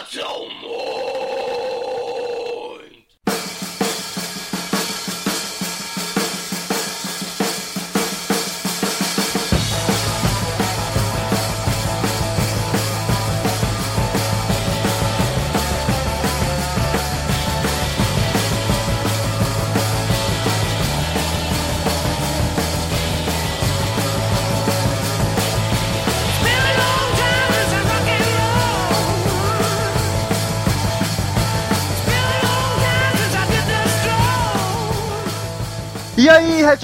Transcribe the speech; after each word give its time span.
E 0.00 0.99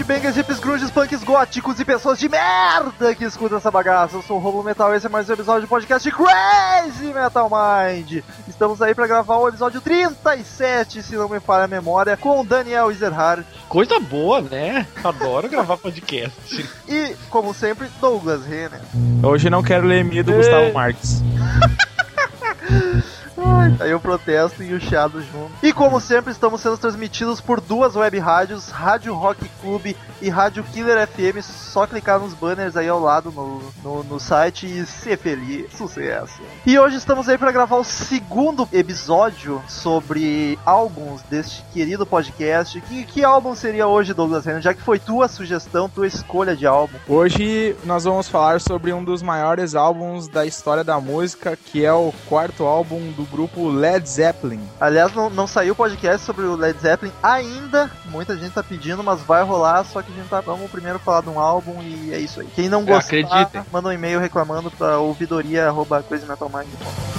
headbangers, 0.07 0.37
hippies, 0.37 0.61
grunges, 0.61 0.91
punks, 0.91 1.25
góticos 1.25 1.81
e 1.81 1.85
pessoas 1.85 2.19
de 2.19 2.29
merda 2.29 3.13
que 3.13 3.25
escutam 3.25 3.59
essa 3.59 3.73
bagaça. 3.73 4.17
Eu 4.17 4.23
sou 4.23 4.37
o 4.37 4.41
Robo 4.41 4.63
Metal 4.63 4.95
esse 4.95 5.07
é 5.07 5.09
mais 5.09 5.29
um 5.29 5.33
episódio 5.33 5.63
do 5.63 5.69
podcast 5.69 6.09
Crazy 6.13 7.13
Metal 7.13 7.51
Mind. 7.51 8.23
Estamos 8.49 8.81
aí 8.81 8.95
para 8.95 9.09
gravar 9.09 9.37
o 9.39 9.49
episódio 9.49 9.81
37, 9.81 11.03
se 11.03 11.17
não 11.17 11.29
me 11.29 11.41
falha 11.41 11.65
a 11.65 11.69
memória, 11.69 12.17
com 12.17 12.45
Daniel 12.45 12.91
Ezerhard. 12.93 13.45
Coisa 13.69 13.99
boa, 13.99 14.41
né? 14.41 14.87
Adoro 15.03 15.49
gravar 15.49 15.77
podcast. 15.77 16.37
E, 16.89 17.17
como 17.31 17.53
sempre, 17.53 17.89
Douglas 18.01 18.47
Renner. 18.47 18.81
Hoje 19.23 19.51
não 19.51 19.61
quero 19.61 19.87
ler 19.87 20.07
e 20.13 20.23
do 20.23 20.33
Gustavo 20.33 20.73
Marques. 20.73 21.21
Ai, 23.39 23.77
aí 23.81 23.95
o 23.95 24.01
protesto 24.01 24.63
e 24.63 24.73
o 24.73 24.81
chiado 24.81 25.21
junto. 25.21 25.53
E 25.63 25.73
como 25.73 26.01
sempre, 26.01 26.33
estamos 26.33 26.61
sendo 26.61 26.79
transmitidos 26.79 27.41
por 27.41 27.61
duas 27.61 27.95
web 27.95 28.19
rádios, 28.19 28.71
Rádio 28.71 29.15
Rock 29.15 29.49
Club 29.61 29.95
e 30.23 30.29
Rádio 30.29 30.65
Killer 30.65 31.07
FM. 31.07 31.43
Só 31.43 31.87
clicar 31.87 32.19
nos 32.19 32.33
banners 32.33 32.77
aí 32.77 32.89
ao 32.89 33.01
lado 33.01 33.31
no, 33.31 33.63
no, 33.83 34.05
no 34.05 34.21
site 34.21 34.67
e 34.67 34.87
ser 34.87 35.19
feliz. 35.19 35.73
Sucesso. 35.73 36.41
E 36.65 36.79
hoje 36.79 36.97
estamos 36.97 37.29
aí 37.29 37.37
para 37.37 37.53
gravar 37.53 37.77
o 37.77 37.85
segundo 37.85 38.69
episódio 38.73 39.63
sobre 39.69 40.59
álbuns 40.65 41.23
deste 41.23 41.63
querido 41.73 42.07
podcast. 42.07 42.81
Que, 42.81 43.05
que 43.05 43.25
álbum 43.25 43.55
seria 43.55 43.87
hoje, 43.87 44.15
Douglas 44.15 44.45
Renner? 44.47 44.63
Já 44.63 44.73
que 44.73 44.83
foi 44.83 44.99
tua 44.99 45.29
sugestão, 45.29 45.89
tua 45.89 46.07
escolha 46.07 46.57
de 46.57 46.67
álbum. 46.67 46.97
Hoje 47.07 47.77
nós 47.85 48.05
vamos 48.05 48.29
falar 48.29 48.61
sobre 48.61 48.93
um 48.93 49.05
dos 49.05 49.23
maiores 49.23 49.75
álbuns 49.75 50.29
da 50.29 50.47
história 50.47 50.83
da 50.83 50.99
música, 50.99 51.57
que 51.57 51.85
é 51.85 51.93
o 51.93 52.13
quarto 52.29 52.65
álbum 52.65 53.13
do 53.13 53.26
grupo 53.27 53.69
Led 53.69 54.09
Zeppelin. 54.09 54.61
Aliás, 54.81 55.13
não, 55.15 55.31
não 55.31 55.47
saiu 55.47 55.75
podcast 55.75 56.25
sobre 56.25 56.45
o 56.45 56.57
Led 56.57 56.79
Zeppelin 56.81 57.13
ainda. 57.23 57.91
Muita 58.07 58.37
gente 58.37 58.53
tá 58.53 58.63
pedindo, 58.63 59.03
mas 59.03 59.21
vai 59.21 59.43
rolar. 59.43 59.85
Só 59.85 60.03
que 60.03 60.13
a 60.13 60.15
gente 60.15 60.29
tá. 60.29 60.41
Vamos 60.41 60.71
primeiro 60.71 60.99
falar 60.99 61.23
de 61.23 61.29
um 61.29 61.41
álbum 61.41 61.83
e 61.83 62.13
é 62.13 62.19
isso 62.19 62.41
aí. 62.41 62.49
Quem 62.55 62.69
não 62.69 62.85
gostar, 62.85 63.51
manda 63.73 63.89
um 63.89 63.93
e-mail 63.93 64.21
reclamando 64.21 64.71
pra 64.71 64.99
ouvidoria.crazymetalmind.com. 64.99 67.16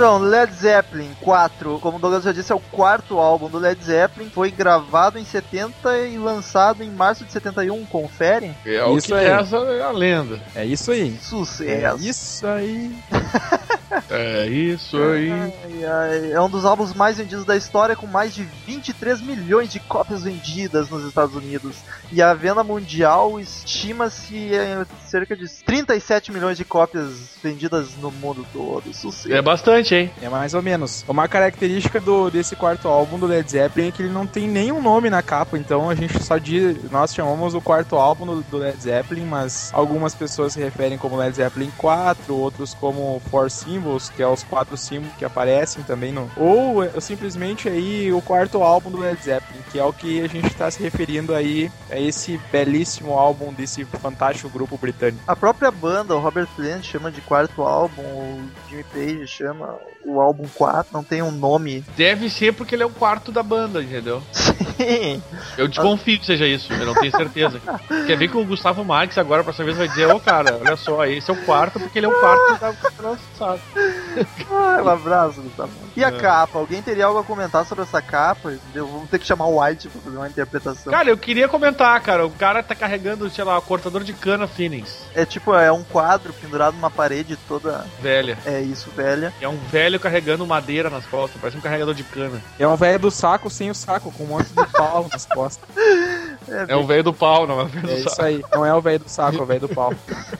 Então, 0.00 0.16
Led 0.16 0.50
Zeppelin 0.54 1.10
4, 1.20 1.78
como 1.78 1.98
o 1.98 2.00
Douglas 2.00 2.24
já 2.24 2.32
disse, 2.32 2.50
é 2.50 2.54
o 2.54 2.58
quarto 2.58 3.18
álbum 3.18 3.50
do 3.50 3.58
Led 3.58 3.84
Zeppelin. 3.84 4.30
Foi 4.30 4.50
gravado 4.50 5.18
em 5.18 5.26
70 5.26 5.98
e 6.06 6.16
lançado 6.16 6.82
em 6.82 6.88
março 6.88 7.22
de 7.22 7.30
71. 7.30 7.84
Confere? 7.84 8.50
É 8.64 8.82
o 8.82 8.96
Isso 8.96 9.08
que 9.08 9.12
aí. 9.12 9.28
reza 9.28 9.58
a 9.58 9.90
lenda. 9.90 10.40
É 10.54 10.64
isso 10.64 10.90
aí. 10.90 11.14
É 11.14 11.20
Sucesso! 11.22 12.02
isso 12.02 12.46
aí. 12.46 12.96
É 14.10 14.46
isso 14.46 14.96
aí. 14.96 15.30
Ai, 15.30 15.84
ai, 15.84 16.32
É 16.32 16.40
um 16.40 16.48
dos 16.48 16.64
álbuns 16.64 16.94
mais 16.94 17.18
vendidos 17.18 17.44
da 17.44 17.56
história, 17.56 17.96
com 17.96 18.06
mais 18.06 18.34
de 18.34 18.42
23 18.66 19.20
milhões 19.20 19.70
de 19.70 19.80
cópias 19.80 20.24
vendidas 20.24 20.88
nos 20.88 21.04
Estados 21.04 21.34
Unidos. 21.34 21.76
E 22.12 22.20
a 22.20 22.34
venda 22.34 22.64
mundial 22.64 23.38
estima-se 23.38 24.36
em 24.36 25.08
cerca 25.08 25.36
de 25.36 25.48
37 25.48 26.32
milhões 26.32 26.56
de 26.56 26.64
cópias 26.64 27.30
vendidas 27.42 27.96
no 27.96 28.10
mundo 28.10 28.46
todo. 28.52 28.92
Sucesso! 28.94 29.32
É 29.32 29.42
bastante, 29.42 29.94
hein? 29.94 30.10
É 30.20 30.28
mais 30.28 30.54
ou 30.54 30.62
menos. 30.62 31.04
Uma 31.08 31.28
característica 31.28 32.00
do, 32.00 32.30
desse 32.30 32.56
quarto 32.56 32.88
álbum 32.88 33.18
do 33.18 33.26
Led 33.26 33.50
Zeppelin 33.50 33.88
é 33.88 33.90
que 33.92 34.02
ele 34.02 34.12
não 34.12 34.26
tem 34.26 34.48
nenhum 34.48 34.82
nome 34.82 35.10
na 35.10 35.22
capa, 35.22 35.56
então 35.56 35.88
a 35.88 35.94
gente 35.94 36.22
só 36.22 36.38
diz. 36.38 36.90
Nós 36.90 37.14
chamamos 37.14 37.54
o 37.54 37.60
quarto 37.60 37.96
álbum 37.96 38.26
do, 38.26 38.42
do 38.42 38.58
Led 38.58 38.80
Zeppelin, 38.80 39.24
mas 39.24 39.70
algumas 39.72 40.14
pessoas 40.14 40.52
se 40.52 40.60
referem 40.60 40.98
como 40.98 41.16
Led 41.16 41.34
Zeppelin 41.34 41.70
4, 41.76 42.34
outros 42.34 42.74
como 42.74 43.20
Four 43.30 43.50
Symbols, 43.50 43.79
que 44.14 44.22
é 44.22 44.26
os 44.26 44.42
quatro 44.42 44.76
símbolos 44.76 45.14
que 45.16 45.24
aparecem 45.24 45.82
também 45.82 46.12
no. 46.12 46.30
Ou 46.36 46.82
é, 46.82 47.00
simplesmente 47.00 47.68
aí 47.68 48.12
o 48.12 48.20
quarto 48.20 48.62
álbum 48.62 48.90
do 48.90 48.98
Led 48.98 49.20
Zeppelin, 49.22 49.62
que 49.70 49.78
é 49.78 49.84
o 49.84 49.92
que 49.92 50.20
a 50.20 50.28
gente 50.28 50.46
está 50.46 50.70
se 50.70 50.82
referindo 50.82 51.34
aí 51.34 51.70
a 51.90 51.98
esse 51.98 52.38
belíssimo 52.50 53.12
álbum 53.12 53.52
desse 53.52 53.84
fantástico 53.84 54.48
grupo 54.48 54.76
britânico. 54.76 55.22
A 55.26 55.36
própria 55.36 55.70
banda, 55.70 56.14
o 56.14 56.20
Robert 56.20 56.48
Plant, 56.56 56.84
chama 56.84 57.10
de 57.10 57.20
quarto 57.20 57.62
álbum, 57.62 58.02
o 58.02 58.50
Jimmy 58.68 58.84
Page 58.84 59.26
chama 59.26 59.78
o 60.04 60.20
álbum 60.20 60.48
4, 60.54 60.92
não 60.92 61.04
tem 61.04 61.22
um 61.22 61.30
nome. 61.30 61.84
Deve 61.96 62.28
ser 62.30 62.52
porque 62.54 62.74
ele 62.74 62.82
é 62.82 62.86
o 62.86 62.90
quarto 62.90 63.30
da 63.30 63.42
banda, 63.42 63.82
entendeu? 63.82 64.22
Sim. 64.32 65.22
Eu 65.58 65.68
desconfio 65.68 66.18
que 66.18 66.24
seja 66.26 66.46
isso, 66.46 66.72
eu 66.72 66.86
não 66.86 66.94
tenho 66.94 67.10
certeza. 67.14 67.60
Quer 68.06 68.16
ver 68.16 68.28
que 68.28 68.36
o 68.36 68.44
Gustavo 68.44 68.82
Marques 68.84 69.18
agora, 69.18 69.44
próxima 69.44 69.66
vez, 69.66 69.76
vai 69.76 69.88
dizer: 69.88 70.06
Ô 70.06 70.18
cara, 70.18 70.58
olha 70.60 70.76
só, 70.76 71.04
esse 71.06 71.30
é 71.30 71.34
o 71.34 71.44
quarto 71.44 71.78
porque 71.78 71.98
ele 71.98 72.06
é 72.06 72.08
o 72.08 72.18
quarto 72.18 72.60
da 72.60 72.74
lançado. 73.02 73.60
Ai, 74.50 74.82
um 74.82 74.88
abraço, 74.88 75.40
Gustavo. 75.42 75.70
E 75.96 76.04
a 76.04 76.08
É. 76.08 76.12
capa? 76.12 76.58
Alguém 76.58 76.80
teria 76.82 77.06
algo 77.06 77.18
a 77.18 77.24
comentar 77.24 77.64
sobre 77.66 77.84
essa 77.84 78.00
capa? 78.00 78.54
Eu 78.74 78.86
vou 78.86 79.06
ter 79.06 79.18
que 79.18 79.26
chamar 79.26 79.46
o 79.46 79.60
White 79.62 79.88
pra 79.88 80.00
fazer 80.00 80.16
uma 80.16 80.28
interpretação. 80.28 80.92
Cara, 80.92 81.08
eu 81.10 81.18
queria 81.18 81.48
comentar, 81.48 82.00
cara, 82.00 82.26
o 82.26 82.30
cara 82.30 82.62
tá 82.62 82.74
carregando, 82.74 83.28
sei 83.30 83.44
lá, 83.44 83.60
cortador 83.60 84.02
de 84.04 84.12
cana 84.12 84.46
Phoenix, 84.46 85.04
É 85.14 85.24
tipo, 85.26 85.54
é 85.54 85.70
um 85.70 85.82
quadro 85.84 86.32
pendurado 86.32 86.74
numa 86.74 86.90
parede 86.90 87.36
toda. 87.48 87.86
velha. 88.00 88.38
É 88.46 88.60
isso, 88.60 88.90
velha. 88.96 89.32
É 89.40 89.48
um 89.48 89.56
velho 89.56 89.89
carregando 89.98 90.46
madeira 90.46 90.88
nas 90.90 91.04
costas, 91.06 91.40
parece 91.40 91.56
um 91.58 91.60
carregador 91.60 91.94
de 91.94 92.04
cana. 92.04 92.40
É 92.58 92.66
um 92.66 92.76
velho 92.76 92.98
do 92.98 93.10
saco 93.10 93.48
sem 93.50 93.70
o 93.70 93.74
saco, 93.74 94.12
com 94.12 94.24
um 94.24 94.28
monte 94.28 94.48
de 94.48 94.66
pau 94.72 95.08
nas 95.10 95.26
costas. 95.26 95.68
É 96.68 96.74
um 96.74 96.84
velho 96.86 97.04
do 97.04 97.12
pau, 97.14 97.46
não 97.46 97.60
é 97.60 97.64
um 97.64 97.66
velho 97.66 97.86
É 97.90 97.94
do 97.94 98.00
isso 98.00 98.08
saco. 98.10 98.22
aí. 98.24 98.42
Não 98.52 98.66
é 98.66 98.74
o 98.74 98.80
velho 98.80 98.98
do 98.98 99.08
saco, 99.08 99.38
é 99.38 99.42
o 99.42 99.46
velho 99.46 99.60
do 99.60 99.68
pau. 99.68 99.94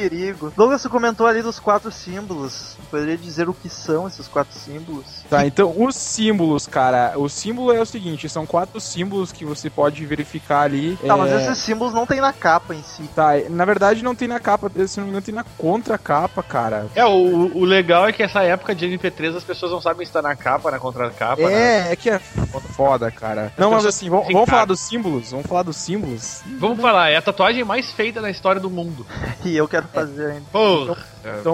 Perigo. 0.00 0.52
Douglas, 0.56 0.80
você 0.80 0.88
comentou 0.88 1.26
ali 1.26 1.42
dos 1.42 1.58
quatro 1.58 1.90
símbolos. 1.92 2.76
Poderia 2.90 3.18
dizer 3.18 3.48
o 3.48 3.54
que 3.54 3.68
são 3.68 4.08
esses 4.08 4.26
quatro 4.26 4.58
símbolos? 4.58 5.04
Tá, 5.28 5.46
então 5.46 5.74
os 5.76 5.94
símbolos, 5.94 6.66
cara. 6.66 7.12
O 7.16 7.28
símbolo 7.28 7.72
é 7.72 7.80
o 7.80 7.86
seguinte: 7.86 8.28
são 8.28 8.46
quatro 8.46 8.80
símbolos 8.80 9.30
que 9.30 9.44
você 9.44 9.68
pode 9.68 10.04
verificar 10.06 10.62
ali. 10.62 10.96
Tá, 10.96 11.14
é... 11.14 11.16
mas 11.16 11.32
esses 11.32 11.58
símbolos 11.58 11.92
não 11.92 12.06
tem 12.06 12.20
na 12.20 12.32
capa 12.32 12.74
em 12.74 12.82
si. 12.82 13.02
Tá, 13.14 13.32
na 13.50 13.64
verdade 13.64 14.02
não 14.02 14.14
tem 14.14 14.26
na 14.26 14.40
capa, 14.40 14.70
se 14.86 14.98
não 14.98 15.04
me 15.04 15.10
engano, 15.10 15.24
tem 15.24 15.34
na 15.34 15.44
contracapa, 15.44 16.42
cara. 16.42 16.86
É, 16.94 17.04
o, 17.04 17.58
o 17.58 17.64
legal 17.64 18.08
é 18.08 18.12
que 18.12 18.22
essa 18.22 18.42
época 18.42 18.74
de 18.74 18.86
MP3 18.86 19.36
as 19.36 19.44
pessoas 19.44 19.70
não 19.70 19.80
sabem 19.80 20.06
se 20.06 20.12
tá 20.12 20.22
na 20.22 20.34
capa, 20.34 20.70
na 20.70 20.78
contracapa, 20.78 21.42
né? 21.42 21.88
É, 21.88 21.92
é 21.92 21.96
que 21.96 22.08
é 22.08 22.18
foda, 22.18 23.10
cara. 23.10 23.52
Não, 23.58 23.70
mas 23.70 23.84
pessoas 23.84 23.94
assim, 23.94 24.08
vamos, 24.08 24.32
vamos 24.32 24.48
falar 24.48 24.64
dos 24.64 24.80
símbolos? 24.80 25.30
Vamos 25.30 25.46
falar 25.46 25.62
dos 25.62 25.76
símbolos? 25.76 26.42
Vamos 26.58 26.80
falar, 26.80 27.10
é 27.10 27.16
a 27.16 27.22
tatuagem 27.22 27.64
mais 27.64 27.92
feita 27.92 28.20
na 28.20 28.30
história 28.30 28.60
do 28.60 28.70
mundo. 28.70 29.06
E 29.42 29.56
eu 29.56 29.66
quero 29.66 29.88
fazer 29.92 30.30
ainda. 30.30 30.46
Pô, 30.50 30.82
Então 30.82 30.96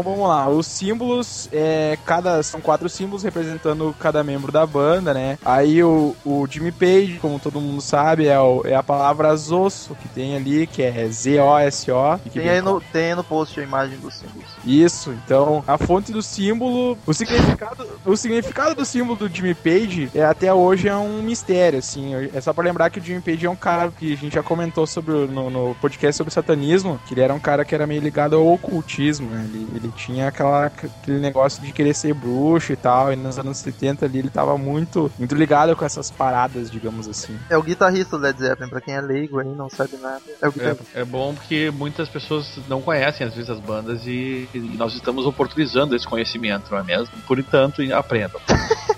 vamos 0.03 0.29
lá, 0.29 0.49
os 0.49 0.67
símbolos, 0.67 1.49
é, 1.53 1.99
cada, 2.05 2.43
são 2.43 2.61
quatro 2.61 2.89
símbolos 2.89 3.23
representando 3.23 3.95
cada 3.99 4.23
membro 4.25 4.51
da 4.53 4.67
banda, 4.67 5.13
né? 5.15 5.39
Aí 5.45 5.83
o, 5.83 6.15
o 6.25 6.47
Jimmy 6.49 6.73
Page, 6.73 7.19
como 7.21 7.39
todo 7.39 7.61
mundo 7.61 7.81
sabe, 7.81 8.27
é, 8.27 8.39
o- 8.41 8.63
é 8.65 8.75
a 8.75 8.83
palavra 8.83 9.35
Zosso 9.37 9.95
que 9.97 10.09
tem 10.09 10.37
ali, 10.37 10.67
que 10.67 10.83
é 10.83 11.09
Z-O-S-O. 11.09 12.19
Tem 12.33 12.49
aí, 12.49 12.61
no, 12.61 12.81
tem 12.93 13.07
aí 13.07 13.15
no 13.15 13.25
post 13.25 13.59
a 13.59 13.63
imagem 13.63 13.99
dos 13.99 14.15
símbolos. 14.15 14.47
Isso, 14.65 15.13
então 15.25 15.63
a 15.67 15.79
fonte 15.79 16.13
do 16.13 16.23
símbolo, 16.23 16.97
o 17.07 17.13
significado, 17.15 17.87
o 18.05 18.17
significado 18.17 18.75
do 18.75 18.85
símbolo 18.85 19.17
do 19.17 19.29
Jimmy 19.29 19.55
Page 19.55 20.11
é 20.15 20.25
até 20.25 20.53
hoje 20.53 20.89
é 20.89 20.97
um 20.97 21.23
mistério, 21.23 21.79
assim. 21.79 22.13
É 22.35 22.41
só 22.41 22.53
pra 22.53 22.65
lembrar 22.65 22.91
que 22.91 22.99
o 22.99 23.03
Jimmy 23.03 23.21
Page 23.21 23.47
é 23.47 23.51
um 23.51 23.57
cara 23.57 23.91
que 23.91 24.13
a 24.13 24.17
gente 24.17 24.35
já 24.35 24.43
comentou 24.43 24.87
sobre 24.87 25.13
o- 25.13 25.27
no, 25.27 25.51
no 25.51 25.75
podcast 25.77 26.17
sobre 26.17 26.33
satanismo, 26.33 27.01
que 27.07 27.15
ele 27.15 27.21
era 27.23 27.35
um 27.35 27.41
cara 27.41 27.65
que 27.65 27.75
era 27.75 27.87
meio 27.87 28.01
ligado 28.01 28.37
ao 28.37 28.47
ocultismo, 28.53 29.29
né? 29.31 29.49
Ele, 29.57 29.69
ele 29.75 29.93
tinha 29.97 30.29
aquela, 30.29 30.67
aquele 30.67 31.19
negócio 31.19 31.63
de 31.63 31.73
querer 31.73 31.95
ser 31.95 32.15
bruxo 32.15 32.73
e 32.73 32.77
tal, 32.77 33.13
e 33.13 33.17
nos 33.17 33.39
anos 33.39 33.59
70 33.59 34.05
ali 34.05 34.19
ele 34.19 34.31
tava 34.31 34.57
muito, 34.57 35.11
muito 35.19 35.35
ligado 35.35 35.75
com 35.75 35.85
essas 35.85 36.11
paradas, 36.11 36.71
digamos 36.71 37.09
assim. 37.09 37.39
É 37.49 37.57
o 37.57 37.63
guitarrista 37.63 38.17
do 38.17 38.23
Led 38.23 38.39
Zeppelin, 38.39 38.71
pra 38.71 38.81
quem 38.81 38.95
é 38.95 39.01
leigo 39.01 39.39
aí 39.39 39.55
não 39.55 39.69
sabe 39.69 39.97
nada. 39.97 40.23
É 40.41 40.49
o 40.49 40.53
guitarrista. 40.53 40.85
é, 40.95 41.01
é 41.01 41.05
bom 41.05 41.35
porque 41.35 41.71
muitas 41.71 42.09
pessoas 42.09 42.59
não 42.69 42.81
conhecem 42.81 43.27
às 43.27 43.35
vezes 43.35 43.51
as 43.51 43.61
bandas 43.61 44.07
e, 44.07 44.49
e 44.55 44.59
nós 44.77 44.95
estamos 44.95 45.27
oportunizando 45.27 45.95
esse 45.95 46.07
conhecimento, 46.07 46.71
não 46.71 46.79
é 46.79 46.83
mesmo? 46.83 47.15
Portanto, 47.27 47.83
aprendam. 47.95 48.41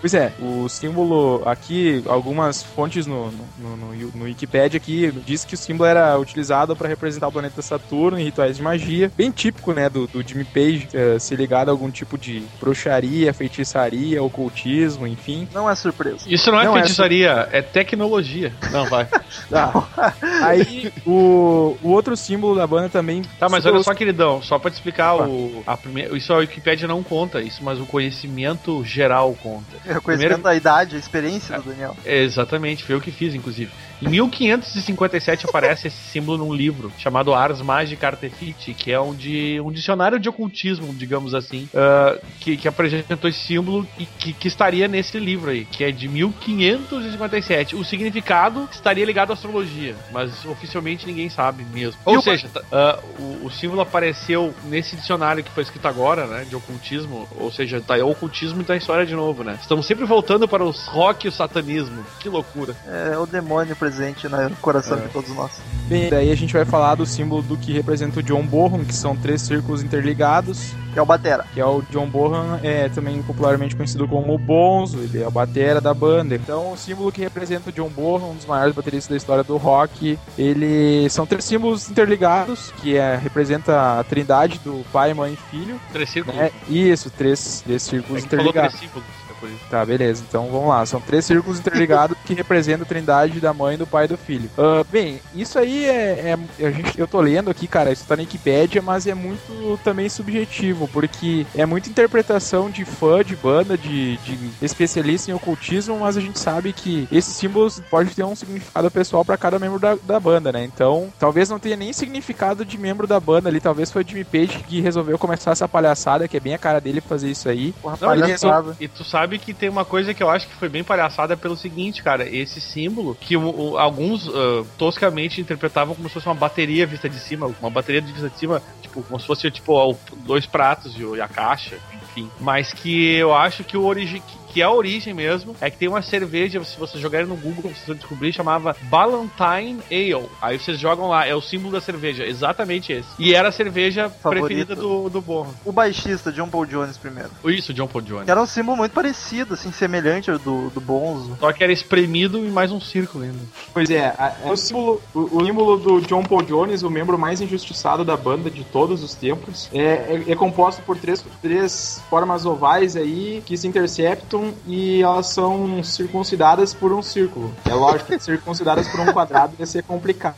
Pois 0.00 0.14
é, 0.14 0.32
o 0.40 0.66
símbolo 0.68 1.42
aqui, 1.44 2.02
algumas 2.06 2.62
fontes 2.62 3.06
no, 3.06 3.30
no, 3.58 3.76
no, 3.76 4.10
no 4.14 4.24
Wikipedia 4.24 4.78
aqui 4.78 5.12
diz 5.26 5.44
que 5.44 5.54
o 5.54 5.58
símbolo 5.58 5.88
era 5.88 6.18
utilizado 6.18 6.74
para 6.74 6.88
representar 6.88 7.28
o 7.28 7.32
planeta 7.32 7.60
Saturno 7.60 8.18
em 8.18 8.24
rituais 8.24 8.56
de 8.56 8.62
magia, 8.62 9.12
bem 9.14 9.30
típico, 9.30 9.72
né, 9.74 9.90
do, 9.90 10.06
do 10.06 10.26
Jimmy 10.26 10.44
Page, 10.44 10.88
é, 10.94 11.18
se 11.18 11.36
ligado 11.36 11.68
a 11.68 11.72
algum 11.72 11.90
tipo 11.90 12.16
de 12.16 12.42
bruxaria, 12.58 13.34
feitiçaria, 13.34 14.22
ocultismo, 14.22 15.06
enfim. 15.06 15.46
Não 15.52 15.68
é 15.68 15.74
surpresa. 15.74 16.20
Isso 16.26 16.50
não 16.50 16.60
é 16.60 16.64
não 16.64 16.76
é 16.76 16.80
feitiçaria, 16.80 17.48
é, 17.52 17.58
é 17.58 17.62
tecnologia. 17.62 18.54
Não, 18.72 18.86
vai. 18.86 19.06
tá. 19.50 19.86
Aí, 20.42 20.90
o, 21.06 21.76
o 21.82 21.90
outro 21.90 22.16
símbolo 22.16 22.54
da 22.54 22.66
banda 22.66 22.88
também... 22.88 23.22
Tá, 23.38 23.50
mas 23.50 23.66
olha 23.66 23.82
só, 23.82 23.94
queridão, 23.94 24.40
só 24.40 24.58
pra 24.58 24.70
te 24.70 24.74
explicar, 24.74 25.16
o, 25.16 25.62
a 25.66 25.76
primeira, 25.76 26.16
isso 26.16 26.32
a 26.32 26.38
Wikipedia 26.38 26.88
não 26.88 27.02
conta, 27.02 27.42
isso, 27.42 27.62
mas 27.62 27.78
o 27.78 27.84
conhecimento 27.84 28.82
geral 28.82 29.36
conta. 29.42 29.89
Conhecimento 30.00 30.40
Primeiro... 30.40 30.42
da 30.42 30.54
idade, 30.54 30.96
a 30.96 30.98
experiência 30.98 31.58
do 31.58 31.70
Daniel. 31.70 31.96
É, 32.04 32.22
exatamente, 32.22 32.84
foi 32.84 32.94
eu 32.94 33.00
que 33.00 33.10
fiz, 33.10 33.34
inclusive. 33.34 33.72
Em 34.02 34.08
1557 34.08 35.46
aparece 35.46 35.88
esse 35.88 35.96
símbolo 36.10 36.38
num 36.38 36.54
livro 36.54 36.90
chamado 36.98 37.34
Ars 37.34 37.60
Magica 37.60 38.06
Artefici, 38.06 38.72
que 38.72 38.90
é 38.90 38.98
um, 38.98 39.14
de, 39.14 39.60
um 39.60 39.70
dicionário 39.70 40.18
de 40.18 40.28
ocultismo, 40.28 40.92
digamos 40.94 41.34
assim, 41.34 41.68
uh, 41.74 42.18
que, 42.40 42.56
que 42.56 42.66
apresentou 42.66 43.28
esse 43.28 43.40
símbolo 43.40 43.86
e 43.98 44.06
que, 44.06 44.32
que 44.32 44.48
estaria 44.48 44.88
nesse 44.88 45.18
livro 45.18 45.50
aí, 45.50 45.66
que 45.66 45.84
é 45.84 45.92
de 45.92 46.08
1557. 46.08 47.76
O 47.76 47.84
significado 47.84 48.68
estaria 48.72 49.04
ligado 49.04 49.30
à 49.30 49.34
astrologia, 49.34 49.94
mas 50.10 50.44
oficialmente 50.46 51.06
ninguém 51.06 51.28
sabe 51.28 51.64
mesmo. 51.64 52.00
Ou 52.04 52.18
e 52.18 52.22
seja, 52.22 52.48
uh, 52.48 53.22
o, 53.22 53.46
o, 53.46 53.50
símbolo 53.50 53.82
apareceu 53.82 54.54
nesse 54.64 54.96
dicionário 54.96 55.44
que 55.44 55.50
foi 55.50 55.62
escrito 55.62 55.86
agora, 55.86 56.26
né, 56.26 56.46
de 56.48 56.56
ocultismo, 56.56 57.28
ou 57.36 57.52
seja, 57.52 57.80
tá, 57.80 57.98
é 57.98 58.02
o 58.02 58.08
ocultismo 58.08 58.62
e 58.62 58.64
tá 58.64 58.72
a 58.72 58.76
história 58.76 59.04
de 59.04 59.14
novo, 59.14 59.44
né? 59.44 59.58
Estamos 59.60 59.86
sempre 59.86 60.06
voltando 60.06 60.48
para 60.48 60.64
os 60.64 60.86
rock 60.86 61.26
e 61.26 61.28
o 61.28 61.32
satanismo. 61.32 62.04
Que 62.18 62.28
loucura. 62.28 62.74
É, 62.86 63.18
o 63.18 63.26
demônio 63.26 63.76
presente 63.76 63.89
presente 63.90 64.28
no 64.28 64.56
coração 64.56 64.98
é. 64.98 65.02
de 65.02 65.08
todos 65.08 65.34
nós. 65.34 65.60
Bem, 65.88 66.08
daí 66.08 66.30
a 66.30 66.36
gente 66.36 66.52
vai 66.52 66.64
falar 66.64 66.94
do 66.94 67.04
símbolo 67.04 67.42
do 67.42 67.56
que 67.56 67.72
representa 67.72 68.20
o 68.20 68.22
John 68.22 68.46
Bonham, 68.46 68.84
que 68.84 68.94
são 68.94 69.16
três 69.16 69.42
círculos 69.42 69.82
interligados. 69.82 70.72
Que 70.92 70.98
é 70.98 71.02
o 71.02 71.06
Batera. 71.06 71.44
Que 71.52 71.60
é 71.60 71.66
o 71.66 71.82
John 71.90 72.06
Bonham, 72.06 72.58
é 72.62 72.88
também 72.88 73.20
popularmente 73.22 73.76
conhecido 73.76 74.06
como 74.06 74.34
o 74.34 74.38
Bonzo, 74.38 74.98
ele 74.98 75.22
é 75.22 75.26
o 75.26 75.30
Batera 75.30 75.80
da 75.80 75.92
banda. 75.92 76.34
Então, 76.34 76.72
o 76.72 76.76
símbolo 76.76 77.10
que 77.10 77.20
representa 77.20 77.70
o 77.70 77.72
John 77.72 77.88
Bonham, 77.88 78.30
um 78.30 78.34
dos 78.34 78.46
maiores 78.46 78.74
bateristas 78.74 79.10
da 79.10 79.16
história 79.16 79.42
do 79.42 79.56
rock, 79.56 80.18
ele 80.38 81.08
são 81.10 81.26
três 81.26 81.44
símbolos 81.44 81.90
interligados, 81.90 82.72
que 82.80 82.96
é, 82.96 83.16
representa 83.16 83.98
a 83.98 84.04
trindade 84.04 84.60
do 84.64 84.84
pai, 84.92 85.12
mãe 85.12 85.34
e 85.34 85.36
filho. 85.50 85.80
Três 85.92 86.10
círculos? 86.10 86.38
Né? 86.38 86.50
Isso, 86.68 87.10
três, 87.10 87.62
três 87.64 87.82
círculos 87.82 88.22
é 88.22 88.26
interligados. 88.26 88.78
Três 88.78 88.80
círculos 88.80 89.29
Tá, 89.68 89.84
beleza. 89.84 90.24
Então 90.26 90.48
vamos 90.50 90.68
lá. 90.68 90.84
São 90.86 91.00
três 91.00 91.24
círculos 91.24 91.58
interligados 91.58 92.16
que 92.24 92.34
representam 92.34 92.82
a 92.82 92.86
trindade 92.86 93.40
da 93.40 93.52
mãe, 93.52 93.76
do 93.76 93.86
pai 93.86 94.04
e 94.04 94.08
do 94.08 94.16
filho. 94.16 94.50
Uh, 94.56 94.84
bem, 94.90 95.20
isso 95.34 95.58
aí 95.58 95.86
é, 95.86 96.36
é, 96.58 96.66
a 96.66 96.70
gente, 96.70 96.98
Eu 96.98 97.06
tô 97.06 97.20
lendo 97.20 97.50
aqui, 97.50 97.66
cara, 97.66 97.92
isso 97.92 98.04
tá 98.06 98.16
na 98.16 98.22
Wikipedia, 98.22 98.82
mas 98.82 99.06
é 99.06 99.14
muito 99.14 99.78
também 99.82 100.08
subjetivo, 100.08 100.88
porque 100.88 101.46
é 101.54 101.64
muita 101.66 101.88
interpretação 101.88 102.70
de 102.70 102.84
fã, 102.84 103.24
de 103.24 103.36
banda, 103.36 103.76
de, 103.76 104.16
de 104.18 104.50
especialista 104.62 105.30
em 105.30 105.34
ocultismo, 105.34 105.98
mas 105.98 106.16
a 106.16 106.20
gente 106.20 106.38
sabe 106.38 106.72
que 106.72 107.08
esses 107.10 107.34
símbolos 107.34 107.80
pode 107.90 108.14
ter 108.14 108.24
um 108.24 108.36
significado 108.36 108.90
pessoal 108.90 109.24
para 109.24 109.36
cada 109.36 109.58
membro 109.58 109.78
da, 109.78 109.94
da 109.94 110.20
banda, 110.20 110.52
né? 110.52 110.64
Então, 110.64 111.12
talvez 111.18 111.48
não 111.48 111.58
tenha 111.58 111.76
nem 111.76 111.92
significado 111.92 112.64
de 112.64 112.78
membro 112.78 113.06
da 113.06 113.18
banda 113.20 113.48
ali, 113.48 113.60
talvez 113.60 113.90
foi 113.90 114.02
o 114.02 114.08
Jimmy 114.08 114.24
Page 114.24 114.64
que 114.66 114.80
resolveu 114.80 115.18
começar 115.18 115.52
essa 115.52 115.68
palhaçada, 115.68 116.28
que 116.28 116.36
é 116.36 116.40
bem 116.40 116.54
a 116.54 116.58
cara 116.58 116.80
dele 116.80 117.00
fazer 117.00 117.30
isso 117.30 117.48
aí. 117.48 117.72
Porra, 117.80 117.96
não, 118.00 118.08
palhaçada. 118.08 118.76
E 118.80 118.88
tu 118.88 119.04
sabe 119.04 119.29
sabe 119.30 119.38
que 119.38 119.54
tem 119.54 119.68
uma 119.68 119.84
coisa 119.84 120.12
que 120.12 120.22
eu 120.22 120.28
acho 120.28 120.48
que 120.48 120.54
foi 120.54 120.68
bem 120.68 120.82
palhaçada 120.82 121.36
pelo 121.36 121.56
seguinte, 121.56 122.02
cara. 122.02 122.28
Esse 122.28 122.60
símbolo, 122.60 123.14
que 123.14 123.36
o, 123.36 123.42
o, 123.72 123.78
alguns 123.78 124.26
uh, 124.26 124.66
toscamente 124.76 125.40
interpretavam 125.40 125.94
como 125.94 126.08
se 126.08 126.14
fosse 126.14 126.26
uma 126.26 126.34
bateria 126.34 126.86
vista 126.86 127.08
de 127.08 127.18
cima, 127.18 127.46
uma 127.60 127.70
bateria 127.70 128.02
de 128.02 128.12
vista 128.12 128.28
de 128.28 128.36
cima, 128.36 128.60
tipo, 128.82 129.02
como 129.02 129.20
se 129.20 129.26
fosse 129.26 129.48
tipo 129.50 129.96
dois 130.24 130.46
pratos 130.46 130.96
e 130.98 131.20
a 131.20 131.28
caixa, 131.28 131.78
enfim. 132.02 132.28
Mas 132.40 132.72
que 132.72 133.14
eu 133.14 133.32
acho 133.32 133.62
que 133.62 133.76
o 133.76 133.84
origem 133.84 134.20
que 134.52 134.60
é 134.60 134.64
a 134.64 134.70
origem 134.70 135.14
mesmo, 135.14 135.54
é 135.60 135.70
que 135.70 135.76
tem 135.76 135.88
uma 135.88 136.02
cerveja, 136.02 136.62
se 136.64 136.78
vocês 136.78 137.00
jogarem 137.00 137.26
no 137.26 137.36
Google, 137.36 137.70
vocês 137.70 137.86
vão 137.86 137.96
descobrir, 137.96 138.32
chamava 138.32 138.76
Ballantine 138.82 139.80
Ale. 139.90 140.28
Aí 140.42 140.58
vocês 140.58 140.78
jogam 140.78 141.08
lá, 141.08 141.26
é 141.26 141.34
o 141.34 141.40
símbolo 141.40 141.72
da 141.72 141.80
cerveja, 141.80 142.24
exatamente 142.24 142.92
esse. 142.92 143.08
E 143.18 143.34
era 143.34 143.48
a 143.48 143.52
cerveja 143.52 144.10
Favorito. 144.10 144.44
preferida 144.44 144.74
do, 144.74 145.08
do 145.08 145.20
Borro. 145.20 145.54
O 145.64 145.72
baixista, 145.72 146.32
John 146.32 146.48
Paul 146.48 146.66
Jones 146.66 146.96
primeiro. 146.96 147.30
Isso, 147.44 147.72
John 147.72 147.86
Paul 147.86 148.02
Jones. 148.02 148.24
Que 148.24 148.30
era 148.30 148.42
um 148.42 148.46
símbolo 148.46 148.76
muito 148.76 148.92
parecido, 148.92 149.54
assim, 149.54 149.70
semelhante 149.72 150.30
ao 150.30 150.38
do, 150.38 150.70
do 150.70 150.80
Bonzo. 150.80 151.36
Só 151.38 151.52
que 151.52 151.62
era 151.62 151.72
espremido 151.72 152.44
e 152.44 152.50
mais 152.50 152.72
um 152.72 152.80
círculo 152.80 153.24
ainda. 153.24 153.38
Pois 153.72 153.90
é, 153.90 154.14
é 154.44 154.50
o, 154.50 154.56
símbolo, 154.56 155.00
o, 155.14 155.38
o, 155.38 155.46
símbolo 155.46 155.76
do 155.76 156.00
John 156.02 156.22
Paul 156.22 156.42
Jones, 156.42 156.82
o 156.82 156.90
membro 156.90 157.18
mais 157.18 157.40
injustiçado 157.40 158.04
da 158.04 158.16
banda 158.16 158.50
de 158.50 158.64
todos 158.64 159.02
os 159.02 159.14
tempos, 159.14 159.68
é, 159.72 159.82
é, 159.82 160.24
é 160.28 160.36
composto 160.36 160.82
por 160.82 160.96
três, 160.96 161.24
três 161.40 162.02
formas 162.10 162.44
ovais 162.44 162.96
aí 162.96 163.42
que 163.44 163.56
se 163.56 163.68
interceptam 163.68 164.39
e 164.66 165.02
elas 165.02 165.26
são 165.28 165.82
circuncidadas 165.82 166.74
por 166.74 166.92
um 166.92 167.02
círculo. 167.02 167.54
É 167.64 167.74
lógico 167.74 168.12
que 168.12 168.20
circuncidadas 168.20 168.88
por 168.88 169.00
um 169.00 169.12
quadrado 169.12 169.54
ia 169.58 169.66
ser 169.66 169.82
complicado. 169.82 170.36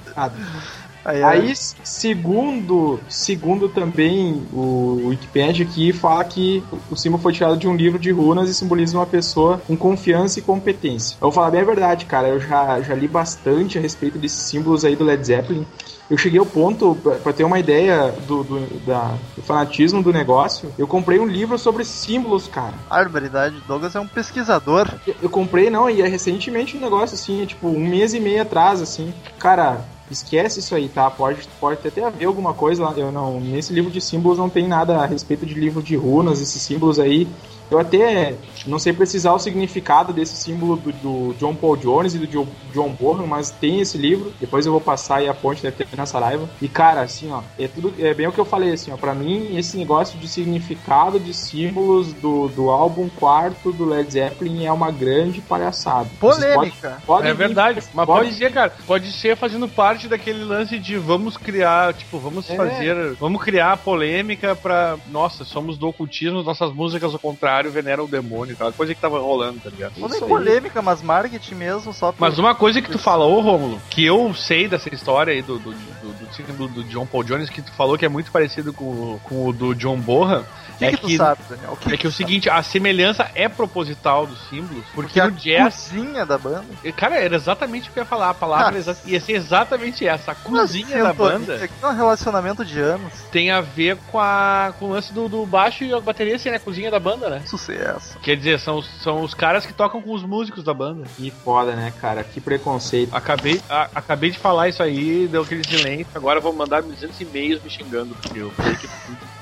Aí, 1.05 1.23
aí, 1.23 1.53
segundo, 1.57 3.01
segundo 3.09 3.69
também 3.69 4.43
o 4.53 5.09
Wikipedia 5.09 5.67
aqui, 5.67 5.93
fala 5.93 6.25
que 6.25 6.63
o 6.91 6.97
símbolo 6.97 7.23
foi 7.23 7.33
tirado 7.33 7.57
de 7.57 7.67
um 7.67 7.75
livro 7.75 7.99
de 7.99 8.11
runas 8.11 8.49
e 8.49 8.55
simboliza 8.55 8.97
uma 8.97 9.07
pessoa 9.07 9.61
com 9.67 9.77
confiança 9.77 10.39
e 10.39 10.43
competência. 10.43 11.17
Eu 11.17 11.23
vou 11.23 11.33
falar 11.33 11.51
bem 11.51 11.61
a 11.61 11.65
verdade, 11.65 12.07
cara, 12.07 12.29
eu 12.29 12.41
já, 12.41 12.81
já 12.81 12.95
li 12.95 13.09
bastante 13.09 13.79
a 13.79 13.81
respeito 13.81 14.19
desses 14.19 14.43
símbolos 14.43 14.85
aí 14.85 14.95
do 14.95 15.05
Led 15.05 15.25
Zeppelin 15.25 15.67
eu 16.13 16.19
cheguei 16.19 16.39
ao 16.39 16.45
ponto, 16.45 16.95
para 17.23 17.33
ter 17.33 17.43
uma 17.43 17.59
ideia 17.59 18.13
do, 18.27 18.45
do, 18.45 18.81
da, 18.85 19.15
do, 19.35 19.41
fanatismo 19.41 20.03
do 20.03 20.13
negócio, 20.13 20.71
eu 20.77 20.87
comprei 20.87 21.19
um 21.19 21.27
livro 21.27 21.57
sobre 21.57 21.87
símbolos, 21.87 22.47
cara. 22.47 22.75
Barbaridade, 22.91 23.63
Douglas 23.67 23.97
é 23.97 24.01
um 24.01 24.07
pesquisador. 24.07 24.93
Eu, 25.07 25.15
eu 25.23 25.31
comprei, 25.31 25.71
não, 25.71 25.89
e 25.89 26.03
é 26.03 26.07
recentemente 26.07 26.77
um 26.77 26.81
negócio 26.81 27.15
assim, 27.15 27.43
é 27.43 27.47
tipo 27.47 27.67
um 27.67 27.89
mês 27.89 28.13
e 28.13 28.21
meio 28.21 28.43
atrás, 28.43 28.83
assim. 28.83 29.15
Cara, 29.39 29.81
esquece 30.13 30.61
isso 30.61 30.75
aí, 30.75 30.89
tá? 30.89 31.11
Pode, 31.11 31.49
pode 31.61 31.87
até 31.87 32.05
haver 32.05 32.27
alguma 32.27 32.55
coisa 32.55 32.85
lá. 32.85 32.93
Eu 32.97 33.11
não, 33.11 33.41
nesse 33.41 33.73
livro 33.73 33.91
de 33.91 34.01
símbolos 34.01 34.39
não 34.39 34.49
tem 34.49 34.69
nada 34.69 34.99
a 34.99 35.07
respeito 35.07 35.47
de 35.47 35.55
livro 35.55 35.83
de 35.83 35.97
runas, 35.97 36.41
esses 36.41 36.63
símbolos 36.63 36.99
aí. 36.99 37.29
Eu 37.73 37.79
até 37.79 38.35
não 38.67 38.79
sei 38.79 38.93
precisar 38.93 39.33
o 39.33 39.39
significado 39.39 40.13
desse 40.13 40.37
símbolo 40.37 40.77
do, 40.77 40.93
do 40.93 41.35
John 41.39 41.55
Paul 41.55 41.75
Jones 41.75 42.15
e 42.15 42.19
do 42.19 42.27
John, 42.27 42.47
John 42.75 42.91
Bonham, 42.91 43.27
mas 43.27 43.51
tem 43.51 43.81
esse 43.81 43.97
livro. 43.97 44.31
Depois 44.39 44.67
eu 44.67 44.73
vou 44.73 44.81
passar 44.81 45.17
aí 45.17 45.29
a 45.29 45.33
ponte 45.33 45.63
deve 45.63 45.77
ter 45.83 45.97
na 45.97 46.05
Saraiva. 46.05 46.47
E 46.61 46.69
cara, 46.69 47.01
assim, 47.01 47.33
ó, 47.33 47.41
é 47.59 47.67
tudo 47.67 47.95
é 47.99 48.13
bem 48.13 48.27
o 48.27 48.33
que 48.33 48.39
eu 48.39 48.45
falei 48.45 48.73
assim, 48.73 48.93
ó, 48.93 48.97
para 48.99 49.15
mim 49.15 49.57
esse 49.57 49.79
negócio 49.79 50.19
de 50.19 50.29
significado 50.29 51.19
de 51.19 51.33
símbolos 51.33 52.13
do, 52.13 52.49
do 52.49 52.69
álbum 52.69 53.09
quarto 53.09 53.73
do 53.73 53.87
Led 53.87 54.13
Zeppelin 54.13 54.67
é 54.67 54.73
uma 54.73 54.91
grande 54.91 55.41
palhaçada. 55.41 56.11
Polêmica. 56.21 56.99
Podem, 57.07 57.31
é 57.31 57.35
verdade, 57.35 57.81
vir, 57.81 57.89
mas 57.95 58.07
pode, 58.07 58.27
pode 58.27 58.37
ser, 58.37 58.53
cara, 58.53 58.73
pode 58.87 59.13
ser 59.13 59.35
fazendo 59.35 59.67
parte 59.67 60.09
daquele 60.09 60.45
lance 60.45 60.79
de 60.79 60.99
vamos 60.99 61.39
criar, 61.39 61.95
tipo, 61.95 62.19
vamos 62.19 62.51
é. 62.51 62.55
fazer, 62.55 63.15
vamos 63.15 63.43
criar 63.43 63.79
polêmica 63.79 64.55
para, 64.55 64.99
nossa, 65.11 65.43
somos 65.43 65.79
do 65.79 65.89
ocultismo, 65.89 66.43
nossas 66.43 66.71
músicas 66.71 67.15
ao 67.15 67.19
contrário 67.19 67.62
venera 67.71 68.03
o 68.03 68.09
demônio, 68.09 68.55
aquela 68.55 68.73
coisa 68.73 68.95
que 68.95 69.01
tava 69.01 69.19
rolando, 69.19 69.61
tá 69.61 69.71
ligado? 69.71 69.99
Não 69.99 70.15
é 70.15 70.21
polêmica, 70.21 70.83
mas 70.83 71.03
marketing 71.03 71.55
mesmo, 71.55 71.93
só 71.93 72.13
por... 72.13 72.21
Mas 72.21 72.39
uma 72.39 72.55
coisa 72.55 72.81
que 72.81 72.91
tu 72.91 72.99
falou, 72.99 73.41
Rômulo, 73.41 73.81
que 73.91 74.05
eu 74.05 74.33
sei 74.35 74.69
dessa 74.69 74.93
história 74.95 75.33
aí 75.33 75.43
do, 75.43 75.59
do, 75.59 75.73
do, 75.73 76.53
do, 76.57 76.69
do 76.69 76.85
John 76.85 77.07
Paul 77.07 77.25
Jones, 77.25 77.51
que 77.51 77.63
tu 77.63 77.73
falou 77.73 77.97
que 77.99 78.05
é 78.05 78.09
muito 78.09 78.31
parecido 78.31 78.73
com, 78.73 79.19
com 79.25 79.49
o 79.49 79.53
do 79.53 79.75
John 79.75 79.99
Borra, 79.99 80.45
que, 80.91 80.95
é 80.95 80.99
que, 80.99 81.07
que 81.07 81.13
tu 81.13 81.17
sabe, 81.17 81.41
Daniel? 81.49 81.79
Que 81.81 81.95
é 81.95 81.97
que, 81.97 82.07
o 82.07 82.13
seguinte, 82.13 82.51
a 82.51 82.63
semelhança 82.63 83.31
é 83.35 83.49
proposital 83.49 84.27
dos 84.27 84.49
símbolos, 84.49 84.85
porque, 84.95 85.21
porque 85.21 85.23
no 85.23 85.31
jazz. 85.33 85.89
cozinha 85.91 86.27
da 86.27 86.39
banda. 86.39 86.65
Cara, 86.97 87.17
era 87.17 87.37
exatamente 87.37 87.89
o 87.89 87.93
que 87.93 87.99
eu 87.99 88.03
ia 88.03 88.09
falar. 88.09 88.31
A 88.31 88.35
palavra 88.35 88.81
ah. 88.87 88.95
ia 89.05 89.21
ser 89.21 89.33
exatamente 89.33 90.07
essa. 90.07 90.33
A 90.33 90.35
cozinha 90.35 91.03
da 91.03 91.13
banda. 91.13 91.57
Aqui 91.57 91.75
é 91.83 91.87
um 91.87 91.95
relacionamento 91.95 92.65
de 92.65 92.81
anos. 92.81 93.13
Tem 93.31 93.51
a 93.51 93.61
ver 93.61 93.97
com, 94.11 94.19
a, 94.19 94.73
com 94.79 94.87
o 94.87 94.93
lance 94.93 95.13
do, 95.13 95.29
do 95.29 95.45
baixo 95.47 95.85
e 95.85 95.93
a 95.93 96.01
bateria, 96.01 96.37
assim, 96.37 96.51
né? 96.51 96.57
A 96.57 96.61
cozinha 96.61 96.91
da 96.91 96.99
banda, 96.99 97.29
né? 97.29 97.43
Sucesso. 97.47 98.19
Quer 98.21 98.37
dizer, 98.37 98.59
são, 98.61 98.83
são 98.83 99.23
os 99.23 99.35
caras 99.35 99.67
que 99.67 99.73
tocam 99.73 100.01
com 100.01 100.13
os 100.13 100.23
músicos 100.23 100.65
da 100.65 100.75
banda. 100.75 101.05
Que 101.17 101.31
foda, 101.31 101.75
né, 101.75 101.93
cara? 102.01 102.25
Que 102.25 102.41
preconceito. 102.41 103.15
Acabei, 103.15 103.61
a, 103.69 103.89
acabei 103.95 104.31
de 104.31 104.39
falar 104.39 104.69
isso 104.69 104.83
aí, 104.83 105.29
deu 105.31 105.43
aquele 105.43 105.65
silêncio. 105.65 106.07
Agora 106.15 106.41
vou 106.41 106.53
mandar 106.53 106.83
200 106.83 107.21
e-mails 107.21 107.63
me 107.63 107.71
xingando, 107.71 108.15
porque 108.15 108.39
eu 108.39 108.51
falei 108.51 108.75
que. 108.77 108.89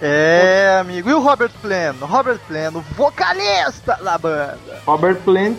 É, 0.02 0.78
amigo. 0.80 1.11
E 1.11 1.12
o 1.12 1.20
Robert 1.31 1.53
Plant? 1.63 1.97
Robert 2.01 2.41
Plant, 2.49 2.75
o 2.75 2.81
vocalista 2.97 3.97
da 4.03 4.19
banda. 4.19 4.59
Robert 4.85 5.19
Plant, 5.19 5.59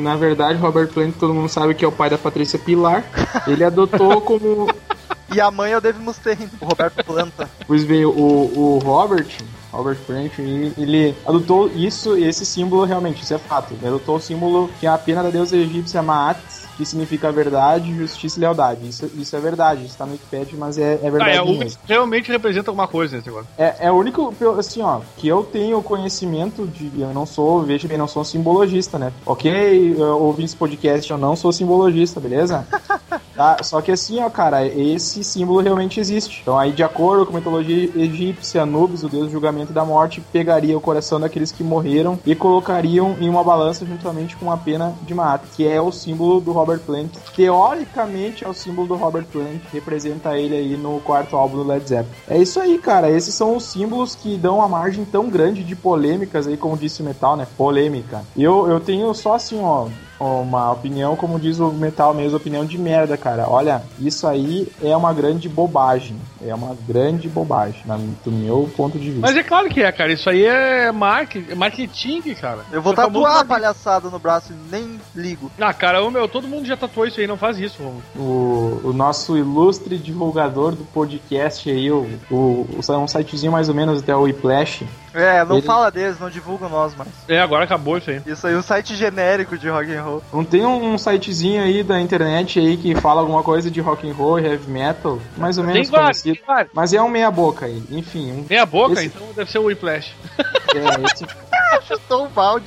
na 0.00 0.14
verdade, 0.14 0.60
Robert 0.60 0.86
Plant, 0.90 1.16
todo 1.18 1.34
mundo 1.34 1.48
sabe 1.48 1.74
que 1.74 1.84
é 1.84 1.88
o 1.88 1.90
pai 1.90 2.08
da 2.08 2.16
Patrícia 2.16 2.56
Pilar. 2.56 3.02
Ele 3.44 3.64
adotou 3.64 4.20
como 4.20 4.68
E 5.34 5.40
a 5.40 5.50
mãe 5.50 5.72
é 5.72 5.76
o 5.76 5.80
Dave 5.80 5.98
Mustaine, 5.98 6.48
o 6.60 6.64
Roberto 6.64 7.04
Planta. 7.04 7.48
Pois 7.66 7.84
bem, 7.84 8.04
o, 8.04 8.10
o 8.10 8.78
Robert, 8.82 9.26
Robert 9.70 9.98
Plant, 10.06 10.32
ele, 10.38 11.14
adotou 11.26 11.70
isso, 11.74 12.16
esse 12.16 12.46
símbolo 12.46 12.84
realmente, 12.84 13.22
isso 13.22 13.34
é 13.34 13.38
fato. 13.38 13.74
Ele 13.74 13.86
adotou 13.88 14.16
o 14.16 14.20
símbolo 14.20 14.70
que 14.80 14.86
é 14.86 14.90
a 14.90 14.96
pena 14.96 15.22
da 15.22 15.28
deusa 15.30 15.54
egípcia 15.56 16.02
Maat, 16.02 16.38
que 16.78 16.84
significa 16.86 17.30
verdade, 17.30 17.94
justiça 17.94 18.38
e 18.38 18.40
lealdade. 18.40 18.88
Isso, 18.88 19.10
isso 19.16 19.36
é 19.36 19.40
verdade, 19.40 19.84
isso 19.84 19.98
tá 19.98 20.06
no 20.06 20.12
Wikipedia, 20.12 20.56
mas 20.56 20.78
é, 20.78 20.94
é 21.02 21.10
verdade 21.10 21.30
Ah, 21.32 21.34
é, 21.34 21.42
o 21.42 21.58
mesmo. 21.58 21.78
realmente 21.84 22.30
representa 22.30 22.70
alguma 22.70 22.86
coisa 22.88 23.16
nesse 23.16 23.28
negócio. 23.28 23.48
É, 23.58 23.74
é 23.80 23.90
o 23.92 23.96
único, 23.96 24.32
assim, 24.58 24.80
ó, 24.80 25.00
que 25.16 25.26
eu 25.28 25.42
tenho 25.42 25.82
conhecimento 25.82 26.66
de. 26.66 26.90
Eu 27.00 27.12
não 27.12 27.26
sou, 27.26 27.62
veja 27.64 27.86
bem, 27.88 27.98
não 27.98 28.08
sou 28.08 28.22
um 28.22 28.24
simbologista, 28.24 28.96
né? 28.98 29.12
Ok, 29.26 29.94
eu 29.98 30.22
ouvi 30.22 30.44
esse 30.44 30.56
podcast, 30.56 31.10
eu 31.10 31.18
não 31.18 31.34
sou 31.36 31.52
simbologista, 31.52 32.18
beleza? 32.20 32.66
Tá? 33.38 33.58
Só 33.62 33.80
que 33.80 33.92
assim, 33.92 34.18
ó, 34.20 34.28
cara, 34.28 34.66
esse 34.66 35.22
símbolo 35.22 35.60
realmente 35.60 36.00
existe. 36.00 36.40
Então, 36.42 36.58
aí, 36.58 36.72
de 36.72 36.82
acordo 36.82 37.24
com 37.24 37.36
a 37.36 37.38
mitologia 37.38 37.88
egípcia, 37.94 38.62
Anubis, 38.62 39.04
o 39.04 39.08
deus 39.08 39.26
do 39.26 39.30
julgamento 39.30 39.70
e 39.70 39.74
da 39.74 39.84
morte, 39.84 40.20
pegaria 40.20 40.76
o 40.76 40.80
coração 40.80 41.20
daqueles 41.20 41.52
que 41.52 41.62
morreram 41.62 42.18
e 42.26 42.34
colocariam 42.34 43.16
em 43.20 43.28
uma 43.28 43.44
balança 43.44 43.86
juntamente 43.86 44.36
com 44.36 44.50
a 44.50 44.56
pena 44.56 44.92
de 45.02 45.14
Maat, 45.14 45.42
que 45.54 45.64
é 45.64 45.80
o 45.80 45.92
símbolo 45.92 46.40
do 46.40 46.50
Robert 46.50 46.80
Plant. 46.80 47.12
Teoricamente, 47.36 48.44
é 48.44 48.48
o 48.48 48.52
símbolo 48.52 48.88
do 48.88 48.96
Robert 48.96 49.26
Plant, 49.26 49.60
representa 49.72 50.36
ele 50.36 50.56
aí 50.56 50.76
no 50.76 50.98
quarto 50.98 51.36
álbum 51.36 51.58
do 51.58 51.68
Led 51.68 51.88
Zeppelin. 51.88 52.16
É 52.26 52.38
isso 52.38 52.58
aí, 52.58 52.76
cara. 52.76 53.08
Esses 53.08 53.36
são 53.36 53.56
os 53.56 53.62
símbolos 53.62 54.16
que 54.16 54.36
dão 54.36 54.56
uma 54.56 54.66
margem 54.66 55.04
tão 55.04 55.30
grande 55.30 55.62
de 55.62 55.76
polêmicas 55.76 56.48
aí, 56.48 56.56
como 56.56 56.76
disse 56.76 57.02
o 57.02 57.04
Metal, 57.04 57.36
né? 57.36 57.46
Polêmica. 57.56 58.24
Eu, 58.36 58.68
eu 58.68 58.80
tenho 58.80 59.14
só 59.14 59.34
assim, 59.34 59.60
ó, 59.62 59.86
uma 60.20 60.72
opinião, 60.72 61.14
como 61.16 61.38
diz 61.38 61.60
o 61.60 61.70
Metal 61.70 62.12
mesmo, 62.12 62.36
opinião 62.36 62.64
de 62.64 62.76
merda, 62.78 63.16
cara. 63.16 63.48
Olha, 63.48 63.82
isso 64.00 64.26
aí 64.26 64.66
é 64.82 64.96
uma 64.96 65.12
grande 65.12 65.48
bobagem. 65.48 66.16
É 66.44 66.54
uma 66.54 66.76
grande 66.86 67.28
bobagem, 67.28 67.80
na- 67.84 67.96
do 68.24 68.30
meu 68.30 68.68
ponto 68.76 68.98
de 68.98 69.06
vista. 69.10 69.20
Mas 69.20 69.36
é 69.36 69.42
claro 69.42 69.68
que 69.68 69.82
é, 69.82 69.90
cara. 69.92 70.12
Isso 70.12 70.28
aí 70.30 70.44
é 70.44 70.90
marketing, 70.92 71.54
marketing 71.54 72.20
cara. 72.40 72.60
Eu 72.72 72.80
vou 72.82 72.92
é 72.92 72.96
famoso 72.96 73.24
tatuar 73.24 73.40
a 73.40 73.44
palhaçada 73.44 74.08
no 74.10 74.18
braço 74.18 74.52
e 74.52 74.70
nem 74.70 75.00
ligo. 75.14 75.50
Ah, 75.60 75.72
cara, 75.72 76.02
ô, 76.04 76.10
meu, 76.10 76.28
todo 76.28 76.46
mundo 76.48 76.66
já 76.66 76.76
tatuou 76.76 77.06
isso 77.06 77.20
aí, 77.20 77.26
não 77.26 77.36
faz 77.36 77.58
isso, 77.58 77.82
Romulo. 77.82 78.02
O, 78.16 78.80
o 78.88 78.92
nosso 78.92 79.36
ilustre 79.36 79.98
divulgador 79.98 80.72
do 80.72 80.84
podcast 80.84 81.68
aí, 81.70 81.90
o, 81.90 82.08
o, 82.30 82.34
o- 82.76 82.92
um 82.98 83.06
sitezinho 83.08 83.52
mais 83.52 83.68
ou 83.68 83.74
menos 83.74 84.00
até 84.00 84.14
o 84.14 84.22
Whiplash. 84.22 84.84
É, 85.14 85.44
não 85.44 85.56
Ele- 85.58 85.66
fala 85.66 85.90
deles, 85.90 86.18
não 86.20 86.28
divulgam 86.30 86.68
nós 86.68 86.94
mais. 86.94 87.08
É, 87.28 87.40
agora 87.40 87.64
acabou 87.64 87.98
isso 87.98 88.10
aí. 88.10 88.20
Isso 88.26 88.46
aí, 88.46 88.54
um 88.56 88.62
site 88.62 88.94
genérico 88.94 89.56
de 89.56 89.68
rock 89.68 89.92
and 89.92 90.02
roll. 90.02 90.22
Não 90.32 90.44
tem 90.44 90.64
um, 90.66 90.96
sitezinho 90.98 91.62
aí 91.62 91.82
da 91.82 92.00
internet 92.00 92.58
aí 92.58 92.76
que 92.76 92.94
fala 92.94 93.20
alguma 93.20 93.42
coisa 93.42 93.70
de 93.70 93.80
rock 93.80 94.08
and 94.08 94.14
roll 94.14 94.38
e 94.38 94.44
heavy 94.46 94.70
metal, 94.70 95.18
mais 95.36 95.56
ou 95.58 95.64
Tem 95.64 95.74
menos 95.74 95.90
vários, 95.90 96.22
conhecido. 96.22 96.36
tem 96.36 96.46
vários. 96.54 96.72
Mas 96.74 96.92
é 96.92 97.02
um 97.02 97.08
meia 97.08 97.30
boca 97.30 97.66
aí. 97.66 97.82
Enfim, 97.90 98.32
um, 98.32 98.44
Meia 98.48 98.66
boca, 98.66 98.92
Esse- 98.94 99.06
então 99.06 99.26
deve 99.34 99.50
ser 99.50 99.58
o 99.58 99.64
Whiplash. 99.64 100.14
é, 100.74 101.04
esse 101.06 101.24
Chutou 101.86 102.24
um 102.24 102.28
balde. 102.28 102.66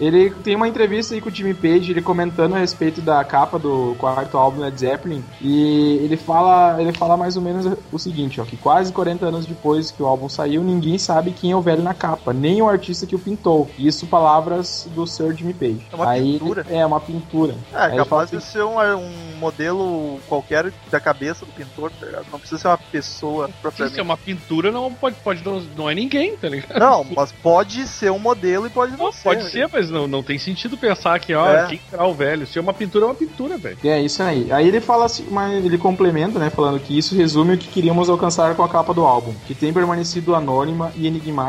Ele 0.00 0.30
tem 0.30 0.54
uma 0.56 0.68
entrevista 0.68 1.14
aí 1.14 1.20
com 1.20 1.28
o 1.28 1.32
Jimmy 1.34 1.54
Page, 1.54 1.90
ele 1.90 2.02
comentando 2.02 2.54
a 2.54 2.58
respeito 2.58 3.00
da 3.00 3.22
capa 3.24 3.58
do 3.58 3.94
quarto 3.98 4.36
álbum 4.36 4.60
Led 4.60 4.78
Zeppelin, 4.78 5.24
e 5.40 5.98
ele 6.02 6.16
fala, 6.16 6.80
ele 6.80 6.92
fala 6.92 7.16
mais 7.16 7.36
ou 7.36 7.42
menos 7.42 7.66
o 7.92 7.98
seguinte, 7.98 8.40
ó, 8.40 8.44
que 8.44 8.56
quase 8.56 8.92
40 8.92 9.26
anos 9.26 9.46
depois 9.46 9.90
que 9.90 10.02
o 10.02 10.06
álbum 10.06 10.28
saiu, 10.28 10.62
ninguém 10.62 10.98
sabe 10.98 11.32
quem 11.32 11.49
é 11.52 11.56
o 11.56 11.60
velho 11.60 11.82
na 11.82 11.94
capa, 11.94 12.32
nem 12.32 12.60
o 12.62 12.68
artista 12.68 13.06
que 13.06 13.14
o 13.14 13.18
pintou. 13.18 13.68
Isso 13.78 14.06
palavras 14.06 14.88
do 14.94 15.06
Sir 15.06 15.34
Jimmy 15.34 15.54
Page. 15.54 15.80
É 15.92 15.96
uma 15.96 16.08
aí, 16.10 16.32
pintura? 16.38 16.66
É, 16.68 16.86
uma 16.86 17.00
pintura. 17.00 17.54
É, 17.72 17.76
Aí 17.76 17.82
ele 17.92 18.04
fala 18.04 18.04
capaz 18.04 18.30
de 18.30 18.36
assim, 18.36 18.52
ser 18.52 18.62
um, 18.64 18.78
um 18.78 19.36
modelo 19.38 20.18
qualquer 20.28 20.72
da 20.90 21.00
cabeça 21.00 21.44
do 21.44 21.52
pintor, 21.52 21.90
tá 21.98 22.06
ligado? 22.06 22.26
Não 22.30 22.38
precisa 22.38 22.60
ser 22.60 22.68
uma 22.68 22.78
pessoa 22.78 23.46
Se 23.46 23.50
isso 23.50 23.58
é 23.58 23.62
propriamente. 23.62 24.00
uma 24.00 24.16
pintura, 24.16 24.70
não 24.72 24.92
pode, 24.92 25.16
pode 25.16 25.44
não, 25.44 25.60
não 25.76 25.90
é 25.90 25.94
ninguém, 25.94 26.36
tá 26.36 26.48
ligado? 26.48 26.78
Não, 26.78 27.04
mas 27.16 27.32
pode 27.32 27.86
ser 27.86 28.10
um 28.10 28.18
modelo 28.18 28.66
e 28.66 28.70
pode 28.70 28.92
não, 28.96 29.06
Não, 29.06 29.12
ser. 29.12 29.22
pode 29.24 29.42
né? 29.44 29.50
ser, 29.50 29.68
mas 29.72 29.90
não, 29.90 30.06
não 30.06 30.22
tem 30.22 30.38
sentido 30.38 30.76
pensar 30.76 31.18
que, 31.20 31.34
ó, 31.34 31.46
É. 31.50 31.66
quem 31.68 31.80
será 31.90 32.06
o 32.06 32.14
velho? 32.14 32.46
Se 32.46 32.58
é 32.58 32.60
uma 32.62 32.72
pintura, 32.74 33.04
é 33.04 33.08
uma 33.08 33.14
pintura, 33.14 33.56
velho. 33.58 33.78
É 33.84 34.00
isso 34.00 34.22
aí. 34.22 34.50
Aí 34.52 34.68
ele 34.68 34.80
fala 34.80 35.06
assim, 35.06 35.26
mas 35.30 35.64
ele 35.64 35.78
complementa, 35.78 36.38
né, 36.38 36.50
falando 36.50 36.78
que 36.80 36.96
isso 36.96 37.14
resume 37.14 37.54
o 37.54 37.58
que 37.58 37.68
queríamos 37.68 38.08
alcançar 38.08 38.54
com 38.54 38.62
a 38.62 38.68
capa 38.68 38.92
do 38.94 39.04
álbum, 39.04 39.34
que 39.46 39.54
tem 39.54 39.72
permanecido 39.72 40.34
anônima 40.34 40.92
e 40.96 41.06
enigmática 41.06 41.39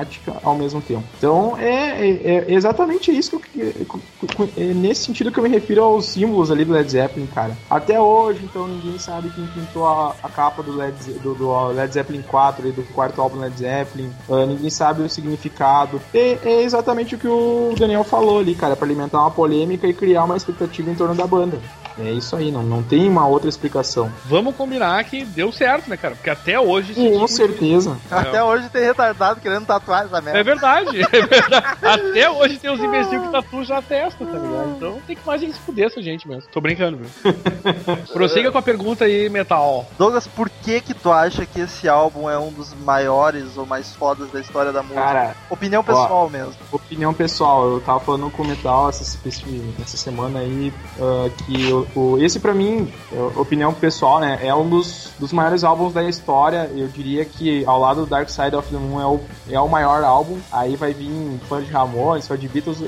ao 0.43 0.55
mesmo 0.55 0.81
tempo. 0.81 1.03
Então 1.17 1.57
é, 1.57 2.07
é- 2.07 2.45
é 2.49 2.53
exatamente 2.53 3.11
isso 3.15 3.39
que 3.39 3.59
eu, 3.59 4.49
é 4.57 4.73
nesse 4.73 5.05
sentido 5.05 5.31
que 5.31 5.39
eu 5.39 5.43
me 5.43 5.49
refiro 5.49 5.83
aos 5.83 6.05
símbolos 6.05 6.51
ali 6.51 6.63
do 6.65 6.73
Led 6.73 6.89
Zeppelin, 6.89 7.27
cara. 7.27 7.55
Até 7.69 7.99
hoje, 7.99 8.41
então 8.43 8.67
ninguém 8.67 8.97
sabe 8.97 9.29
quem 9.29 9.45
pintou 9.47 9.87
a, 9.87 10.15
a 10.23 10.29
capa 10.29 10.61
do 10.63 10.75
Led, 10.75 10.95
do, 11.21 11.33
do 11.35 11.67
Led 11.67 11.93
Zeppelin 11.93 12.21
4, 12.21 12.63
ali, 12.63 12.71
do 12.71 12.83
quarto 12.93 13.21
álbum 13.21 13.39
Led 13.39 13.57
Zeppelin. 13.57 14.11
Ah, 14.29 14.45
ninguém 14.45 14.69
sabe 14.69 15.01
o 15.01 15.09
significado. 15.09 16.01
É, 16.13 16.37
é 16.43 16.61
exatamente 16.63 17.15
o 17.15 17.17
que 17.17 17.27
o 17.27 17.73
Daniel 17.77 18.03
falou 18.03 18.39
ali, 18.39 18.55
cara, 18.55 18.75
para 18.75 18.85
alimentar 18.85 19.19
uma 19.19 19.31
polêmica 19.31 19.87
e 19.87 19.93
criar 19.93 20.23
uma 20.23 20.37
expectativa 20.37 20.89
em 20.89 20.95
torno 20.95 21.15
da 21.15 21.25
banda. 21.27 21.59
É 21.99 22.11
isso 22.11 22.35
aí, 22.35 22.51
não, 22.51 22.63
não 22.63 22.81
tem 22.83 23.07
uma 23.07 23.27
outra 23.27 23.49
explicação. 23.49 24.11
Vamos 24.25 24.55
combinar 24.55 25.03
que 25.03 25.23
deu 25.25 25.51
certo, 25.51 25.89
né, 25.89 25.97
cara? 25.97 26.15
Porque 26.15 26.29
até 26.29 26.59
hoje... 26.59 26.93
Com 26.93 27.27
certeza. 27.27 27.97
Até 28.09 28.43
hoje 28.43 28.69
tem 28.69 28.83
retardado 28.83 29.39
querendo 29.41 29.65
tatuar 29.65 30.05
essa 30.05 30.17
É 30.17 30.21
merda. 30.21 30.43
verdade, 30.43 31.01
é 31.03 31.21
verdade. 31.25 31.65
Até 31.81 32.29
hoje 32.29 32.57
tem 32.57 32.71
os 32.71 32.79
imbecil 32.79 33.21
que 33.21 33.29
tatuam 33.31 33.63
já 33.63 33.77
a 33.77 33.81
testa, 33.81 34.25
tá 34.25 34.31
ligado? 34.37 34.73
Então 34.77 34.99
tem 35.05 35.15
que 35.15 35.25
mais 35.25 35.41
gente 35.41 35.53
se 35.53 35.59
fuder 35.59 35.87
essa 35.87 36.01
gente 36.01 36.27
mesmo. 36.27 36.43
Tô 36.51 36.61
brincando, 36.61 36.97
viu? 36.97 37.33
Prossiga 38.13 38.51
com 38.51 38.57
a 38.57 38.61
pergunta 38.61 39.05
aí, 39.05 39.29
Metal. 39.29 39.85
Douglas, 39.97 40.27
por 40.27 40.49
que 40.49 40.81
que 40.81 40.93
tu 40.93 41.11
acha 41.11 41.45
que 41.45 41.61
esse 41.61 41.87
álbum 41.87 42.29
é 42.29 42.37
um 42.37 42.51
dos 42.51 42.73
maiores 42.73 43.57
ou 43.57 43.65
mais 43.65 43.93
fodas 43.95 44.29
da 44.31 44.39
história 44.39 44.71
da 44.71 44.81
música? 44.81 45.01
Cara, 45.01 45.35
Opinião 45.49 45.83
pessoal 45.83 46.29
mesmo. 46.29 46.53
opinião 46.71 47.13
pessoal, 47.13 47.69
eu 47.71 47.81
tava 47.81 47.99
falando 47.99 48.29
com 48.31 48.43
o 48.43 48.47
Metal 48.47 48.89
essa, 48.89 49.03
essa 49.27 49.97
semana 49.97 50.39
aí 50.39 50.73
ah, 50.99 51.29
que 51.45 51.80
o, 51.95 52.17
esse 52.17 52.39
pra 52.39 52.53
mim, 52.53 52.91
é, 53.11 53.39
opinião 53.39 53.73
pessoal, 53.73 54.19
né, 54.19 54.39
é 54.41 54.53
um 54.53 54.67
dos, 54.67 55.11
dos 55.19 55.31
maiores 55.31 55.63
álbuns 55.63 55.93
da 55.93 56.03
história. 56.03 56.69
Eu 56.75 56.87
diria 56.87 57.25
que 57.25 57.65
ao 57.65 57.79
lado 57.79 58.01
do 58.01 58.07
Dark 58.07 58.29
Side 58.29 58.55
of 58.55 58.69
the 58.69 58.77
Moon 58.77 59.01
é 59.01 59.05
o, 59.05 59.19
é 59.49 59.59
o 59.59 59.67
maior 59.67 60.03
álbum. 60.03 60.37
Aí 60.51 60.75
vai 60.75 60.93
vir 60.93 61.11
fã 61.47 61.61
de 61.61 61.71
Ramones, 61.71 62.27
fã 62.27 62.37
de 62.37 62.47
Beatles. 62.47 62.79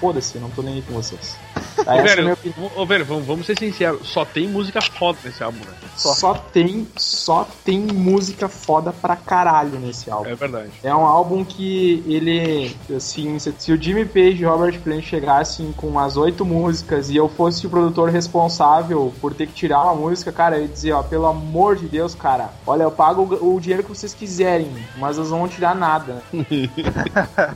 Foda-se, 0.00 0.38
não 0.38 0.50
tô 0.50 0.62
nem 0.62 0.74
aí 0.74 0.82
com 0.82 0.94
vocês. 0.94 1.36
Tá, 1.84 1.96
é 1.96 2.02
velho, 2.02 2.38
ô, 2.76 2.86
velho 2.86 3.04
vamos, 3.04 3.26
vamos 3.26 3.46
ser 3.46 3.58
sinceros, 3.58 4.06
só 4.08 4.24
tem 4.24 4.48
música 4.48 4.80
foda 4.80 5.18
nesse 5.24 5.42
álbum, 5.42 5.58
né? 5.58 5.74
Só 5.96 6.34
tem, 6.34 6.86
só 6.96 7.46
tem 7.64 7.78
música 7.80 8.48
foda 8.48 8.92
pra 8.92 9.14
caralho 9.14 9.78
nesse 9.78 10.10
álbum. 10.10 10.30
É 10.30 10.34
verdade. 10.34 10.70
É 10.82 10.94
um 10.94 11.04
álbum 11.04 11.44
que 11.44 12.02
ele, 12.06 12.74
assim, 12.96 13.38
se, 13.38 13.54
se 13.58 13.72
o 13.72 13.80
Jimmy 13.80 14.04
Page 14.06 14.42
e 14.42 14.46
o 14.46 14.50
Robert 14.50 14.80
Plant 14.80 15.04
chegassem 15.04 15.72
com 15.72 15.98
as 15.98 16.16
oito 16.16 16.44
músicas 16.44 17.10
e 17.10 17.16
eu 17.16 17.28
fosse 17.28 17.66
o 17.66 17.70
produtor 17.70 18.08
responsável 18.10 19.12
por 19.20 19.34
ter 19.34 19.46
que 19.46 19.52
tirar 19.52 19.82
uma 19.82 19.94
música, 19.94 20.32
cara, 20.32 20.56
eu 20.56 20.62
ia 20.62 20.68
dizer, 20.68 20.92
ó, 20.92 21.02
pelo 21.02 21.26
amor 21.26 21.76
de 21.76 21.86
Deus, 21.86 22.14
cara, 22.14 22.50
olha, 22.66 22.84
eu 22.84 22.90
pago 22.90 23.22
o, 23.40 23.56
o 23.56 23.60
dinheiro 23.60 23.82
que 23.82 23.90
vocês 23.90 24.14
quiserem, 24.14 24.68
mas 24.96 25.16
vocês 25.16 25.30
não 25.30 25.38
vão 25.40 25.48
tirar 25.48 25.74
nada. 25.74 26.22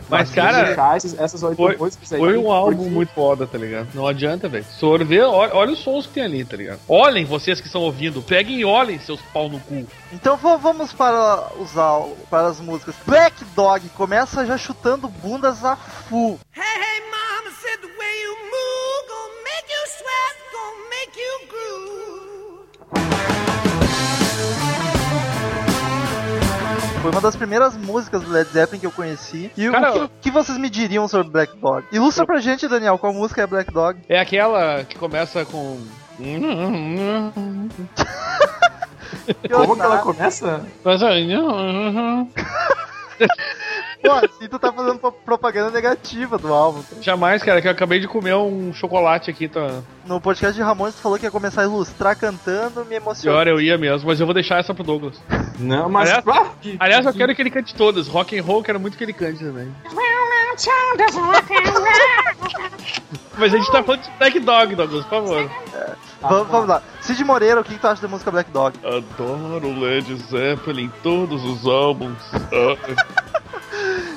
Mas, 0.09 0.28
Vocês 0.28 0.35
cara, 0.35 0.97
esses- 0.97 1.18
essas 1.18 1.42
oito 1.42 1.56
foi- 1.56 1.76
músicas 1.76 2.12
aí. 2.12 2.18
Foi 2.18 2.37
um 2.37 2.50
álbum 2.50 2.76
porque- 2.76 2.90
muito 2.90 3.09
foda, 3.12 3.47
tá 3.47 3.59
ligado? 3.59 3.88
Não 3.95 4.06
adianta, 4.16 4.49
velho. 4.49 4.64
Se 4.64 4.80
for 4.80 5.04
ver, 5.04 5.23
olha, 5.25 5.54
olha 5.54 5.73
os 5.73 5.78
sons 5.78 6.06
que 6.06 6.14
tem 6.14 6.25
ali, 6.25 6.44
tá 6.44 6.56
ligado? 6.56 6.80
Olhem 6.88 7.25
vocês 7.25 7.61
que 7.61 7.66
estão 7.66 7.82
ouvindo, 7.82 8.20
peguem 8.23 8.58
e 8.61 8.64
olhem 8.64 8.99
seus 8.99 9.20
pau 9.32 9.49
no 9.49 9.61
cu. 9.61 9.87
Então 10.12 10.37
vamos 10.37 10.92
para 10.92 11.52
os 11.58 11.76
al- 11.76 12.16
para 12.30 12.46
as 12.49 12.61
músicas. 12.61 12.94
Black 13.06 13.44
Dog 13.54 13.88
começa 13.90 14.44
já 14.44 14.58
chutando 14.58 15.06
bundas 15.08 15.64
a 15.64 15.76
full. 15.76 16.38
Hey, 16.54 16.62
hey, 16.62 17.00
mama 17.11 17.50
said 17.61 17.78
the 17.80 17.88
way 17.99 18.23
you 18.23 18.37
move 18.37 19.06
gonna 19.08 19.35
make 19.44 19.66
you 19.70 19.87
sweat, 19.96 20.37
gonna 20.52 20.85
make 20.90 21.18
you 21.18 21.38
groove. 21.49 23.55
Foi 27.06 27.12
uma 27.12 27.20
das 27.20 27.36
primeiras 27.36 27.76
músicas 27.76 28.20
do 28.25 28.32
Led 28.32 28.50
Zeppelin 28.50 28.80
que 28.80 28.86
eu 28.86 28.90
conheci. 28.90 29.48
E 29.56 29.70
Cara, 29.70 29.90
o 29.90 29.92
que, 29.92 30.00
o 30.00 30.10
que 30.22 30.28
vocês 30.28 30.58
me 30.58 30.68
diriam 30.68 31.06
sobre 31.06 31.30
Black 31.30 31.56
Dog? 31.56 31.84
Ilustra 31.92 32.26
pra 32.26 32.40
gente, 32.40 32.66
Daniel, 32.66 32.98
qual 32.98 33.12
música 33.12 33.42
é 33.42 33.46
Black 33.46 33.72
Dog? 33.72 34.00
É 34.08 34.18
aquela 34.18 34.82
que 34.82 34.98
começa 34.98 35.44
com. 35.44 35.80
Como 39.52 39.76
que 39.76 39.82
ela 39.82 39.98
começa? 39.98 40.66
Pô, 44.06 44.12
assim 44.12 44.48
tu 44.48 44.58
tá 44.58 44.72
fazendo 44.72 44.98
pro- 44.98 45.12
propaganda 45.12 45.70
negativa 45.70 46.38
do 46.38 46.52
álbum. 46.52 46.82
Jamais, 47.00 47.42
cara, 47.42 47.60
que 47.60 47.66
eu 47.68 47.72
acabei 47.72 47.98
de 48.00 48.06
comer 48.08 48.34
um 48.34 48.72
chocolate 48.72 49.30
aqui, 49.30 49.48
tá? 49.48 49.80
No 50.06 50.20
podcast 50.20 50.54
de 50.56 50.62
Ramones 50.62 50.94
tu 50.94 51.00
falou 51.02 51.18
que 51.18 51.25
ia 51.25 51.30
começar 51.30 51.62
a 51.62 51.64
ilustrar 51.64 52.16
cantando, 52.16 52.84
me 52.84 52.94
emocionou. 52.96 53.38
Pior, 53.42 53.48
eu 53.48 53.60
ia 53.60 53.76
mesmo, 53.76 54.06
mas 54.08 54.20
eu 54.20 54.26
vou 54.26 54.34
deixar 54.34 54.58
essa 54.60 54.72
pro 54.72 54.84
Douglas. 54.84 55.20
Não, 55.58 55.88
mas... 55.88 56.08
Aliás- 56.10 56.25
ah, 56.28 56.50
que- 56.60 56.76
Aliás, 56.78 57.06
eu 57.06 57.12
quero 57.14 57.34
que 57.34 57.42
ele 57.42 57.50
cante 57.50 57.75
todas. 57.75 58.06
Rock 58.08 58.38
and 58.38 58.42
roll, 58.42 58.58
eu 58.58 58.64
quero 58.64 58.78
muito 58.80 58.96
que 58.96 59.04
ele 59.04 59.12
cante 59.12 59.38
também. 59.44 59.72
Mas 63.38 63.52
a 63.52 63.58
gente 63.58 63.70
tá 63.70 63.82
falando 63.82 64.00
de 64.02 64.10
Black 64.18 64.40
Dog, 64.40 64.75
Douglas, 64.75 65.04
por 65.04 65.10
favor. 65.10 65.50
vamos, 66.22 66.48
vamos 66.48 66.68
lá. 66.68 66.82
Cid 67.02 67.22
Moreira, 67.25 67.60
o 67.60 67.64
que, 67.64 67.75
que 67.75 67.78
tu 67.80 67.86
acha 67.86 68.00
da 68.00 68.08
música 68.08 68.30
Black 68.30 68.50
Dog? 68.50 68.78
Adoro 68.82 69.78
Led 69.78 70.14
Zeppelin, 70.30 70.90
todos 71.02 71.44
os 71.44 71.66
álbuns. 71.66 72.16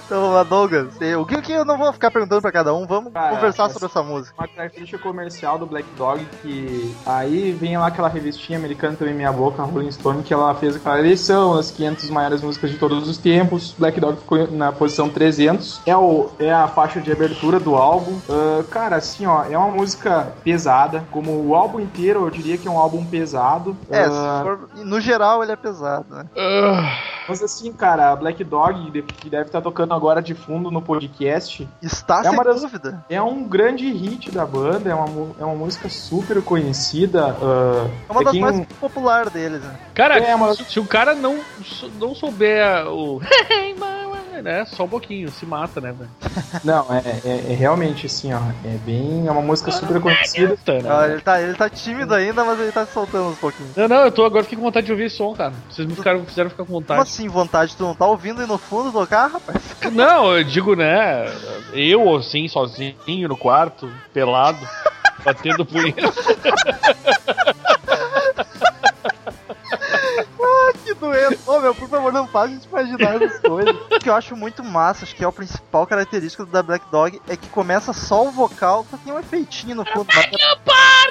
Então 0.09 0.21
vamos 0.21 0.35
lá, 0.37 0.41
Douglas. 0.43 0.95
O 1.19 1.25
que, 1.25 1.39
que 1.39 1.51
eu 1.51 1.63
não 1.63 1.77
vou 1.77 1.93
ficar 1.93 2.09
perguntando 2.09 2.41
pra 2.41 2.51
cada 2.51 2.73
um, 2.73 2.87
vamos 2.87 3.13
Cara, 3.13 3.35
conversar 3.35 3.65
essa- 3.65 3.73
sobre 3.73 3.85
essa 3.89 4.01
música. 4.01 4.33
Uma 4.39 4.47
característica 4.47 4.97
comercial 4.97 5.59
do 5.59 5.67
Black 5.67 5.87
Dog 5.95 6.25
que 6.41 6.95
aí 7.05 7.51
vem 7.51 7.77
lá 7.77 7.85
aquela 7.87 8.07
revistinha 8.09 8.57
americana 8.57 8.95
também 8.97 9.13
Minha 9.13 9.31
Boca, 9.31 9.61
Rolling 9.61 9.91
Stone, 9.91 10.23
que 10.23 10.33
ela 10.33 10.55
fez 10.55 10.77
aquela 10.77 10.97
eleição, 10.97 11.53
as 11.53 11.69
500 11.69 12.09
maiores 12.09 12.41
músicas 12.41 12.71
de 12.71 12.77
todos 12.79 13.07
os 13.07 13.19
tempos. 13.19 13.75
Black 13.77 13.99
Dog 13.99 14.17
ficou 14.17 14.49
na 14.49 14.71
posição 14.71 15.07
300. 15.09 15.79
É, 15.85 15.95
o, 15.95 16.31
é 16.39 16.51
a 16.51 16.67
faixa 16.67 16.99
de 16.99 17.11
abertura 17.11 17.59
do 17.59 17.75
álbum. 17.75 18.19
Ah, 18.27 18.63
cara, 18.71 18.95
assim, 18.95 19.27
ó, 19.27 19.43
é 19.43 19.55
uma 19.55 19.67
música 19.69 20.33
pesada. 20.43 21.05
Como 21.11 21.31
o 21.47 21.53
álbum 21.53 21.79
inteiro, 21.79 22.25
eu 22.25 22.31
diria 22.31 22.57
que 22.57 22.67
é 22.67 22.71
um 22.71 22.79
álbum 22.79 23.05
pesado. 23.05 23.77
É, 23.91 24.05
Ah, 24.05 24.41
for- 24.43 24.69
no 24.83 24.99
geral 24.99 25.43
ele 25.43 25.51
é 25.51 25.55
pesado, 25.55 26.15
né? 26.15 26.25
ah, 26.35 27.18
Mas 27.29 27.43
assim, 27.43 27.71
cara, 27.71 28.11
a 28.11 28.15
Black 28.15 28.43
Dog, 28.43 28.91
que 29.03 29.29
deve 29.29 29.45
estar 29.45 29.61
tocando 29.61 29.93
agora 29.93 30.21
de 30.21 30.33
fundo 30.33 30.71
no 30.71 30.81
podcast, 30.81 31.67
Está 31.81 32.19
É 32.21 32.23
sem 32.23 32.31
uma 32.31 32.43
das- 32.43 32.61
dúvida. 32.61 33.05
é 33.09 33.21
um 33.21 33.43
grande 33.43 33.89
hit 33.91 34.31
da 34.31 34.45
banda, 34.45 34.89
é 34.89 34.95
uma, 34.95 35.35
é 35.39 35.45
uma 35.45 35.55
música 35.55 35.87
super 35.89 36.41
conhecida. 36.41 37.35
ah, 37.41 37.87
É 38.09 38.11
uma 38.11 38.21
é 38.21 38.23
das 38.25 38.31
quem- 38.33 38.41
mais 38.41 38.65
populares 38.79 39.31
deles, 39.31 39.61
né? 39.61 39.75
Cara, 39.93 40.17
É, 40.17 40.35
mas- 40.35 40.57
se, 40.57 40.65
se 40.65 40.79
o 40.79 40.85
cara 40.85 41.13
não, 41.13 41.39
não 41.99 42.15
souber 42.15 42.87
o. 42.87 43.21
né, 44.41 44.65
só 44.65 44.83
um 44.83 44.87
pouquinho, 44.89 45.29
se 45.31 45.45
mata, 45.45 45.79
né, 45.81 45.91
velho? 45.91 46.09
Não, 46.63 46.85
é, 46.93 47.01
é- 47.25 47.51
é 47.51 47.55
realmente 47.55 48.05
assim, 48.05 48.33
ó. 48.33 48.39
É 48.65 48.77
bem. 48.85 49.27
É 49.27 49.31
uma 49.31 49.41
música 49.41 49.71
super 49.71 49.99
conhecida. 50.01 50.57
Tá, 50.65 50.73
né? 50.73 50.81
Ah, 50.89 51.07
ele, 51.07 51.21
tá, 51.21 51.41
ele 51.41 51.53
tá 51.55 51.69
tímido 51.69 52.13
ainda, 52.13 52.43
mas 52.43 52.59
ele 52.59 52.71
tá 52.71 52.85
se 52.85 52.93
soltando 52.93 53.29
uns 53.29 53.37
pouquinhos. 53.37 53.75
Não, 53.75 53.87
não, 53.87 53.97
eu 54.05 54.11
tô 54.11 54.23
agora 54.25 54.43
fiquei 54.43 54.57
com 54.57 54.63
vontade 54.63 54.85
de 54.85 54.91
ouvir 54.91 55.05
esse 55.05 55.17
som, 55.17 55.33
cara. 55.33 55.53
Vocês 55.69 55.87
me 55.87 55.95
ficaram, 55.95 56.25
fizeram 56.25 56.49
ficar 56.49 56.63
com 56.63 56.67
Como 56.67 56.79
vontade. 56.81 57.01
assim, 57.01 57.27
vontade? 57.27 57.75
Tu 57.75 57.83
não 57.83 57.95
tá 57.95 58.05
ouvindo 58.05 58.41
aí 58.41 58.47
no 58.47 58.57
fundo 58.57 58.91
tocar, 58.91 59.27
rapaz? 59.27 59.61
Não, 59.91 60.35
eu 60.37 60.43
digo, 60.43 60.75
né? 60.75 61.25
Eu, 61.73 62.15
assim, 62.15 62.47
sozinho 62.47 62.95
no 63.27 63.37
quarto, 63.37 63.91
pelado, 64.13 64.59
batendo 65.23 65.65
punheta. 65.65 66.01
Doente. 70.99 71.39
Ô, 71.47 71.59
meu, 71.59 71.73
por 71.73 71.89
favor, 71.89 72.11
não 72.11 72.27
faz 72.27 72.51
a 72.51 72.53
gente 72.53 72.67
imaginar 72.67 73.21
essas 73.21 73.39
coisas. 73.39 73.75
O 73.75 73.99
que 73.99 74.09
eu 74.09 74.15
acho 74.15 74.35
muito 74.35 74.63
massa, 74.63 75.03
acho 75.05 75.15
que 75.15 75.23
é 75.23 75.27
a 75.27 75.31
principal 75.31 75.87
característica 75.87 76.45
da 76.45 76.61
Black 76.61 76.85
Dog, 76.91 77.21
é 77.27 77.35
que 77.35 77.47
começa 77.49 77.93
só 77.93 78.25
o 78.25 78.31
vocal, 78.31 78.85
só 78.89 78.97
tem 78.97 79.13
um 79.13 79.19
efeitinho 79.19 79.75
no 79.75 79.85
fundo. 79.85 80.07
mas 80.13 80.25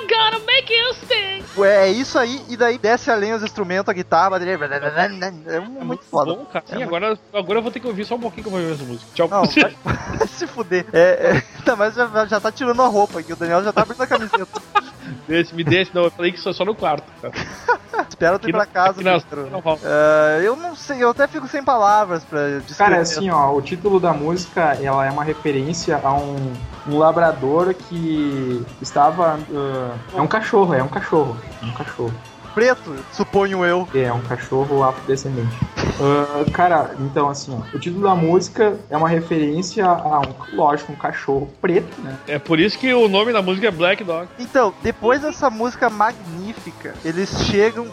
gonna 0.09 0.38
make 0.47 0.73
you 0.73 0.95
sing. 0.95 1.45
É 1.64 1.88
é 1.88 1.92
isso 1.92 2.18
aí, 2.18 2.45
e 2.49 2.57
daí 2.57 2.78
desce 2.78 3.11
além 3.11 3.33
os 3.33 3.42
instrumentos, 3.42 3.88
a 3.88 3.92
guitarra, 3.92 4.26
a 4.26 4.30
bateria. 4.30 4.54
É 4.54 5.61
muito 5.61 6.04
foda. 6.04 6.35
Bom, 6.35 6.45
cara. 6.47 6.64
Sim, 6.66 6.80
É 6.80 6.85
agora, 6.85 7.18
agora 7.33 7.59
eu 7.59 7.62
vou 7.62 7.71
ter 7.73 7.80
que 7.80 7.87
ouvir 7.87 8.04
só 8.04 8.14
um 8.14 8.21
pouquinho 8.21 8.42
que 8.42 8.49
eu 8.49 8.52
vou 8.52 8.61
ver 8.61 8.75
essa 8.75 8.85
música. 8.85 9.11
Tchau. 9.14 9.28
Não, 9.28 9.45
vai, 9.45 10.28
se 10.28 10.47
fuder. 10.47 10.87
É, 10.92 10.99
é, 10.99 11.42
ainda 11.59 11.76
mais 11.76 11.95
já, 11.95 12.26
já 12.26 12.40
tá 12.40 12.52
tirando 12.52 12.83
a 12.83 12.87
roupa 12.87 13.21
aqui, 13.21 13.33
o 13.33 13.37
Daniel 13.37 13.64
já 13.64 13.73
tá 13.73 13.83
abrindo 13.83 14.02
a 14.02 14.07
camiseta. 14.07 14.62
Desse, 15.26 15.54
me 15.54 15.64
desse, 15.64 15.95
não, 15.95 16.04
eu 16.04 16.11
falei 16.11 16.33
que 16.33 16.40
só, 16.40 16.52
só 16.52 16.64
no 16.64 16.75
quarto. 16.75 17.11
Cara. 17.21 17.35
Espera 18.18 18.37
tu 18.37 18.48
ir 18.48 18.52
pra 18.52 18.64
não- 18.64 18.72
casa, 18.72 19.00
não- 19.00 19.20
Pedro. 19.20 19.48
não 19.48 19.60
rola. 19.60 19.78
Ah, 19.84 20.40
eu 20.42 20.56
não 20.56 20.75
sei, 20.75 21.04
eu 21.04 21.10
até 21.10 21.28
fico 21.28 21.46
sem 21.46 21.62
palavras 21.62 22.25
pra 22.25 22.58
descrever. 22.58 22.76
Cara, 22.90 23.00
assim, 23.00 23.30
ó, 23.30 23.52
o 23.54 23.62
título 23.62 24.00
da 24.00 24.12
música 24.12 24.76
ela 24.82 25.06
é 25.06 25.10
uma 25.10 25.22
referência 25.22 26.00
a 26.02 26.12
um, 26.14 26.52
um 26.88 26.98
labrador 26.98 27.72
que 27.72 28.66
estava. 28.82 29.38
ah, 29.54 29.94
é 30.16 30.20
um 30.20 30.26
cachorro, 30.26 30.75
é 30.75 30.82
um 30.82 30.88
cachorro. 30.88 31.37
É 31.62 31.66
um 31.66 31.72
cachorro. 31.72 32.14
Preto, 32.54 32.96
suponho 33.12 33.64
eu. 33.64 33.87
É, 33.94 34.12
um 34.12 34.22
cachorro 34.22 34.82
afrodescendente. 34.82 35.56
Ah, 36.00 36.45
cara, 36.52 36.95
então 37.00 37.28
assim, 37.28 37.52
ó, 37.52 37.76
o 37.76 37.78
título 37.78 38.05
da 38.05 38.14
música 38.14 38.78
é 38.88 38.97
uma 38.97 39.09
referência 39.09 39.85
a 39.87 40.21
um, 40.21 40.57
lógico, 40.57 40.93
um 40.93 40.97
cachorro 40.97 41.50
preto, 41.61 42.00
né? 42.00 42.17
É 42.26 42.38
por 42.38 42.61
isso 42.61 42.78
que 42.78 42.93
o 42.95 43.09
nome 43.09 43.33
da 43.33 43.43
música 43.43 43.69
é 43.69 43.71
Black 43.71 44.05
Dog. 44.05 44.28
Então, 44.38 44.73
depois 44.83 45.23
dessa 45.23 45.50
música 45.50 45.90
magnífica, 45.90 46.95
eles 47.05 47.31
chegam. 47.45 47.87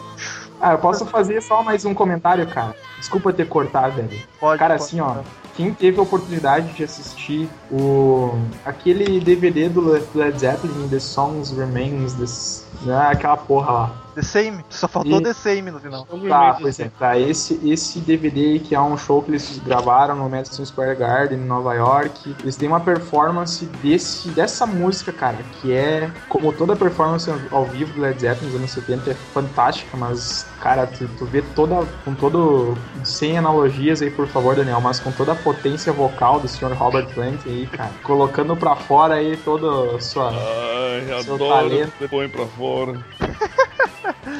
Ah, 0.60 0.72
eu 0.72 0.78
posso 0.78 1.04
fazer 1.04 1.42
só 1.42 1.62
mais 1.62 1.84
um 1.84 1.92
comentário, 1.92 2.46
cara. 2.46 2.74
Desculpa 2.98 3.32
ter 3.32 3.46
cortado, 3.46 3.96
velho. 3.96 4.22
Pode, 4.40 4.58
Cara, 4.58 4.74
pode. 4.78 4.84
assim, 4.84 5.00
ó, 5.00 5.16
quem 5.54 5.72
teve 5.74 5.98
a 5.98 6.02
oportunidade 6.02 6.72
de 6.72 6.84
assistir 6.84 7.48
o 7.70 8.38
aquele 8.64 9.20
DVD 9.20 9.68
do 9.68 9.80
Led 10.14 10.38
Zeppelin, 10.38 10.88
The 10.88 10.98
Songs 10.98 11.50
Remains, 11.50 12.14
this, 12.14 12.66
né, 12.82 13.08
aquela 13.10 13.36
porra 13.36 13.72
lá. 13.72 14.05
The 14.16 14.22
Same. 14.22 14.64
Só 14.70 14.88
faltou 14.88 15.20
E- 15.20 15.22
The 15.22 15.32
Same 15.34 15.70
no 15.70 15.78
final. 15.78 16.06
Tá, 16.28 16.56
pois 16.58 16.80
é. 16.80 16.90
Tá, 16.98 17.18
esse, 17.18 17.60
esse 17.68 18.00
DVD 18.00 18.58
que 18.58 18.74
é 18.74 18.80
um 18.80 18.96
show 18.96 19.22
que 19.22 19.30
eles 19.30 19.60
gravaram 19.64 20.16
no 20.16 20.28
Madison 20.28 20.64
Square 20.64 20.96
Garden, 20.96 21.38
em 21.38 21.44
Nova 21.44 21.74
York. 21.74 22.34
Eles 22.40 22.56
têm 22.56 22.66
uma 22.66 22.80
performance 22.80 23.66
desse, 23.82 24.28
dessa 24.30 24.66
música, 24.66 25.12
cara, 25.12 25.36
que 25.60 25.70
é, 25.72 26.10
como 26.30 26.50
toda 26.52 26.74
performance 26.74 27.30
ao 27.52 27.66
vivo 27.66 27.92
do 27.92 28.00
Led 28.00 28.18
Zeppelin 28.18 28.46
nos 28.46 28.56
anos 28.56 28.70
70, 28.70 29.10
é 29.10 29.14
fantástica, 29.14 29.96
mas, 29.98 30.46
cara, 30.60 30.86
tu, 30.86 31.06
tu 31.18 31.26
vê 31.26 31.42
toda, 31.54 31.86
com 32.04 32.14
todo, 32.14 32.76
sem 33.04 33.36
analogias 33.36 34.00
aí, 34.00 34.10
por 34.10 34.26
favor, 34.26 34.56
Daniel, 34.56 34.80
mas 34.80 34.98
com 34.98 35.12
toda 35.12 35.32
a 35.32 35.36
potência 35.36 35.92
vocal 35.92 36.40
do 36.40 36.48
Sr. 36.48 36.72
Robert 36.72 37.06
Plant 37.12 37.40
aí, 37.44 37.66
cara, 37.66 37.90
colocando 38.02 38.56
pra 38.56 38.74
fora 38.76 39.14
aí 39.16 39.36
toda 39.36 39.94
a 39.96 40.00
sua... 40.00 40.30
Ai, 40.30 41.04
Seu 41.22 41.34
adoro 41.34 41.48
talento. 41.50 42.08
põe 42.08 42.28
pra 42.30 42.46
fora. 42.46 43.04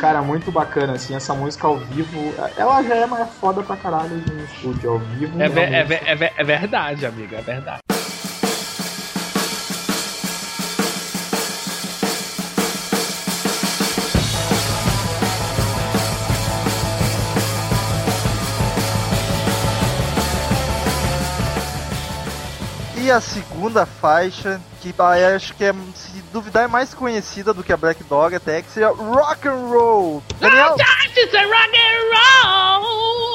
Cara, 0.00 0.20
muito 0.22 0.50
bacana, 0.52 0.94
assim, 0.94 1.14
essa 1.14 1.32
música 1.34 1.66
ao 1.66 1.78
vivo, 1.78 2.34
ela 2.56 2.82
já 2.82 2.94
é 2.96 3.06
mais 3.06 3.28
foda 3.40 3.62
pra 3.62 3.76
caralho 3.76 4.10
no 4.10 4.44
estúdio, 4.44 4.90
ao 4.90 4.98
vivo. 4.98 5.40
É, 5.40 5.48
ve- 5.48 5.60
é, 5.94 6.12
é, 6.12 6.32
é 6.36 6.44
verdade, 6.44 7.06
amiga, 7.06 7.38
é 7.38 7.40
verdade. 7.40 7.80
E 22.98 23.10
a 23.10 23.20
segunda 23.20 23.84
faixa, 23.84 24.60
que 24.80 24.94
acho 25.34 25.54
que 25.54 25.64
é, 25.64 25.72
se 25.94 26.22
duvidar, 26.32 26.64
é 26.64 26.66
mais 26.66 26.94
conhecida 26.94 27.52
do 27.52 27.62
que 27.62 27.72
a 27.72 27.76
Black 27.76 28.02
Dog 28.04 28.34
até, 28.34 28.62
que 28.62 28.70
seria 28.70 28.88
Rock 28.88 29.46
and 29.46 29.68
Roll. 29.68 30.22
Daniel, 30.40 30.76
It's 31.16 31.34
a 31.34 31.44
rock 31.44 31.76
and 31.76 32.44
roll. 32.82 33.25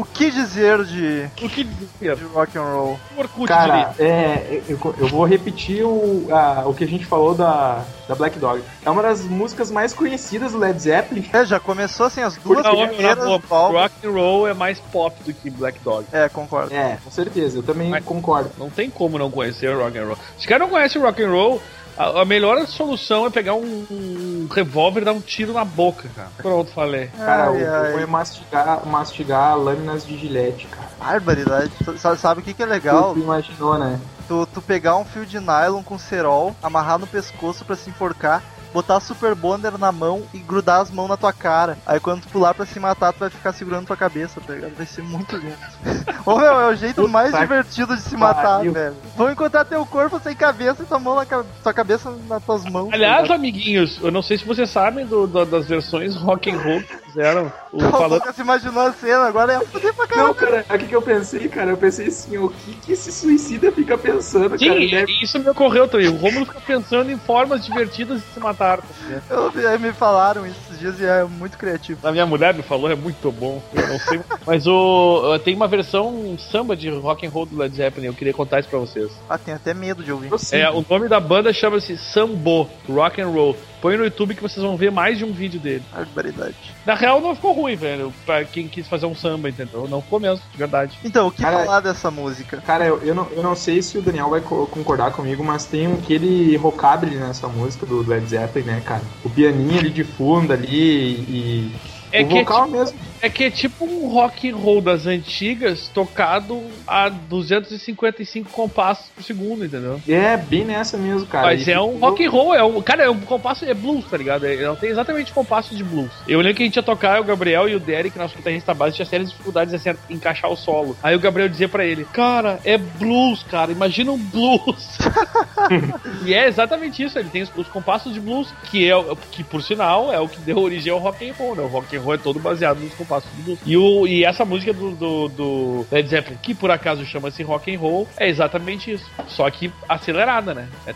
O 0.00 0.04
que 0.04 0.30
dizer 0.30 0.84
de, 0.84 1.28
O 1.42 1.48
que 1.48 1.64
dizer? 1.64 2.16
de 2.16 2.24
Rock 2.24 2.56
and 2.58 2.62
Roll? 2.62 2.98
Orkut 3.16 3.46
Cara, 3.48 3.94
é, 3.98 4.62
eu, 4.68 4.78
eu 4.98 5.06
vou 5.08 5.24
repetir 5.24 5.84
o, 5.84 6.26
a- 6.30 6.64
o 6.66 6.74
que 6.74 6.84
a 6.84 6.86
gente 6.86 7.04
falou 7.06 7.34
da, 7.34 7.84
da 8.08 8.14
Black 8.14 8.38
Dog. 8.38 8.62
É 8.84 8.90
uma 8.90 9.02
das 9.02 9.22
músicas 9.22 9.70
mais 9.70 9.92
conhecidas 9.92 10.52
do 10.52 10.58
Led 10.58 10.78
Zeppelin. 10.80 11.28
É, 11.32 11.44
já 11.44 11.60
começou 11.60 12.06
assim, 12.06 12.20
as 12.22 12.36
duas 12.36 12.64
Não, 12.64 12.88
primeiras 12.88 13.24
do 13.24 13.30
álbum. 13.32 13.78
rock 13.78 13.94
and 14.06 14.10
roll 14.10 14.48
é 14.48 14.54
mais 14.54 14.78
pop 14.92 15.16
do 15.24 15.32
que 15.32 15.50
Black 15.50 15.78
Dog. 15.84 16.06
É, 16.12 16.28
concordo. 16.28 16.74
É, 16.74 16.98
com 17.04 17.10
certeza, 17.10 17.58
eu 17.58 17.62
também 17.62 17.90
Mas- 17.90 18.04
concordo. 18.04 18.50
Não 18.58 18.70
tem 18.70 18.88
como 18.90 19.18
não 19.18 19.30
conhecer 19.30 19.74
rock 19.76 19.96
and 19.98 20.06
roll. 20.06 20.18
Se 20.38 20.46
o 20.46 20.48
cara 20.48 20.60
não 20.64 20.70
conhece 20.70 20.98
rock 20.98 21.22
and 21.22 21.30
roll, 21.30 21.60
a, 22.02 22.22
a 22.22 22.24
melhor 22.24 22.66
solução 22.66 23.26
é 23.26 23.30
pegar 23.30 23.54
um, 23.54 23.86
um 23.90 24.48
revólver 24.50 25.02
e 25.02 25.04
dar 25.04 25.12
um 25.12 25.20
tiro 25.20 25.52
na 25.52 25.64
boca, 25.64 26.08
cara. 26.14 26.28
Pronto, 26.38 26.70
falei. 26.72 27.08
Cara, 27.16 27.50
Ai, 27.50 27.62
o 27.62 27.96
ai. 27.98 28.02
é 28.02 28.06
mastigar, 28.06 28.86
mastigar 28.86 29.56
lâminas 29.58 30.06
de 30.06 30.16
gilete, 30.16 30.66
cara. 30.66 30.88
Barbaridade. 30.98 31.72
Sa- 31.98 32.16
Sabe 32.16 32.40
o 32.40 32.42
que, 32.44 32.54
que 32.54 32.62
é 32.62 32.66
legal? 32.66 33.14
Tu 33.14 33.20
imaginou, 33.20 33.78
né? 33.78 33.98
Tu, 34.28 34.46
tu 34.54 34.62
pegar 34.62 34.96
um 34.96 35.04
fio 35.04 35.26
de 35.26 35.38
nylon 35.40 35.82
com 35.82 35.98
cerol, 35.98 36.54
amarrar 36.62 36.98
no 36.98 37.06
pescoço 37.06 37.64
pra 37.64 37.74
se 37.76 37.90
enforcar, 37.90 38.42
botar 38.72 39.00
super 39.00 39.34
bonder 39.34 39.76
na 39.78 39.90
mão 39.92 40.22
e 40.32 40.38
grudar 40.38 40.80
as 40.80 40.90
mãos 40.90 41.08
na 41.08 41.16
tua 41.16 41.32
cara. 41.32 41.78
Aí 41.86 41.98
quando 42.00 42.22
tu 42.22 42.28
pular 42.28 42.54
pra 42.54 42.64
se 42.66 42.78
matar, 42.78 43.12
tu 43.12 43.18
vai 43.20 43.30
ficar 43.30 43.52
segurando 43.52 43.86
tua 43.86 43.96
cabeça, 43.96 44.40
tá 44.40 44.54
ligado? 44.54 44.74
Vai 44.76 44.86
ser 44.86 45.02
muito 45.02 45.36
lindo. 45.36 45.56
Ô 46.26 46.36
meu, 46.38 46.60
é 46.60 46.66
o 46.68 46.74
jeito 46.76 46.96
Puta 46.96 47.08
mais 47.08 47.36
divertido 47.36 47.96
de 47.96 48.02
se 48.02 48.16
matar, 48.16 48.58
pariu. 48.58 48.72
velho. 48.72 48.94
Vão 49.16 49.30
encontrar 49.30 49.64
teu 49.64 49.84
corpo 49.86 50.20
sem 50.20 50.34
cabeça 50.36 50.82
e 50.82 50.86
tua 50.86 50.98
mão 50.98 51.14
na 51.16 51.24
ca- 51.26 51.44
tua 51.62 51.72
cabeça 51.72 52.10
nas 52.28 52.42
tuas 52.44 52.64
mãos. 52.64 52.90
tá 52.90 52.96
Aliás, 52.96 53.22
ligado? 53.22 53.36
amiguinhos, 53.38 53.98
eu 54.02 54.10
não 54.10 54.22
sei 54.22 54.38
se 54.38 54.44
vocês 54.44 54.70
sabem 54.70 55.06
do- 55.06 55.26
do- 55.26 55.44
das 55.46 55.66
versões 55.66 56.14
rock 56.16 56.50
and 56.50 56.58
roll 56.58 56.82
fizeram. 57.10 57.52
O, 57.72 57.78
o 57.84 57.90
falando, 57.90 58.32
se 58.32 58.40
imaginou 58.40 58.82
a 58.86 58.92
cena, 58.92 59.26
agora 59.26 59.54
é 59.54 59.60
fuder 59.60 59.94
pra 59.94 60.06
caralho. 60.06 60.28
Não, 60.28 60.34
cara, 60.34 60.64
o 60.68 60.78
que, 60.78 60.86
que 60.86 60.96
eu 60.96 61.02
pensei, 61.02 61.48
cara? 61.48 61.70
Eu 61.70 61.76
pensei 61.76 62.06
assim, 62.08 62.38
o 62.38 62.48
que, 62.48 62.72
que 62.76 62.92
esse 62.92 63.12
suicida 63.12 63.70
fica 63.72 63.96
pensando, 63.98 64.58
Sim, 64.58 64.66
cara? 64.68 64.80
Deve- 64.80 65.12
isso 65.22 65.38
me 65.38 65.48
ocorreu 65.48 65.86
também. 65.88 66.08
O 66.08 66.16
Romulo 66.16 66.46
fica 66.46 66.60
pensando 66.60 67.10
em 67.10 67.18
formas 67.18 67.64
divertidas 67.64 68.20
de 68.20 68.26
se 68.34 68.40
matar. 68.40 68.80
Eu, 69.28 69.52
aí 69.68 69.78
me 69.78 69.92
falaram 69.92 70.46
isso 70.46 70.56
esses 70.66 70.78
dias 70.78 71.00
e 71.00 71.04
é 71.04 71.24
muito 71.24 71.58
criativo. 71.58 72.06
A 72.06 72.12
minha 72.12 72.26
mulher 72.26 72.54
me 72.54 72.62
falou, 72.62 72.90
é 72.90 72.94
muito 72.94 73.30
bom. 73.32 73.62
Eu 73.74 73.86
não 73.88 73.98
sei. 73.98 74.20
Mas 74.46 74.66
o 74.66 75.38
tem 75.44 75.54
uma 75.54 75.68
versão 75.68 76.36
samba 76.38 76.76
de 76.76 76.88
rock 76.90 77.26
and 77.26 77.30
roll 77.30 77.46
do 77.46 77.56
Led 77.56 77.74
Zeppelin. 77.74 78.06
Eu 78.06 78.14
queria 78.14 78.32
contar 78.32 78.60
isso 78.60 78.68
pra 78.68 78.78
vocês. 78.78 79.10
Ah, 79.28 79.38
tenho 79.38 79.56
até 79.56 79.74
medo 79.74 80.02
de 80.02 80.12
ouvir. 80.12 80.30
É, 80.52 80.70
o 80.70 80.84
nome 80.88 81.08
da 81.08 81.20
banda 81.20 81.52
chama-se 81.52 81.96
Sambo 81.96 82.68
Rock 82.88 83.20
and 83.20 83.28
Roll. 83.28 83.56
Põe 83.80 83.96
no 83.96 84.04
YouTube 84.04 84.34
que 84.34 84.42
vocês 84.42 84.62
vão 84.64 84.76
ver 84.76 84.90
mais 84.90 85.16
de 85.18 85.24
um 85.24 85.32
vídeo 85.32 85.58
dele. 85.58 85.82
Barbaridade. 85.92 86.54
Na 86.84 86.94
real, 86.94 87.20
não 87.20 87.34
ficou 87.34 87.52
ruim, 87.52 87.76
velho. 87.76 88.12
Pra 88.26 88.44
quem 88.44 88.68
quis 88.68 88.86
fazer 88.88 89.06
um 89.06 89.14
samba, 89.14 89.48
entendeu? 89.48 89.88
Não 89.88 90.02
ficou 90.02 90.20
mesmo, 90.20 90.44
de 90.52 90.58
verdade. 90.58 90.98
Então, 91.04 91.28
o 91.28 91.32
que 91.32 91.42
Cara, 91.42 91.58
falar 91.64 91.80
dessa 91.80 92.10
música? 92.10 92.60
Cara, 92.60 92.86
eu, 92.86 92.98
eu, 93.02 93.14
não, 93.14 93.26
eu 93.30 93.42
não 93.42 93.54
sei 93.54 93.80
se 93.82 93.96
o 93.98 94.02
Daniel 94.02 94.28
vai 94.30 94.40
co- 94.40 94.66
concordar 94.66 95.12
comigo, 95.12 95.42
mas 95.42 95.64
tem 95.66 95.86
aquele 95.92 96.56
rockabilly 96.56 97.16
nessa 97.16 97.48
música 97.48 97.86
do 97.86 98.06
Led 98.06 98.26
Zeppelin, 98.26 98.66
né, 98.66 98.82
cara? 98.84 99.02
O 99.24 99.30
pianinho 99.30 99.78
ali 99.78 99.90
de 99.90 100.04
fundo 100.04 100.52
ali 100.52 101.12
e. 101.28 101.72
É 102.12 102.22
o 102.22 102.28
que, 102.28 102.38
é 102.38 102.40
vocal 102.40 102.64
tipo, 102.66 102.76
mesmo. 102.78 102.98
é 103.22 103.28
que 103.30 103.44
é 103.44 103.50
tipo 103.50 103.84
um 103.84 104.08
rock 104.08 104.50
and 104.50 104.56
roll 104.56 104.80
das 104.80 105.06
antigas 105.06 105.88
tocado 105.88 106.60
a 106.86 107.08
255 107.08 108.50
compassos 108.50 109.06
por 109.14 109.22
segundo, 109.22 109.64
entendeu? 109.64 110.00
É, 110.08 110.36
bem 110.36 110.64
nessa 110.64 110.96
mesmo, 110.96 111.26
cara. 111.26 111.46
Mas 111.46 111.66
E 111.66 111.72
é 111.72 111.80
um 111.80 111.98
rock 111.98 112.24
and 112.24 112.30
roll, 112.30 112.54
é 112.54 112.62
um, 112.64 112.80
cara, 112.82 113.04
é 113.04 113.10
um 113.10 113.20
compasso, 113.20 113.64
é 113.64 113.74
blues, 113.74 114.04
tá 114.10 114.16
ligado? 114.16 114.44
É, 114.46 114.60
Ela 114.62 114.76
tem 114.76 114.90
exatamente 114.90 115.32
compasso 115.32 115.74
de 115.74 115.84
blues. 115.84 116.10
Eu 116.26 116.40
lembro 116.40 116.56
que 116.56 116.62
a 116.62 116.66
gente 116.66 116.76
ia 116.76 116.82
tocar, 116.82 117.20
o 117.20 117.24
Gabriel 117.24 117.68
e 117.68 117.74
o 117.74 117.80
Derek, 117.80 118.18
nosso 118.18 118.36
guitarrista 118.36 118.74
base, 118.74 118.96
tinha 118.96 119.06
sérias 119.06 119.30
dificuldades 119.30 119.72
assim, 119.74 119.90
em 120.08 120.14
encaixar 120.14 120.50
o 120.50 120.56
solo. 120.56 120.96
Aí 121.02 121.14
o 121.14 121.20
Gabriel 121.20 121.48
dizia 121.48 121.68
pra 121.68 121.84
ele, 121.84 122.04
cara, 122.06 122.58
é 122.64 122.76
blues, 122.76 123.42
cara, 123.44 123.70
imagina 123.72 124.10
um 124.12 124.18
blues. 124.18 124.98
e 126.24 126.34
é 126.34 126.46
exatamente 126.46 127.02
isso, 127.02 127.18
ele 127.18 127.28
tem 127.28 127.42
os, 127.42 127.50
os 127.56 127.68
compassos 127.68 128.12
de 128.12 128.20
blues, 128.20 128.48
que 128.70 128.88
é 128.88 128.96
o- 128.96 129.16
que 129.30 129.42
por 129.44 129.62
sinal 129.62 130.12
é 130.12 130.18
o 130.18 130.28
que 130.28 130.40
deu 130.40 130.58
origem 130.58 130.92
ao 130.92 130.98
rock 130.98 131.28
and 131.28 131.32
roll, 131.34 131.54
né? 131.56 131.62
O 131.62 131.66
rock 131.68 131.96
and 131.96 131.99
roll 132.00 132.14
é 132.14 132.18
todo 132.18 132.38
baseado 132.40 132.78
nos 132.80 132.94
compassos 132.94 133.30
de 133.36 133.42
blues. 133.42 133.58
E, 133.64 133.76
o, 133.76 134.06
e 134.06 134.24
essa 134.24 134.44
música 134.44 134.72
do, 134.72 134.90
do, 134.92 135.28
do 135.28 135.86
Led 135.90 136.08
Zeppelin, 136.08 136.38
que 136.42 136.54
por 136.54 136.70
acaso 136.70 137.04
chama-se 137.04 137.42
rock 137.42 137.74
and 137.74 137.78
roll, 137.78 138.08
é 138.16 138.28
exatamente 138.28 138.92
isso. 138.92 139.04
Só 139.28 139.48
que 139.50 139.72
acelerada, 139.88 140.54
né? 140.54 140.68
É 140.86 140.92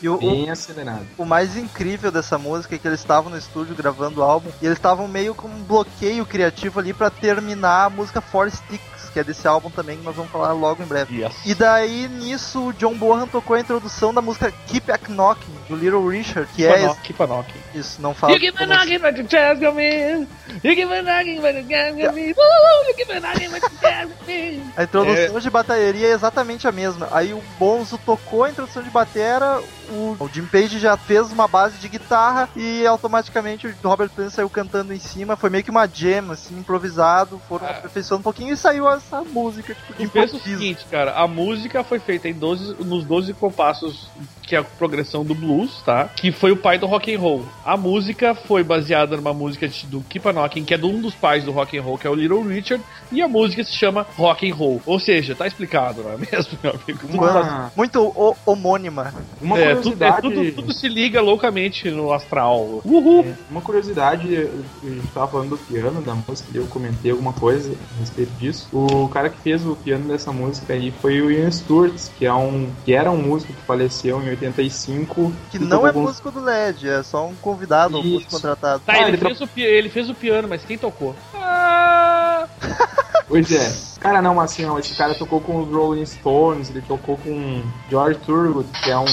E 0.00 0.08
o, 0.08 0.18
Bem 0.18 0.50
acelerado. 0.50 1.06
o 1.16 1.24
mais 1.24 1.56
incrível 1.56 2.10
dessa 2.10 2.38
música 2.38 2.74
é 2.74 2.78
que 2.78 2.86
eles 2.86 3.00
estavam 3.00 3.30
no 3.30 3.38
estúdio 3.38 3.74
gravando 3.74 4.20
o 4.20 4.22
álbum 4.22 4.50
e 4.60 4.66
eles 4.66 4.78
estavam 4.78 5.08
meio 5.08 5.34
com 5.34 5.48
um 5.48 5.62
bloqueio 5.62 6.24
criativo 6.26 6.78
ali 6.80 6.92
pra 6.92 7.10
terminar 7.10 7.86
a 7.86 7.90
música 7.90 8.20
Four 8.20 8.50
Sticks, 8.50 9.01
que 9.12 9.20
é 9.20 9.24
desse 9.24 9.46
álbum 9.46 9.70
também, 9.70 9.96
que 9.96 10.04
nós 10.04 10.16
vamos 10.16 10.30
falar 10.30 10.52
logo 10.52 10.82
em 10.82 10.86
breve. 10.86 11.22
Yes. 11.22 11.34
E 11.44 11.54
daí, 11.54 12.08
nisso, 12.08 12.68
o 12.68 12.72
John 12.72 12.94
Bonham 12.94 13.28
tocou 13.28 13.54
a 13.54 13.60
introdução 13.60 14.12
da 14.12 14.20
música 14.20 14.52
Keep 14.66 14.90
a 14.90 14.98
Knocking, 14.98 15.52
do 15.68 15.76
Little 15.76 16.06
Richard, 16.06 16.48
que 16.54 16.64
é 16.64 16.88
Keep 17.02 17.12
keep 17.12 17.22
a 17.22 17.26
knocking. 17.26 17.60
isso, 17.74 18.00
não 18.00 18.14
fala. 18.14 18.32
You 18.32 18.40
keep 18.40 18.62
a 18.62 18.66
knocking, 18.66 18.98
but 18.98 19.14
the 19.14 19.22
in. 19.22 20.26
You 20.62 20.74
keep 20.74 20.90
a 20.90 21.02
knocking, 21.02 21.40
but 21.40 21.54
the. 21.54 22.34
Woo, 22.36 22.88
you 22.88 22.94
keep 22.96 23.10
a 23.10 23.20
knocking, 23.20 23.50
but 23.50 23.62
the 24.26 24.56
in. 24.56 24.62
A 24.76 24.84
introdução 24.84 25.40
de 25.40 25.50
bateria 25.50 26.08
é 26.08 26.12
exatamente 26.12 26.66
a 26.66 26.72
mesma. 26.72 27.08
Aí 27.12 27.32
o 27.32 27.42
Bonzo 27.58 27.98
tocou 27.98 28.44
a 28.44 28.50
introdução 28.50 28.82
de 28.82 28.90
batera, 28.90 29.60
o, 29.92 30.16
o 30.18 30.28
Jim 30.28 30.46
Page 30.46 30.78
já 30.78 30.96
fez 30.96 31.30
uma 31.30 31.46
base 31.46 31.78
de 31.78 31.88
guitarra 31.88 32.48
e 32.56 32.86
automaticamente 32.86 33.66
o 33.66 33.74
Robert 33.88 34.10
Plant 34.10 34.30
saiu 34.30 34.48
cantando 34.48 34.92
em 34.92 34.98
cima. 34.98 35.36
Foi 35.36 35.50
meio 35.50 35.62
que 35.62 35.70
uma 35.70 35.86
jam, 35.86 36.30
assim, 36.30 36.58
improvisado. 36.58 37.40
Foram 37.48 37.66
aperfeiçoando 37.66 38.20
um 38.20 38.22
pouquinho 38.22 38.52
e 38.52 38.56
saiu 38.56 38.88
essa 38.90 39.22
música, 39.22 39.74
tipo, 39.74 39.94
de 39.94 40.04
E 40.04 40.08
pensa 40.08 40.36
o 40.36 40.40
seguinte, 40.40 40.84
cara, 40.90 41.12
a 41.12 41.26
música 41.26 41.84
foi 41.84 41.98
feita 41.98 42.28
em 42.28 42.34
12, 42.34 42.82
nos 42.84 43.04
12 43.04 43.34
compassos, 43.34 44.08
que 44.52 44.56
é 44.56 44.58
a 44.58 44.62
progressão 44.64 45.24
do 45.24 45.34
blues, 45.34 45.80
tá? 45.82 46.10
Que 46.14 46.30
foi 46.30 46.52
o 46.52 46.56
pai 46.58 46.76
do 46.76 46.84
rock 46.84 47.14
and 47.14 47.18
roll. 47.18 47.42
A 47.64 47.74
música 47.74 48.34
foi 48.34 48.62
baseada 48.62 49.16
numa 49.16 49.32
música 49.32 49.66
de- 49.66 49.86
do 49.86 50.04
Knocking, 50.32 50.62
que 50.62 50.74
é 50.74 50.76
de 50.76 50.84
um 50.84 51.00
dos 51.00 51.14
pais 51.14 51.42
do 51.42 51.50
rock 51.52 51.78
and 51.78 51.80
roll, 51.82 51.96
que 51.96 52.06
é 52.06 52.10
o 52.10 52.14
Little 52.14 52.42
Richard, 52.42 52.84
e 53.10 53.22
a 53.22 53.26
música 53.28 53.64
se 53.64 53.72
chama 53.72 54.06
Rock 54.14 54.50
and 54.50 54.54
Roll. 54.54 54.82
Ou 54.84 55.00
seja, 55.00 55.34
tá 55.34 55.46
explicado, 55.46 56.02
não 56.02 56.12
é 56.12 56.16
mesmo, 56.18 56.58
meu 56.62 56.72
amigo? 56.72 57.00
Uma, 57.10 57.72
Muito 57.74 58.02
o- 58.02 58.36
homônima. 58.44 59.14
uma 59.40 59.58
é, 59.58 59.74
tudo, 59.76 60.04
é, 60.04 60.10
curiosidade. 60.12 60.20
tudo, 60.20 60.52
tudo 60.52 60.72
se 60.74 60.86
liga 60.86 61.22
loucamente 61.22 61.90
no 61.90 62.12
astral. 62.12 62.82
Uhul! 62.84 63.24
É, 63.26 63.34
Uma 63.50 63.62
curiosidade, 63.62 64.34
eu- 64.34 64.50
a 64.82 64.86
gente 64.86 65.06
tava 65.14 65.28
falando 65.28 65.48
do 65.50 65.56
piano 65.56 66.02
da 66.02 66.14
música, 66.14 66.50
e 66.52 66.58
eu 66.58 66.66
comentei 66.66 67.10
alguma 67.10 67.32
coisa 67.32 67.72
a 67.96 68.00
respeito 68.00 68.32
disso. 68.38 68.68
O 68.70 69.08
cara 69.08 69.30
que 69.30 69.38
fez 69.40 69.64
o 69.66 69.74
piano 69.76 70.06
dessa 70.08 70.30
música 70.30 70.74
aí 70.74 70.92
foi 71.00 71.22
o 71.22 71.30
Ian 71.30 71.50
Stewart, 71.50 71.94
que 72.18 72.26
é 72.26 72.34
um 72.34 72.68
que 72.84 72.92
era 72.92 73.10
um 73.10 73.16
músico 73.16 73.52
que 73.54 73.62
faleceu 73.62 74.20
em 74.22 74.28
85. 74.46 75.32
Que 75.50 75.58
não 75.58 75.86
é 75.86 75.92
com- 75.92 76.00
músico 76.02 76.30
do 76.30 76.40
LED, 76.40 76.88
é 76.88 77.02
só 77.02 77.26
um 77.26 77.34
convidado, 77.36 77.96
um 77.96 78.00
Isso. 78.00 78.08
músico 78.10 78.30
contratado. 78.32 78.82
Tá, 78.84 78.92
Ah, 78.92 78.98
ele, 79.02 79.08
ele 79.10 79.16
fez 79.18 79.40
o, 79.40 79.46
pi- 79.46 79.62
ele 79.62 79.88
fez 79.88 80.08
o 80.10 80.14
piano, 80.14 80.48
mas 80.48 80.64
quem 80.64 80.76
tocou? 80.78 81.14
Ah! 81.34 82.46
Pois 83.28 83.50
é. 83.52 83.72
Cara, 84.02 84.20
não, 84.20 84.34
mas 84.34 84.50
assim, 84.52 84.64
ó, 84.64 84.78
esse 84.78 84.94
cara 84.96 85.14
tocou 85.14 85.40
com 85.40 85.62
os 85.62 85.68
Rolling 85.72 86.04
Stones, 86.04 86.70
ele 86.70 86.82
tocou 86.82 87.16
com 87.18 87.62
George 87.88 88.18
Thorogood, 88.20 88.68
que 88.82 88.90
é 88.90 88.98
um 88.98 89.04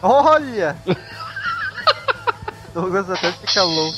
Olha! 0.00 0.76
Douglas 2.72 3.10
até 3.10 3.32
fica 3.32 3.62
louco. 3.62 3.96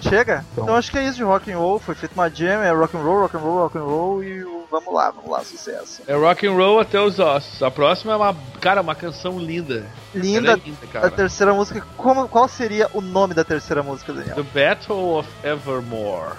Chega? 0.00 0.44
Então. 0.52 0.64
Então. 0.64 0.76
acho 0.76 0.90
que 0.90 0.98
é 0.98 1.04
isso 1.04 1.16
de 1.16 1.22
rock 1.22 1.50
and 1.52 1.58
roll. 1.58 1.78
Foi 1.78 1.94
feito 1.94 2.12
uma 2.12 2.28
jam, 2.30 2.62
é 2.62 2.70
rock 2.70 2.96
and 2.96 3.00
roll, 3.00 3.20
rock 3.20 3.36
and 3.36 3.40
roll, 3.40 3.58
rock 3.58 3.78
and 3.78 3.82
roll 3.82 4.22
e 4.22 4.44
o... 4.44 4.63
vamos 4.74 4.92
lá, 4.92 5.10
vamos 5.10 5.30
lá, 5.30 5.44
sucesso. 5.44 6.02
É 6.06 6.14
rock 6.14 6.46
and 6.46 6.52
roll 6.52 6.80
até 6.80 7.00
os 7.00 7.18
ossos. 7.18 7.62
A 7.62 7.70
próxima 7.70 8.12
é 8.12 8.16
uma, 8.16 8.36
cara, 8.60 8.80
uma 8.80 8.94
canção 8.94 9.38
linda. 9.38 9.86
Linda. 10.14 10.52
É 10.52 10.56
linda, 10.56 10.78
A 10.82 10.86
cara. 10.86 11.10
terceira 11.10 11.54
música, 11.54 11.84
como, 11.96 12.26
qual 12.28 12.48
seria 12.48 12.88
o 12.92 13.00
nome 13.00 13.34
da 13.34 13.44
terceira 13.44 13.82
música, 13.82 14.12
Daniel? 14.12 14.34
The 14.34 14.42
Battle 14.42 15.18
of 15.18 15.28
Evermore. 15.44 16.32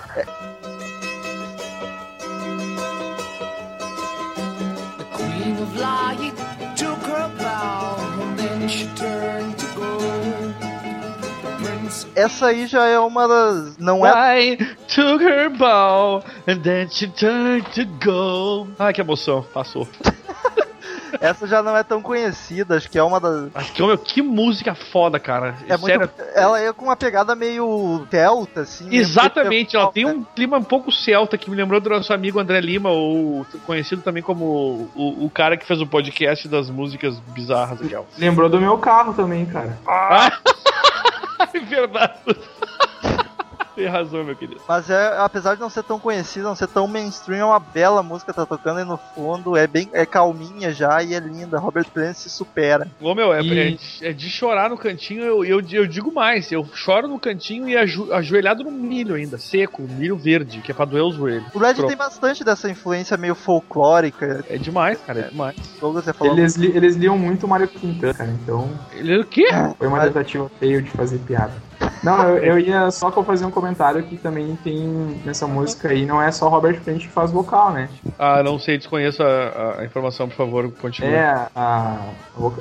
The 4.97 5.05
queen 5.13 5.57
of 5.61 5.79
light 5.79 6.33
took 6.75 6.99
her 7.07 7.29
bow 7.37 7.95
and 8.21 8.37
then 8.37 8.67
she 8.67 8.85
turned 8.95 9.57
to 9.57 9.65
go. 9.75 10.74
Essa 12.15 12.47
aí 12.47 12.67
já 12.67 12.85
é 12.85 12.99
uma 12.99 13.27
das. 13.27 13.77
Não 13.77 14.05
é. 14.05 14.39
I 14.51 14.57
took 14.87 15.23
her 15.23 15.49
bow 15.49 16.23
and 16.47 16.59
then 16.59 16.87
she 16.89 17.07
turned 17.07 17.65
to 17.73 17.85
go. 18.05 18.67
Ai, 18.79 18.93
que 18.93 19.01
emoção. 19.01 19.43
Passou. 19.53 19.87
Essa 21.21 21.47
já 21.47 21.63
não 21.63 21.75
é 21.77 21.81
tão 21.81 22.01
conhecida, 22.01 22.75
acho 22.75 22.89
que 22.89 22.97
é 22.97 23.03
uma 23.03 23.19
das. 23.21 23.49
Mas 23.53 23.69
que, 23.69 23.81
meu, 23.81 23.97
que 23.97 24.21
música 24.21 24.75
foda, 24.75 25.17
cara. 25.17 25.55
É 25.67 25.77
Sério. 25.77 25.99
muito, 25.99 26.13
ela 26.35 26.59
é 26.59 26.73
com 26.73 26.85
uma 26.85 26.95
pegada 26.95 27.33
meio 27.35 28.05
celta, 28.11 28.61
assim. 28.61 28.83
né? 28.85 28.97
Exatamente, 28.97 29.75
ela 29.77 29.85
Muito- 29.85 29.93
tem 29.95 30.05
um 30.05 30.23
clima 30.35 30.57
um 30.57 30.63
pouco 30.63 30.91
celta 30.91 31.37
que 31.37 31.49
me 31.49 31.55
lembrou 31.55 31.79
do 31.79 31.89
nosso 31.89 32.13
amigo 32.13 32.37
André 32.39 32.59
Lima, 32.59 32.89
ou 32.89 33.45
conhecido 33.65 34.01
também 34.01 34.21
como 34.21 34.89
o, 34.93 35.25
o 35.25 35.29
cara 35.29 35.55
que 35.55 35.65
fez 35.65 35.79
o 35.81 35.87
podcast 35.87 36.47
das 36.49 36.69
músicas 36.69 37.17
bizarras. 37.33 37.79
Lembrou 38.17 38.49
do 38.49 38.59
meu 38.59 38.77
carro 38.77 39.13
também, 39.13 39.45
cara. 39.45 39.77
É 39.87 40.64
verdade. 41.69 42.35
Tem 43.75 43.87
razão, 43.87 44.23
meu 44.23 44.35
querido. 44.35 44.61
Mas 44.67 44.89
é, 44.89 45.17
apesar 45.17 45.55
de 45.55 45.61
não 45.61 45.69
ser 45.69 45.83
tão 45.83 45.99
conhecida, 45.99 46.45
não 46.47 46.55
ser 46.55 46.67
tão 46.67 46.87
mainstream, 46.87 47.39
é 47.41 47.45
uma 47.45 47.59
bela 47.59 48.01
música, 48.01 48.33
tá 48.33 48.45
tocando 48.45 48.77
aí 48.79 48.85
no 48.85 48.97
fundo, 49.13 49.57
é 49.57 49.67
bem 49.67 49.89
é 49.93 50.05
calminha 50.05 50.71
já 50.71 51.03
e 51.03 51.13
é 51.13 51.19
linda. 51.19 51.59
Robert 51.59 51.85
Plant 51.93 52.15
se 52.15 52.29
supera. 52.29 52.87
Ô 53.01 53.13
meu, 53.13 53.33
é, 53.33 53.41
E- 53.41 53.59
é 53.59 53.71
de- 53.71 54.05
é 54.07 54.13
de 54.13 54.29
chorar 54.29 54.69
no 54.69 54.77
cantinho, 54.77 55.23
eu, 55.23 55.43
eu, 55.43 55.61
eu 55.71 55.85
digo 55.85 56.11
mais, 56.13 56.51
eu 56.51 56.65
choro 56.73 57.07
no 57.07 57.19
cantinho 57.19 57.67
e 57.67 57.75
aju, 57.75 58.13
ajoelhado 58.13 58.63
no 58.63 58.71
milho 58.71 59.15
ainda, 59.15 59.37
seco, 59.37 59.81
milho 59.81 60.15
verde, 60.15 60.61
que 60.61 60.71
é 60.71 60.73
pra 60.75 60.85
doer 60.85 61.03
os 61.03 61.15
joelhos. 61.15 61.47
O 61.53 61.59
Red 61.59 61.73
Pronto. 61.73 61.87
tem 61.87 61.97
bastante 61.97 62.43
dessa 62.43 62.69
influência 62.69 63.17
meio 63.17 63.35
folclórica. 63.35 64.43
É 64.49 64.57
demais, 64.57 64.99
cara, 65.05 65.19
é 65.19 65.29
demais. 65.29 65.55
Douglas 65.79 66.05
falou. 66.17 66.37
Eles, 66.37 66.55
li- 66.55 66.71
eles 66.75 66.95
liam 66.95 67.17
muito 67.17 67.47
Mario 67.47 67.67
Quintana, 67.67 68.13
cara, 68.13 68.29
então 68.31 68.69
Ele 68.93 69.15
é 69.15 69.19
o 69.19 69.25
quê? 69.25 69.47
foi 69.77 69.87
uma 69.87 69.99
tentativa 70.01 70.49
feia 70.59 70.81
de 70.81 70.89
fazer 70.91 71.17
piada. 71.19 71.53
Não, 72.03 72.29
eu, 72.29 72.37
eu 72.37 72.59
ia 72.59 72.91
só 72.91 73.11
fazer 73.23 73.45
um 73.45 73.51
comentário 73.51 74.03
que 74.03 74.17
também 74.17 74.55
tem 74.63 75.19
nessa 75.25 75.47
música 75.47 75.89
aí, 75.89 76.05
não 76.05 76.21
é 76.21 76.31
só 76.31 76.47
Robert 76.47 76.79
Plant 76.81 76.99
que 76.99 77.07
faz 77.09 77.31
vocal, 77.31 77.71
né? 77.71 77.89
Ah, 78.19 78.43
não 78.43 78.59
sei, 78.59 78.77
desconheço 78.77 79.23
a, 79.23 79.79
a 79.79 79.85
informação, 79.85 80.27
por 80.29 80.35
favor, 80.35 80.71
continue. 80.79 81.11
É, 81.13 81.47
a, 81.55 81.97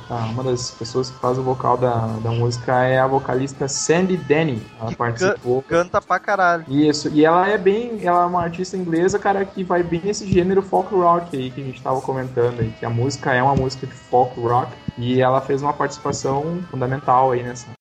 a- 0.09 0.25
uma 0.31 0.43
das 0.43 0.71
pessoas 0.71 1.09
que 1.11 1.19
faz 1.19 1.37
o 1.37 1.43
vocal 1.43 1.77
da, 1.77 2.07
da 2.23 2.31
música 2.31 2.83
é 2.83 2.99
a 2.99 3.05
vocalista 3.07 3.67
Sandy 3.67 4.17
Denny. 4.17 4.61
Ela 4.79 4.89
Que 4.89 4.95
participou. 4.95 5.61
Canta 5.67 6.01
pra 6.01 6.19
caralho. 6.19 6.65
Isso, 6.67 7.09
e 7.13 7.23
ela 7.23 7.47
é 7.47 7.57
bem, 7.57 7.99
ela 8.03 8.23
é 8.23 8.25
uma 8.25 8.41
artista 8.43 8.75
inglesa, 8.75 9.19
cara, 9.19 9.45
que 9.45 9.63
vai 9.63 9.83
bem 9.83 10.01
nesse 10.03 10.27
gênero 10.31 10.61
folk 10.61 10.93
rock 10.95 11.35
aí 11.37 11.51
que 11.51 11.61
a 11.61 11.63
gente 11.63 11.81
tava 11.81 12.01
comentando 12.01 12.59
aí, 12.61 12.73
que 12.79 12.85
a 12.85 12.89
música 12.89 13.33
é 13.33 13.43
uma 13.43 13.55
música 13.55 13.85
de 13.85 13.93
folk 13.93 14.39
rock 14.39 14.71
e 14.97 15.21
ela 15.21 15.39
fez 15.41 15.61
uma 15.61 15.73
participação 15.73 16.59
fundamental 16.71 17.31
aí 17.31 17.43
nessa. 17.43 17.74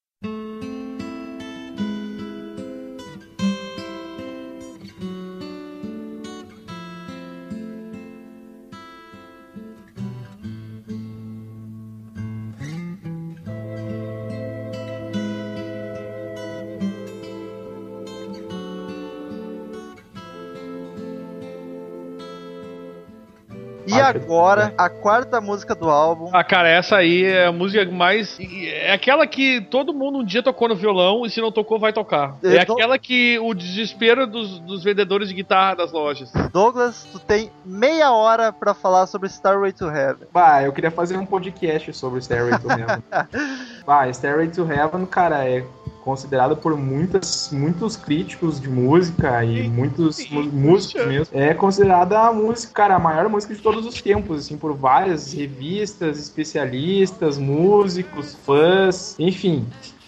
Agora, 24.08 24.74
a 24.78 24.88
quarta 24.88 25.40
música 25.40 25.74
do 25.74 25.88
álbum. 25.88 26.30
Ah, 26.32 26.44
cara, 26.44 26.68
essa 26.68 26.96
aí 26.96 27.24
é 27.24 27.46
a 27.46 27.52
música 27.52 27.84
mais. 27.90 28.38
É 28.40 28.92
aquela 28.92 29.26
que 29.26 29.60
todo 29.62 29.92
mundo 29.94 30.18
um 30.18 30.24
dia 30.24 30.42
tocou 30.42 30.68
no 30.68 30.74
violão 30.76 31.24
e 31.24 31.30
se 31.30 31.40
não 31.40 31.50
tocou, 31.52 31.78
vai 31.78 31.92
tocar. 31.92 32.36
É 32.42 32.60
Eu 32.62 32.66
tô- 32.66 32.72
aquela 32.74 32.98
que 32.98 33.38
o 33.38 33.54
desespero 33.54 34.26
dos, 34.26 34.58
dos 34.60 34.82
vendedores 34.84 35.28
de 35.28 35.34
guitarra 35.34 35.74
das 35.76 35.92
lojas. 35.92 36.32
Douglas, 36.52 37.06
tu 37.10 37.18
tem 37.18 37.50
meia 37.64 38.12
hora 38.12 38.52
pra 38.52 38.74
falar 38.74 39.06
sobre 39.06 39.28
Starway 39.28 39.72
to 39.72 39.86
Heaven. 39.88 40.26
Bah, 40.32 40.62
eu 40.62 40.72
queria 40.72 40.90
fazer 40.90 41.16
um 41.16 41.26
podcast 41.26 41.92
sobre 41.94 42.20
Stairway 42.20 42.58
to 42.58 42.68
Heaven. 42.70 43.02
bah, 43.86 44.08
Stairway 44.12 44.48
to 44.48 44.64
Heaven, 44.70 45.06
cara, 45.06 45.48
é 45.48 45.64
considerado 46.04 46.56
por 46.56 46.76
muitas, 46.76 47.48
muitos 47.50 47.96
críticos 47.96 48.60
de 48.60 48.68
música 48.68 49.42
e 49.44 49.68
muitos 49.68 50.28
mu- 50.30 50.42
músicos 50.44 51.06
mesmo. 51.06 51.26
É 51.38 51.54
considerada 51.54 52.20
a 52.20 52.32
música, 52.32 52.72
cara, 52.74 52.96
a 52.96 52.98
maior 52.98 53.28
música 53.28 53.54
de 53.54 53.62
todos 53.62 53.86
os 53.86 54.02
tempos, 54.02 54.40
assim, 54.40 54.58
por 54.58 54.74
várias 54.74 55.32
revistas, 55.32 56.18
especialistas, 56.18 57.38
músicos, 57.38 58.34
fãs, 58.44 59.16
enfim. 59.18 59.64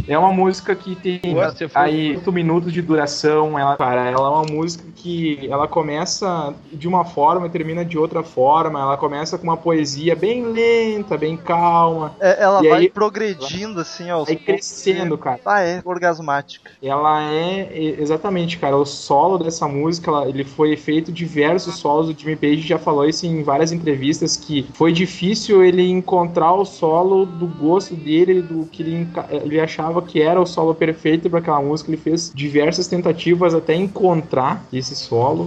É 0.09 0.17
uma 0.19 0.33
música 0.33 0.75
que 0.75 0.95
tem 0.95 1.21
foi- 1.21 1.69
aí 1.75 2.17
8 2.17 2.33
minutos 2.33 2.73
de 2.73 2.81
duração. 2.83 3.59
Ela, 3.59 3.77
cara, 3.77 4.07
ela 4.11 4.27
é 4.29 4.31
uma 4.31 4.45
música 4.45 4.85
que 4.95 5.49
ela 5.51 5.67
começa 5.67 6.55
de 6.73 6.87
uma 6.87 7.05
forma 7.05 7.47
e 7.47 7.51
termina 7.51 7.85
de 7.85 7.99
outra 7.99 8.23
forma. 8.23 8.81
Ela 8.81 8.97
começa 8.97 9.37
com 9.39 9.45
uma 9.45 9.57
poesia 9.57 10.15
bem 10.15 10.45
lenta, 10.47 11.17
bem 11.17 11.37
calma. 11.37 12.15
É, 12.21 12.43
ela 12.43 12.65
E 12.65 12.69
vai 12.69 12.79
aí- 12.81 12.91
progredindo 12.91 13.81
assim 13.81 14.11
aos 14.11 14.29
Aí 14.29 14.37
poucos. 14.37 14.45
crescendo, 14.55 15.17
cara. 15.19 15.41
Ah, 15.45 15.61
é 15.63 15.81
orgasmática. 15.85 16.71
Ela 16.83 17.23
é 17.33 17.97
exatamente, 17.99 18.59
cara. 18.59 18.77
O 18.77 18.85
solo 18.85 19.39
dessa 19.39 19.67
música, 19.67 20.11
ela- 20.11 20.29
ele 20.29 20.45
foi 20.45 20.77
feito 20.77 21.11
diversos 21.11 21.77
solos. 21.79 22.09
O 22.09 22.15
Jimmy 22.17 22.37
Page 22.37 22.61
já 22.61 22.79
falou 22.79 23.05
isso 23.09 23.27
em 23.27 23.43
várias 23.43 23.73
entrevistas 23.73 24.37
que 24.37 24.67
foi 24.75 24.93
difícil 24.93 25.65
ele 25.65 25.89
encontrar 25.91 26.53
o 26.55 26.65
solo 26.65 27.25
do 27.27 27.47
gosto 27.47 27.95
dele, 27.95 28.43
do 28.43 28.67
que 28.67 28.83
ele, 28.83 29.09
ele 29.43 29.61
achava 29.61 29.86
que 30.03 30.21
era 30.21 30.41
o 30.41 30.47
solo 30.47 30.75
perfeito 30.75 31.29
para 31.29 31.39
aquela 31.39 31.61
música. 31.61 31.91
Ele 31.91 31.97
fez 31.97 32.33
diversas 32.35 32.87
tentativas 32.87 33.55
até 33.55 33.75
encontrar 33.75 34.65
esse 34.73 34.95
solo. 34.95 35.47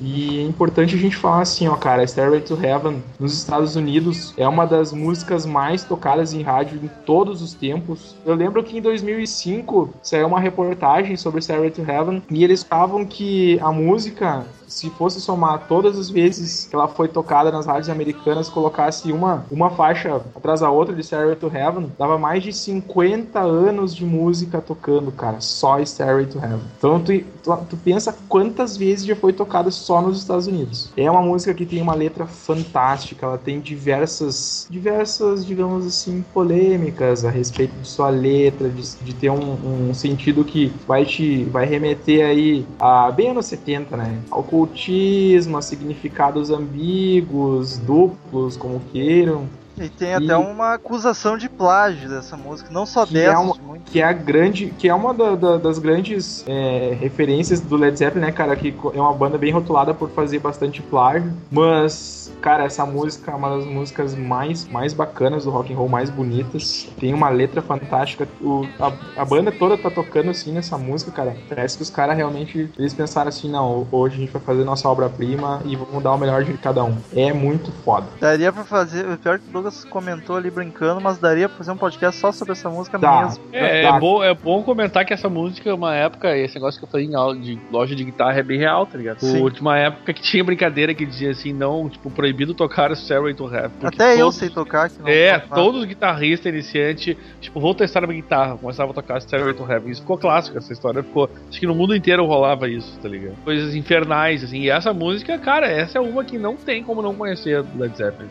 E 0.00 0.40
é 0.40 0.42
importante 0.42 0.94
a 0.94 0.98
gente 0.98 1.16
falar 1.16 1.42
assim, 1.42 1.68
ó, 1.68 1.76
cara, 1.76 2.06
Stairway 2.06 2.40
to 2.40 2.58
Heaven 2.60 3.02
nos 3.18 3.32
Estados 3.32 3.76
Unidos 3.76 4.34
é 4.36 4.46
uma 4.46 4.66
das 4.66 4.92
músicas 4.92 5.46
mais 5.46 5.84
tocadas 5.84 6.32
em 6.32 6.42
rádio 6.42 6.80
em 6.82 6.90
todos 7.04 7.42
os 7.42 7.54
tempos. 7.54 8.14
Eu 8.24 8.34
lembro 8.34 8.62
que 8.62 8.78
em 8.78 8.80
2005 8.80 9.90
saiu 10.02 10.26
uma 10.26 10.40
reportagem 10.40 11.16
sobre 11.16 11.40
Stairway 11.40 11.70
to 11.70 11.82
Heaven 11.82 12.22
e 12.30 12.44
eles 12.44 12.62
falavam 12.62 13.04
que 13.04 13.58
a 13.60 13.72
música 13.72 14.44
se 14.66 14.90
fosse 14.90 15.20
somar 15.20 15.66
todas 15.68 15.98
as 15.98 16.10
vezes 16.10 16.66
que 16.66 16.74
ela 16.74 16.88
foi 16.88 17.08
tocada 17.08 17.50
nas 17.50 17.66
rádios 17.66 17.88
americanas, 17.88 18.48
colocasse 18.48 19.12
uma, 19.12 19.44
uma 19.50 19.70
faixa 19.70 20.16
atrás 20.34 20.60
da 20.60 20.70
outra 20.70 20.94
de 20.94 21.02
Stairway 21.02 21.36
to 21.36 21.50
Heaven, 21.52 21.92
dava 21.98 22.18
mais 22.18 22.42
de 22.42 22.52
50 22.52 23.40
anos 23.40 23.94
de 23.94 24.04
música 24.04 24.60
tocando, 24.60 25.12
cara, 25.12 25.40
só 25.40 25.78
Stairway 25.80 26.26
to 26.26 26.38
Heaven. 26.38 26.60
Então 26.78 27.00
tu, 27.00 27.12
tu, 27.42 27.56
tu 27.70 27.76
pensa 27.76 28.16
quantas 28.28 28.76
vezes 28.76 29.06
já 29.06 29.16
foi 29.16 29.32
tocada 29.32 29.70
só 29.70 30.00
nos 30.00 30.18
Estados 30.18 30.46
Unidos. 30.46 30.90
É 30.96 31.10
uma 31.10 31.22
música 31.22 31.54
que 31.54 31.66
tem 31.66 31.80
uma 31.80 31.94
letra 31.94 32.26
fantástica, 32.26 33.26
ela 33.26 33.38
tem 33.38 33.60
diversas, 33.60 34.66
diversas, 34.70 35.44
digamos 35.44 35.86
assim, 35.86 36.24
polêmicas 36.34 37.24
a 37.24 37.30
respeito 37.30 37.72
de 37.80 37.88
sua 37.88 38.10
letra, 38.10 38.68
de, 38.68 38.96
de 38.96 39.14
ter 39.14 39.30
um, 39.30 39.88
um 39.90 39.94
sentido 39.94 40.44
que 40.44 40.72
vai 40.86 41.04
te 41.04 41.44
vai 41.44 41.66
remeter 41.66 42.26
aí 42.26 42.66
a 42.78 43.10
bem 43.10 43.30
anos 43.30 43.46
70, 43.46 43.96
né? 43.96 44.18
Ao 44.30 44.42
ocultismo, 44.56 45.58
a 45.58 45.62
significados 45.62 46.50
ambíguos, 46.50 47.78
duplos, 47.78 48.56
como 48.56 48.80
queiram. 48.92 49.46
E 49.78 49.88
tem 49.88 50.10
E- 50.10 50.14
até 50.14 50.36
uma 50.36 50.74
acusação 50.74 51.36
de 51.36 51.48
plágio 51.48 52.08
dessa 52.08 52.36
música, 52.36 52.70
não 52.72 52.86
só 52.86 53.04
Que 53.06 53.14
dessa, 53.14 53.34
é 53.34 53.38
uma- 53.38 53.52
de 53.54 53.60
muito. 53.60 53.90
que 53.90 54.00
é 54.00 54.04
a 54.04 54.12
grande, 54.12 54.72
que 54.78 54.88
é 54.88 54.94
uma 54.94 55.12
da- 55.12 55.34
da- 55.34 55.56
das 55.58 55.78
grandes 55.78 56.44
é, 56.46 56.96
referências 56.98 57.60
do 57.60 57.76
Led 57.76 57.96
Zeppelin, 57.98 58.24
né, 58.26 58.32
cara, 58.32 58.56
que 58.56 58.74
é 58.94 59.00
uma 59.00 59.12
banda 59.12 59.36
bem 59.36 59.52
rotulada 59.52 59.92
por 59.92 60.08
fazer 60.10 60.38
bastante 60.38 60.80
plágio, 60.82 61.32
mas 61.50 62.32
cara, 62.40 62.64
essa 62.64 62.86
música 62.86 63.32
é 63.32 63.34
uma 63.34 63.56
das 63.56 63.64
músicas 63.66 64.14
mais 64.14 64.66
mais 64.68 64.92
bacanas 64.92 65.44
do 65.44 65.50
rock 65.50 65.72
and 65.72 65.76
roll, 65.76 65.88
mais 65.88 66.10
bonitas. 66.10 66.88
Tem 66.98 67.12
uma 67.12 67.28
letra 67.28 67.60
fantástica. 67.60 68.28
O, 68.40 68.64
a, 68.78 68.92
a 69.20 69.24
banda 69.24 69.50
toda 69.50 69.76
tá 69.76 69.90
tocando 69.90 70.30
assim 70.30 70.52
nessa 70.52 70.78
música, 70.78 71.10
cara. 71.10 71.36
Parece 71.48 71.76
que 71.76 71.82
os 71.82 71.90
caras 71.90 72.16
realmente 72.16 72.70
eles 72.78 72.94
pensaram 72.94 73.28
assim, 73.28 73.50
não, 73.50 73.86
hoje 73.90 74.16
a 74.16 74.18
gente 74.18 74.30
vai 74.32 74.40
fazer 74.42 74.64
nossa 74.64 74.88
obra-prima 74.88 75.60
e 75.64 75.74
vamos 75.76 76.02
dar 76.02 76.12
o 76.12 76.18
melhor 76.18 76.44
de 76.44 76.52
cada 76.58 76.84
um. 76.84 76.96
É 77.14 77.32
muito 77.32 77.72
foda. 77.84 78.06
Daria 78.20 78.52
pra 78.52 78.64
fazer, 78.64 79.08
o 79.08 79.16
pior 79.18 79.38
que 79.38 79.44
Douglas 79.66 79.84
comentou 79.84 80.36
ali 80.36 80.50
brincando, 80.50 81.00
mas 81.00 81.18
daria 81.18 81.48
pra 81.48 81.58
fazer 81.58 81.70
um 81.72 81.76
podcast 81.76 82.20
só 82.20 82.30
sobre 82.32 82.52
essa 82.52 82.70
música 82.70 82.98
Dá. 82.98 83.22
mesmo. 83.22 83.44
É, 83.52 83.82
Tá. 83.82 83.96
é, 83.96 84.00
bom, 84.00 84.22
é 84.22 84.34
bom 84.34 84.62
comentar 84.62 85.04
que 85.04 85.12
essa 85.12 85.28
música, 85.28 85.74
uma 85.74 85.94
época, 85.94 86.36
esse 86.36 86.54
negócio 86.54 86.78
que 86.78 86.84
eu 86.86 86.90
falei 86.90 87.06
em 87.06 87.14
aula 87.14 87.36
de 87.36 87.58
loja 87.70 87.94
de 87.94 88.04
guitarra 88.04 88.38
é 88.38 88.42
bem 88.42 88.58
real, 88.58 88.86
tá 88.86 88.96
ligado? 88.96 89.18
Sim. 89.20 89.32
Por 89.38 89.42
última 89.42 89.76
época 89.78 90.12
que 90.12 90.22
tinha 90.22 90.44
brincadeira 90.44 90.94
que 90.94 91.04
dizia 91.04 91.30
assim, 91.30 91.52
não, 91.52 91.88
tipo, 91.88 92.10
proibido 92.10 92.54
tocar 92.54 92.94
Stairway 92.96 93.34
to 93.34 93.46
Heaven. 93.52 93.70
porque 93.80 93.86
Até 94.02 94.14
eu 94.14 94.18
todos- 94.20 94.34
sei 94.36 94.48
tocar. 94.50 94.88
Que 94.88 95.00
não 95.02 95.08
É, 95.08 95.38
todos 95.38 95.80
os 95.80 95.86
guitarristas 95.86 96.52
iniciantes, 96.52 97.16
tipo, 97.40 97.58
vou 97.60 97.74
testar 97.74 98.04
a 98.04 98.06
minha 98.06 98.20
guitarra, 98.20 98.56
começava 98.56 98.92
a 98.92 98.94
tocar 98.94 99.20
Stairway 99.20 99.54
to 99.54 99.70
Heaven. 99.70 99.90
Isso 99.90 100.00
ficou 100.02 100.16
clássico, 100.18 100.56
essa 100.58 100.72
história 100.72 101.02
ficou. 101.02 101.28
Acho 101.48 101.58
que 101.58 101.66
no 101.66 101.74
mundo 101.74 101.94
inteiro 101.94 102.24
rolava 102.24 102.68
isso, 102.68 102.98
tá 103.00 103.08
ligado? 103.08 103.36
Coisas 103.44 103.74
infernais, 103.74 104.44
assim. 104.44 104.60
E 104.60 104.70
essa 104.70 104.92
música, 104.92 105.38
cara, 105.38 105.66
essa 105.66 105.98
é 105.98 106.00
uma 106.00 106.24
que 106.24 106.38
não 106.38 106.56
tem 106.56 106.82
como 106.82 107.02
não 107.02 107.14
conhecer 107.14 107.62
do 107.62 107.78
Led 107.78 107.96
Zeppelin. 107.96 108.28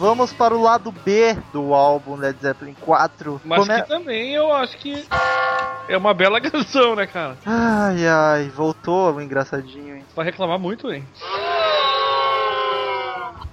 Vamos 0.00 0.32
para 0.32 0.56
o 0.56 0.62
lado 0.62 0.90
B 0.90 1.34
do 1.52 1.74
álbum 1.74 2.16
Led 2.16 2.40
Zeppelin 2.40 2.72
4. 2.72 3.38
Mas 3.44 3.58
Come- 3.60 3.82
que 3.82 3.86
também 3.86 4.32
eu 4.34 4.50
acho 4.50 4.78
que 4.78 5.04
é 5.88 5.96
uma 5.96 6.14
bela 6.14 6.40
canção, 6.40 6.96
né, 6.96 7.06
cara? 7.06 7.36
Ai, 7.44 8.06
ai, 8.08 8.48
voltou 8.48 9.12
o 9.14 9.20
engraçadinho, 9.20 9.96
hein? 9.96 10.04
Vai 10.16 10.24
reclamar 10.24 10.58
muito, 10.58 10.90
hein? 10.90 11.06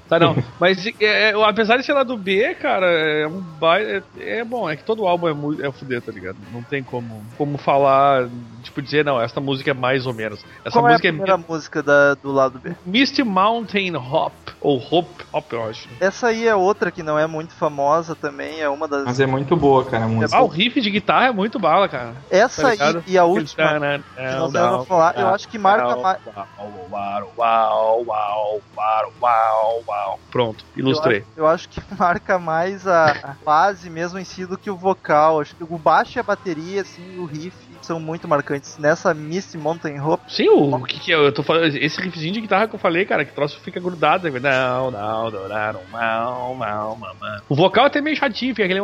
Tá, 0.10 0.20
não. 0.20 0.36
Mas 0.60 0.86
é, 0.86 0.93
é, 1.32 1.43
apesar 1.43 1.78
de 1.78 1.84
ser 1.84 1.93
lá 1.93 2.04
do 2.04 2.17
B, 2.17 2.56
cara, 2.56 2.86
é 2.88 3.28
um 3.28 3.41
baile. 3.60 4.04
É, 4.17 4.39
é 4.39 4.43
bom, 4.43 4.70
é 4.70 4.76
que 4.76 4.84
todo 4.84 5.06
álbum 5.06 5.28
é, 5.28 5.34
mu- 5.34 5.62
é 5.62 5.72
fuder, 5.72 6.02
tá 6.02 6.12
ligado? 6.12 6.38
Não 6.52 6.62
tem 6.63 6.84
como, 6.84 7.24
como 7.38 7.58
falar, 7.58 8.28
tipo, 8.63 8.82
dizer, 8.82 9.04
não, 9.04 9.20
essa 9.22 9.39
música 9.41 9.72
é 9.72 9.74
mais 9.74 10.06
ou 10.06 10.13
menos. 10.13 10.43
Essa 10.63 10.72
Qual 10.80 10.86
é 10.86 10.89
a 10.89 10.91
música 10.93 11.10
primeira 11.10 11.38
música 11.38 11.84
da- 11.84 12.13
do 12.15 12.32
lado 12.32 12.60
B? 12.60 12.76
Misty 12.86 13.24
Mountain 13.24 13.96
Hop, 13.96 14.34
ou 14.62 14.78
Hop, 14.80 15.08
Hop, 15.34 15.52
eu 15.54 15.63
acho. 15.65 15.89
Essa 16.00 16.28
aí 16.28 16.48
é 16.48 16.56
outra 16.56 16.91
que 16.91 17.04
não 17.04 17.17
é 17.20 17.28
muito 17.28 17.54
famosa 17.56 18.15
também, 18.15 18.62
é 18.62 18.70
uma 18.70 18.88
das. 18.88 19.06
Mas 19.06 19.20
é 19.20 19.26
muito 19.26 19.56
boa, 19.56 19.84
cara, 19.86 20.06
a 20.06 20.08
música. 20.08 20.38
Ah, 20.38 20.43
o 20.43 20.48
riff 20.48 20.80
de 20.80 20.89
guitarra 20.89 21.28
é 21.28 21.32
muito 21.32 21.60
bala, 21.60 21.88
cara. 21.89 22.15
Essa 22.30 22.62
tá 22.62 22.67
aí 22.70 23.02
e 23.08 23.17
a 23.17 23.26
última, 23.26 23.74
que 23.80 23.80
Não, 24.24 24.39
nós 24.39 24.54
vamos 24.54 24.88
falar, 24.88 25.13
eu 25.17 25.28
acho 25.28 25.48
que 25.50 25.58
marca 25.58 25.96
mais. 25.98 26.20
Uau, 26.26 27.34
uau, 27.38 28.06
uau, 28.06 28.06
uau, 28.08 29.13
uau, 29.22 29.84
uau. 29.88 29.96
Pronto, 30.31 30.63
ilustrei. 30.75 31.17
Eu 31.17 31.23
acho, 31.23 31.38
eu 31.38 31.47
acho 31.47 31.69
que 31.69 31.81
marca 31.97 32.38
mais 32.39 32.86
a, 32.88 33.12
a 33.23 33.33
fase 33.43 33.89
mesmo 33.89 34.19
em 34.19 34.23
si 34.25 34.45
do 34.45 34.57
que 34.57 34.69
o 34.69 34.75
vocal. 34.77 35.41
Acho 35.41 35.55
que 35.55 35.63
o 35.63 35.77
baixo 35.77 36.17
e 36.17 36.19
a 36.19 36.23
bateria, 36.23 36.81
assim, 36.81 37.17
o 37.19 37.25
riff 37.25 37.55
são 37.81 37.99
muito 37.99 38.27
marcantes. 38.27 38.77
Nessa 38.77 39.13
Misty 39.13 39.57
Mountain 39.57 39.99
Hope, 40.01 40.23
Sim, 40.31 40.49
o, 40.49 40.75
o 40.75 40.83
que 40.83 40.99
que 40.99 41.13
é? 41.13 41.15
Eu 41.15 41.31
tô 41.31 41.41
falando. 41.43 41.65
Esse 41.75 42.01
riffzinho 42.01 42.33
de 42.33 42.41
guitarra 42.41 42.67
que 42.67 42.75
eu 42.75 42.79
falei, 42.79 43.05
cara, 43.05 43.23
que 43.23 43.31
troço 43.33 43.60
fica 43.62 43.79
grudado. 43.79 44.29
né? 44.29 44.39
Não, 44.39 44.91
não, 44.91 45.31
não, 45.31 45.31
não, 45.31 45.49
não, 45.49 45.81
não, 45.93 46.55
não, 46.57 46.97
não. 46.97 47.41
O 47.47 47.55
vocal 47.55 47.86
é 47.86 47.88
até 47.88 48.01
meio 48.01 48.15
chatinho, 48.17 48.53
fica 48.55 48.65
aquele. 48.65 48.81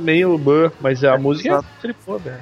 Meio. 0.00 0.38
buh, 0.38 0.70
Mas 0.80 1.04
a 1.04 1.14
É, 1.14 1.18
música 1.18 1.58
é 1.58 1.80
tripô, 1.80 2.18
velho. 2.18 2.40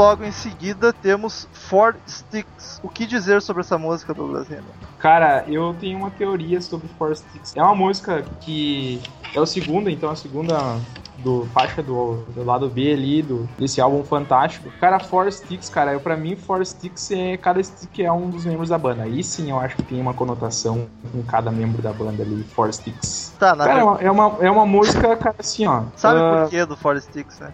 Logo 0.00 0.24
em 0.24 0.32
seguida 0.32 0.94
temos 0.94 1.46
Four 1.52 1.94
Sticks. 2.08 2.80
O 2.82 2.88
que 2.88 3.04
dizer 3.04 3.42
sobre 3.42 3.60
essa 3.60 3.76
música, 3.76 4.14
Douglas 4.14 4.48
Renner? 4.48 4.64
Cara, 4.98 5.44
eu 5.46 5.76
tenho 5.78 5.98
uma 5.98 6.10
teoria 6.10 6.58
sobre 6.62 6.88
Four 6.98 7.14
Sticks. 7.14 7.54
É 7.54 7.62
uma 7.62 7.74
música 7.74 8.24
que 8.40 8.98
é 9.34 9.38
o 9.38 9.44
segunda, 9.44 9.90
então 9.90 10.08
a 10.08 10.16
segunda 10.16 10.80
do 11.18 11.46
faixa 11.52 11.82
do, 11.82 12.24
do 12.34 12.42
lado 12.44 12.68
B 12.68 12.92
ali, 12.92 13.22
do, 13.22 13.48
desse 13.58 13.80
álbum 13.80 14.02
fantástico. 14.02 14.70
Cara, 14.80 14.98
Four 14.98 15.30
Sticks, 15.30 15.68
cara, 15.68 15.92
eu, 15.92 16.00
pra 16.00 16.16
mim, 16.16 16.34
Four 16.34 16.64
Sticks 16.64 17.10
é. 17.10 17.36
Cada 17.36 17.62
stick 17.62 18.00
é 18.00 18.10
um 18.10 18.30
dos 18.30 18.44
membros 18.44 18.70
da 18.70 18.78
banda. 18.78 19.02
Aí 19.02 19.22
sim 19.22 19.50
eu 19.50 19.58
acho 19.58 19.76
que 19.76 19.82
tem 19.82 20.00
uma 20.00 20.14
conotação 20.14 20.86
com 21.12 21.22
cada 21.22 21.50
membro 21.50 21.82
da 21.82 21.92
banda 21.92 22.22
ali, 22.22 22.42
Four 22.44 22.72
Sticks. 22.72 23.34
Tá, 23.38 23.54
na 23.54 23.64
Cara, 23.64 23.80
é 23.80 23.84
uma, 23.84 24.00
é 24.00 24.10
uma, 24.10 24.36
é 24.40 24.50
uma 24.50 24.66
música, 24.66 25.16
cara, 25.16 25.36
assim, 25.38 25.66
ó. 25.66 25.82
Sabe 25.96 26.20
ah, 26.20 26.42
por 26.42 26.50
que 26.50 26.64
do 26.64 26.76
Four 26.76 27.00
Sticks, 27.00 27.38
né? 27.40 27.52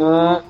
ah, 0.00 0.42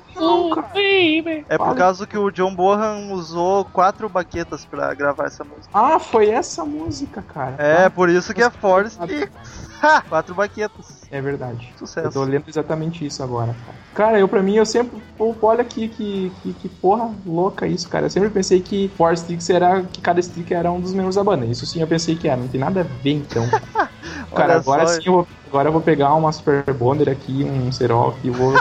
baby. 0.73 1.45
É 1.49 1.57
por 1.57 1.75
causa 1.75 2.05
que 2.05 2.17
o 2.17 2.29
John 2.31 2.53
Bonham 2.53 3.11
usou 3.13 3.65
quatro 3.65 4.07
baquetas 4.09 4.65
pra 4.65 4.93
gravar 4.93 5.25
essa 5.25 5.43
música. 5.43 5.69
Ah, 5.73 5.99
foi 5.99 6.29
essa 6.29 6.63
música, 6.65 7.21
cara. 7.21 7.55
É, 7.57 7.85
Ah, 7.85 7.89
por 7.89 8.09
isso 8.09 8.33
que 8.33 8.41
é 8.43 8.49
Sticks. 8.49 9.69
Ha! 9.81 10.01
Quatro 10.01 10.35
baquetas. 10.35 11.07
é 11.09 11.21
verdade. 11.21 11.69
Eu 11.71 11.87
Sucesso. 11.87 12.11
tô 12.11 12.23
lendo 12.23 12.43
exatamente 12.47 13.05
isso 13.05 13.23
agora, 13.23 13.55
cara. 13.65 13.77
Cara, 13.93 14.19
eu 14.19 14.27
pra 14.27 14.41
mim, 14.43 14.55
eu 14.55 14.65
sempre. 14.65 15.01
Pô, 15.17 15.33
olha 15.41 15.61
aqui 15.61 15.87
que, 15.87 16.31
que, 16.43 16.53
que 16.53 16.69
porra 16.69 17.09
louca 17.25 17.65
isso, 17.65 17.87
cara. 17.87 18.05
Eu 18.05 18.09
sempre 18.09 18.29
pensei 18.29 18.59
que 18.59 18.91
Four 18.97 19.15
Sticks 19.17 19.49
era. 19.49 19.83
que 19.83 20.01
cada 20.01 20.21
stick 20.21 20.51
era 20.51 20.69
um 20.71 20.79
dos 20.81 20.93
membros 20.93 21.15
da 21.15 21.23
banda. 21.23 21.45
Isso 21.45 21.65
sim 21.65 21.79
eu 21.81 21.87
pensei 21.87 22.15
que 22.17 22.27
era. 22.27 22.39
Não 22.39 22.47
tem 22.49 22.59
nada 22.59 22.81
a 22.81 22.83
ver, 22.83 23.13
então. 23.13 23.45
cara, 24.35 24.57
agora 24.57 24.85
só. 24.87 24.93
sim 24.95 25.03
eu 25.05 25.13
vou. 25.13 25.27
Agora 25.47 25.69
eu 25.69 25.73
vou 25.73 25.81
pegar 25.81 26.13
uma 26.13 26.31
Super 26.31 26.63
Bonder 26.73 27.09
aqui, 27.09 27.43
um 27.43 27.71
Serol 27.71 28.15
e 28.23 28.29
vou. 28.29 28.53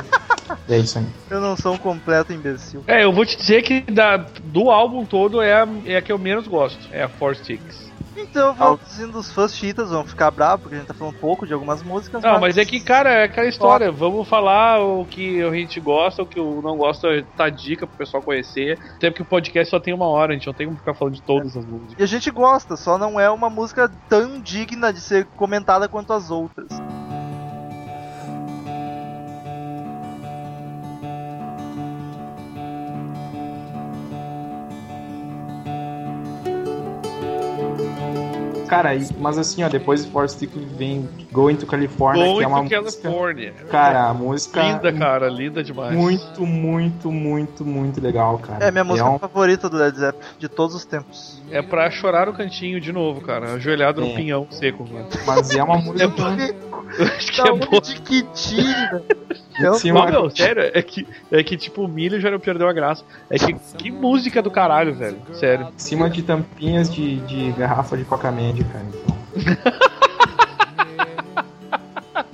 É 0.68 0.78
isso 0.78 0.98
aí. 0.98 1.06
Eu 1.30 1.40
não 1.40 1.56
sou 1.56 1.74
um 1.74 1.78
completo 1.78 2.32
imbecil. 2.32 2.84
É, 2.86 3.04
eu 3.04 3.12
vou 3.12 3.24
te 3.24 3.36
dizer 3.36 3.62
que 3.62 3.80
da, 3.80 4.16
do 4.16 4.70
álbum 4.70 5.04
todo 5.04 5.42
é 5.42 5.62
a, 5.62 5.68
é 5.84 5.96
a 5.96 6.02
que 6.02 6.12
eu 6.12 6.18
menos 6.18 6.46
gosto. 6.46 6.88
É 6.92 7.02
a 7.02 7.08
Four 7.08 7.34
Sticks. 7.34 7.88
Então, 8.20 8.54
traduzindo 8.54 9.18
os 9.18 9.30
fãs 9.30 9.54
cheaters 9.54 9.90
vão 9.90 10.04
ficar 10.04 10.30
bravos, 10.30 10.62
porque 10.62 10.74
a 10.74 10.78
gente 10.78 10.88
tá 10.88 10.94
falando 10.94 11.14
um 11.14 11.18
pouco 11.18 11.46
de 11.46 11.52
algumas 11.52 11.82
músicas. 11.82 12.22
Não, 12.22 12.40
mas 12.40 12.58
é 12.58 12.64
que, 12.64 12.80
cara, 12.80 13.10
é 13.10 13.24
aquela 13.24 13.46
história. 13.46 13.92
Vamos 13.92 14.28
falar 14.28 14.80
o 14.80 15.04
que 15.04 15.42
a 15.42 15.50
gente 15.52 15.78
gosta, 15.80 16.22
o 16.22 16.26
que 16.26 16.38
eu 16.38 16.60
não 16.62 16.76
gosto, 16.76 17.06
tá 17.36 17.48
dica 17.48 17.86
pro 17.86 17.96
pessoal 17.96 18.22
conhecer. 18.22 18.78
Até 18.96 19.10
porque 19.10 19.22
o 19.22 19.26
podcast 19.26 19.70
só 19.70 19.78
tem 19.78 19.94
uma 19.94 20.06
hora, 20.06 20.32
a 20.32 20.34
gente 20.34 20.46
não 20.46 20.54
tem 20.54 20.66
como 20.66 20.78
ficar 20.78 20.94
falando 20.94 21.14
de 21.14 21.22
todas 21.22 21.56
as 21.56 21.64
músicas. 21.64 21.94
E 21.98 22.02
a 22.02 22.06
gente 22.06 22.30
gosta, 22.30 22.76
só 22.76 22.98
não 22.98 23.20
é 23.20 23.30
uma 23.30 23.48
música 23.48 23.90
tão 24.08 24.40
digna 24.40 24.92
de 24.92 25.00
ser 25.00 25.24
comentada 25.36 25.88
quanto 25.88 26.12
as 26.12 26.30
outras. 26.30 26.68
Cara, 38.68 38.90
mas 39.18 39.38
assim, 39.38 39.62
ó, 39.64 39.68
depois 39.68 40.04
de 40.04 40.10
Four 40.10 40.28
Sticks 40.28 40.62
vem 40.76 41.08
Going 41.32 41.56
to 41.56 41.66
California, 41.66 42.24
Going 42.24 42.38
que 42.38 42.44
é 42.44 42.48
uma 42.48 42.56
to 42.58 42.62
música. 42.82 43.02
California. 43.02 43.54
Cara, 43.70 44.04
a 44.08 44.14
música. 44.14 44.62
Linda, 44.62 44.92
cara, 44.92 45.28
linda 45.28 45.64
demais. 45.64 45.94
Muito, 45.96 46.46
muito, 46.46 47.10
muito, 47.10 47.64
muito 47.64 48.00
legal, 48.00 48.38
cara. 48.38 48.64
É 48.64 48.68
a 48.68 48.70
minha 48.72 48.84
música 48.84 49.08
um- 49.08 49.18
favorita 49.18 49.68
do 49.68 49.76
Led 49.76 49.96
Zeppelin, 49.98 50.24
de 50.38 50.48
todos 50.48 50.74
os 50.74 50.84
tempos. 50.84 51.42
É 51.50 51.62
pra 51.62 51.90
chorar 51.90 52.28
o 52.28 52.32
cantinho 52.32 52.80
de 52.80 52.92
novo, 52.92 53.20
cara. 53.20 53.54
Ajoelhado 53.54 54.00
no 54.00 54.08
É. 54.08 54.14
pinhão 54.16 54.46
seco, 54.50 54.84
mano. 54.88 55.08
Mas 55.26 55.50
é 55.50 55.62
uma 55.62 55.76
música. 55.78 56.02
Eu 56.04 56.10
acho 57.16 57.32
que 57.32 57.36
Da 57.42 57.48
é 57.48 57.52
onde 57.52 57.66
bom. 57.66 57.80
que 57.80 58.22
tira? 58.34 59.02
Eu- 59.60 59.74
Sim, 59.74 59.90
Não, 59.92 60.06
meu, 60.06 60.30
sério, 60.30 60.70
é 60.72 60.80
que, 60.82 61.06
é 61.32 61.42
que 61.42 61.56
tipo, 61.56 61.82
o 61.82 61.88
milho 61.88 62.20
já 62.20 62.30
não 62.30 62.38
perdeu 62.38 62.68
a 62.68 62.72
graça. 62.72 63.04
É 63.28 63.38
que, 63.38 63.52
que 63.76 63.90
música 63.90 64.40
do 64.40 64.50
caralho, 64.50 64.94
velho. 64.94 65.18
Sério. 65.34 65.66
Em 65.74 65.78
cima 65.78 66.08
de 66.08 66.22
tampinhas 66.22 66.92
de, 66.92 67.16
de 67.20 67.50
garrafa 67.52 67.96
de 67.96 68.04
coca 68.04 68.30
média, 68.30 68.64
cara. 68.72 68.84
Então. 68.88 69.78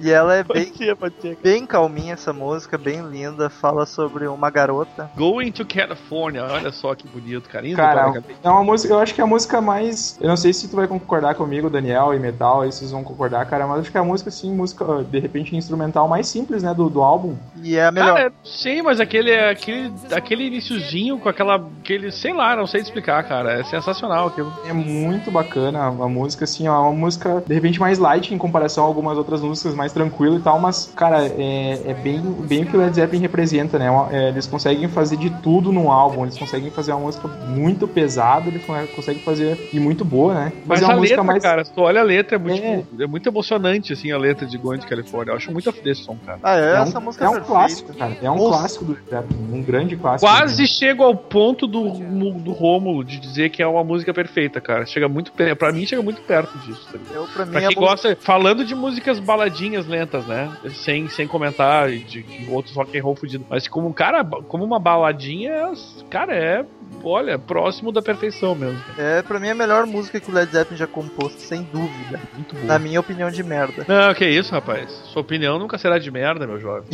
E 0.04 0.10
ela 0.10 0.34
é 0.34 0.44
bem, 0.44 0.70
ser, 0.74 0.94
pode 0.94 1.14
ser. 1.18 1.38
bem 1.42 1.64
calminha 1.64 2.12
essa 2.12 2.30
música, 2.30 2.76
bem 2.76 3.00
linda. 3.00 3.48
Fala 3.48 3.86
sobre 3.86 4.26
uma 4.26 4.50
garota. 4.50 5.10
Going 5.16 5.50
to 5.52 5.64
California, 5.64 6.44
olha 6.44 6.70
só 6.70 6.94
que 6.94 7.08
bonito, 7.08 7.48
cara. 7.48 7.66
Indo 7.66 7.76
Cara, 7.76 8.12
é 8.42 8.50
uma 8.50 8.62
música, 8.62 8.92
eu 8.92 8.98
acho 8.98 9.14
que 9.14 9.20
é 9.22 9.24
a 9.24 9.26
música 9.26 9.62
mais. 9.62 10.18
Eu 10.20 10.28
não 10.28 10.36
sei 10.36 10.52
se 10.52 10.68
tu 10.68 10.76
vai 10.76 10.86
concordar 10.86 11.34
comigo, 11.34 11.70
Daniel 11.70 12.12
e 12.12 12.18
Metal, 12.18 12.60
aí 12.60 12.70
vocês 12.70 12.90
vão 12.90 13.02
concordar, 13.02 13.46
cara, 13.46 13.66
mas 13.66 13.80
acho 13.80 13.90
que 13.90 13.96
é 13.96 14.00
a 14.00 14.04
música, 14.04 14.28
assim, 14.28 14.54
música, 14.54 14.84
de 15.04 15.18
repente, 15.18 15.56
instrumental 15.56 16.06
mais 16.06 16.28
simples, 16.28 16.62
né, 16.62 16.74
do, 16.74 16.90
do 16.90 17.00
álbum. 17.00 17.36
E 17.62 17.76
é 17.76 17.86
a 17.86 17.90
melhor. 17.90 18.14
Cara, 18.14 18.32
sim, 18.44 18.82
mas 18.82 19.00
aquele, 19.00 19.34
aquele, 19.34 19.90
aquele 20.12 20.46
iniciozinho 20.48 21.18
com 21.18 21.30
aquela. 21.30 21.56
Aquele, 21.80 22.12
sei 22.12 22.34
lá, 22.34 22.54
não 22.54 22.66
sei 22.66 22.82
te 22.82 22.86
explicar, 22.86 23.24
cara. 23.24 23.60
É 23.60 23.64
sensacional 23.64 24.28
aquilo. 24.28 24.52
É 24.66 24.72
muito 24.72 25.30
bacana 25.30 25.86
a 25.86 26.08
música, 26.08 26.44
assim, 26.44 26.68
ó, 26.68 26.74
é 26.74 26.78
uma 26.80 26.92
música, 26.92 27.42
de 27.46 27.54
repente, 27.54 27.80
mais 27.80 27.98
light 27.98 28.34
em 28.34 28.38
comparação 28.38 28.84
a 28.84 28.86
algumas 28.86 29.16
outras 29.16 29.40
músicas 29.40 29.74
mais 29.74 29.93
tranquilo 29.94 30.36
e 30.36 30.40
tal, 30.40 30.58
mas, 30.60 30.92
cara, 30.96 31.24
é, 31.26 31.80
é 31.86 31.94
bem, 31.94 32.20
bem 32.20 32.64
o 32.64 32.66
que 32.66 32.76
o 32.76 32.80
Led 32.80 32.94
Zeppelin 32.94 33.22
representa, 33.22 33.78
né? 33.78 33.90
Uma- 33.90 34.08
é, 34.14 34.28
eles 34.28 34.46
conseguem 34.46 34.88
fazer 34.88 35.16
de 35.16 35.30
tudo 35.30 35.72
num 35.72 35.90
álbum, 35.90 36.24
eles 36.24 36.36
conseguem 36.36 36.70
fazer 36.70 36.92
uma 36.92 37.00
música 37.02 37.28
muito 37.28 37.86
pesada, 37.86 38.48
eles 38.48 38.64
con- 38.64 38.86
conseguem 38.94 39.22
fazer 39.22 39.56
e 39.72 39.78
muito 39.80 40.04
boa, 40.04 40.34
né? 40.34 40.52
Mas 40.66 40.80
Fazer 40.80 40.84
a 40.84 40.88
uma 40.94 41.00
música 41.00 41.14
letra, 41.22 41.24
mais. 41.24 41.42
cara, 41.42 41.64
tu 41.64 41.80
olha 41.80 42.00
a 42.00 42.04
letra, 42.04 42.36
é 42.36 42.38
muito, 42.38 42.62
É. 42.62 42.76
tipo, 42.78 43.02
é 43.02 43.06
muito 43.06 43.28
emocionante, 43.28 43.92
assim, 43.92 44.10
a 44.10 44.18
letra 44.18 44.46
de 44.46 44.58
Going 44.58 44.78
to 44.78 44.86
California. 44.86 45.32
Eu 45.32 45.36
acho 45.36 45.52
muito 45.52 45.70
desse 45.82 46.02
som, 46.02 46.16
cara. 46.26 46.38
Ah, 46.42 46.56
é, 46.58 46.74
É 46.74 46.82
essa 46.82 46.98
um, 46.98 47.02
música 47.02 47.24
é 47.24 47.28
um 47.28 47.32
perfeita. 47.34 47.52
clássico, 47.52 47.94
cara. 47.94 48.16
É 48.20 48.30
um 48.30 48.36
Nossa. 48.36 48.58
clássico 48.58 48.84
do 48.84 48.92
Led 48.92 49.04
Zeppelin, 49.08 49.58
um 49.58 49.62
grande 49.62 49.96
clássico. 49.96 50.30
Quase 50.30 50.66
chego 50.66 51.02
ao 51.04 51.14
ponto 51.14 51.66
do, 51.66 51.90
do 51.90 52.52
Rômulo 52.52 53.04
de 53.04 53.18
dizer 53.20 53.50
que 53.50 53.62
é 53.62 53.66
uma 53.66 53.84
música 53.84 54.12
perfeita, 54.12 54.60
cara. 54.60 54.84
Chega 54.86 55.08
muito 55.08 55.32
perto. 55.32 55.56
Pra 55.58 55.72
mim, 55.72 55.86
chega 55.86 56.02
muito 56.02 56.20
perto 56.22 56.56
disso, 56.58 56.86
tá? 56.92 56.98
Eu, 57.14 57.26
pra 57.26 57.44
mim, 57.46 57.52
Pra 57.52 57.60
a 57.60 57.68
quem 57.68 57.76
gosta, 57.78 58.16
falando 58.20 58.64
de 58.64 58.74
músicas 58.74 59.18
baladinhas 59.20 59.83
lentas, 59.86 60.26
né? 60.26 60.50
Sem, 60.74 61.08
sem 61.08 61.26
comentar 61.26 61.88
de, 61.90 62.22
de 62.22 62.46
outros 62.50 62.74
rock 62.74 62.98
and 62.98 63.02
roll 63.02 63.16
fudido. 63.16 63.44
Mas 63.48 63.66
como 63.68 63.88
um 63.88 63.92
cara, 63.92 64.24
como 64.24 64.64
uma 64.64 64.78
baladinha, 64.78 65.72
cara, 66.10 66.34
é, 66.34 66.64
olha, 67.02 67.38
próximo 67.38 67.90
da 67.92 68.02
perfeição 68.02 68.54
mesmo. 68.54 68.80
é 68.98 69.22
pra 69.22 69.38
mim 69.38 69.50
a 69.50 69.54
melhor 69.54 69.86
música 69.86 70.18
que 70.20 70.30
o 70.30 70.34
Led 70.34 70.50
Zeppelin 70.50 70.76
já 70.78 70.86
compôs, 70.86 71.32
sem 71.34 71.62
dúvida. 71.64 72.20
Muito 72.34 72.54
bom. 72.54 72.66
Na 72.66 72.78
minha 72.78 73.00
opinião 73.00 73.30
de 73.30 73.42
merda. 73.42 73.84
Não, 73.88 74.14
que 74.14 74.26
isso, 74.26 74.52
rapaz. 74.52 74.90
Sua 75.12 75.22
opinião 75.22 75.58
nunca 75.58 75.78
será 75.78 75.98
de 75.98 76.10
merda, 76.10 76.46
meu 76.46 76.58
jovem. 76.60 76.88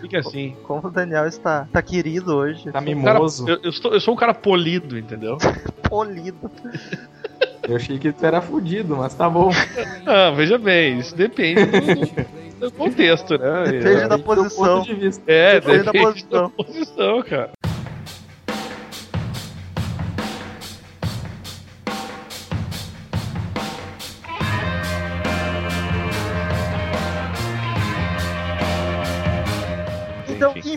Fica 0.00 0.18
assim. 0.20 0.56
Como 0.64 0.88
o 0.88 0.90
Daniel 0.90 1.26
está, 1.26 1.66
tá 1.72 1.80
querido 1.82 2.34
hoje. 2.36 2.64
Tá 2.66 2.72
Cara, 2.72 2.84
mimoso. 2.84 3.48
eu, 3.48 3.58
eu, 3.62 3.70
estou- 3.70 3.92
eu 3.92 4.00
sou 4.00 4.14
um 4.14 4.16
cara 4.16 4.34
polido, 4.34 4.98
entendeu? 4.98 5.38
Polido. 5.88 6.50
Eu 7.68 7.76
achei 7.76 7.98
que 7.98 8.12
tu 8.12 8.24
era 8.26 8.40
fudido, 8.40 8.96
mas 8.96 9.14
tá 9.14 9.28
bom. 9.28 9.50
Ah, 10.06 10.30
veja 10.32 10.58
bem, 10.58 10.98
isso 10.98 11.16
depende 11.16 11.64
do, 11.64 12.60
do 12.66 12.70
contexto, 12.72 13.38
né? 13.38 13.64
Depende 13.64 14.06
da 14.08 14.16
do 14.16 14.22
teu 14.22 14.34
posição. 14.36 14.78
ponto 14.78 14.86
de 14.86 14.94
vista. 14.94 15.22
É, 15.26 15.60
depende 15.60 15.84
depende, 15.84 16.24
da 16.26 16.40
da 16.42 16.48
posição. 16.48 16.50
posição, 16.50 17.22
cara. 17.22 17.50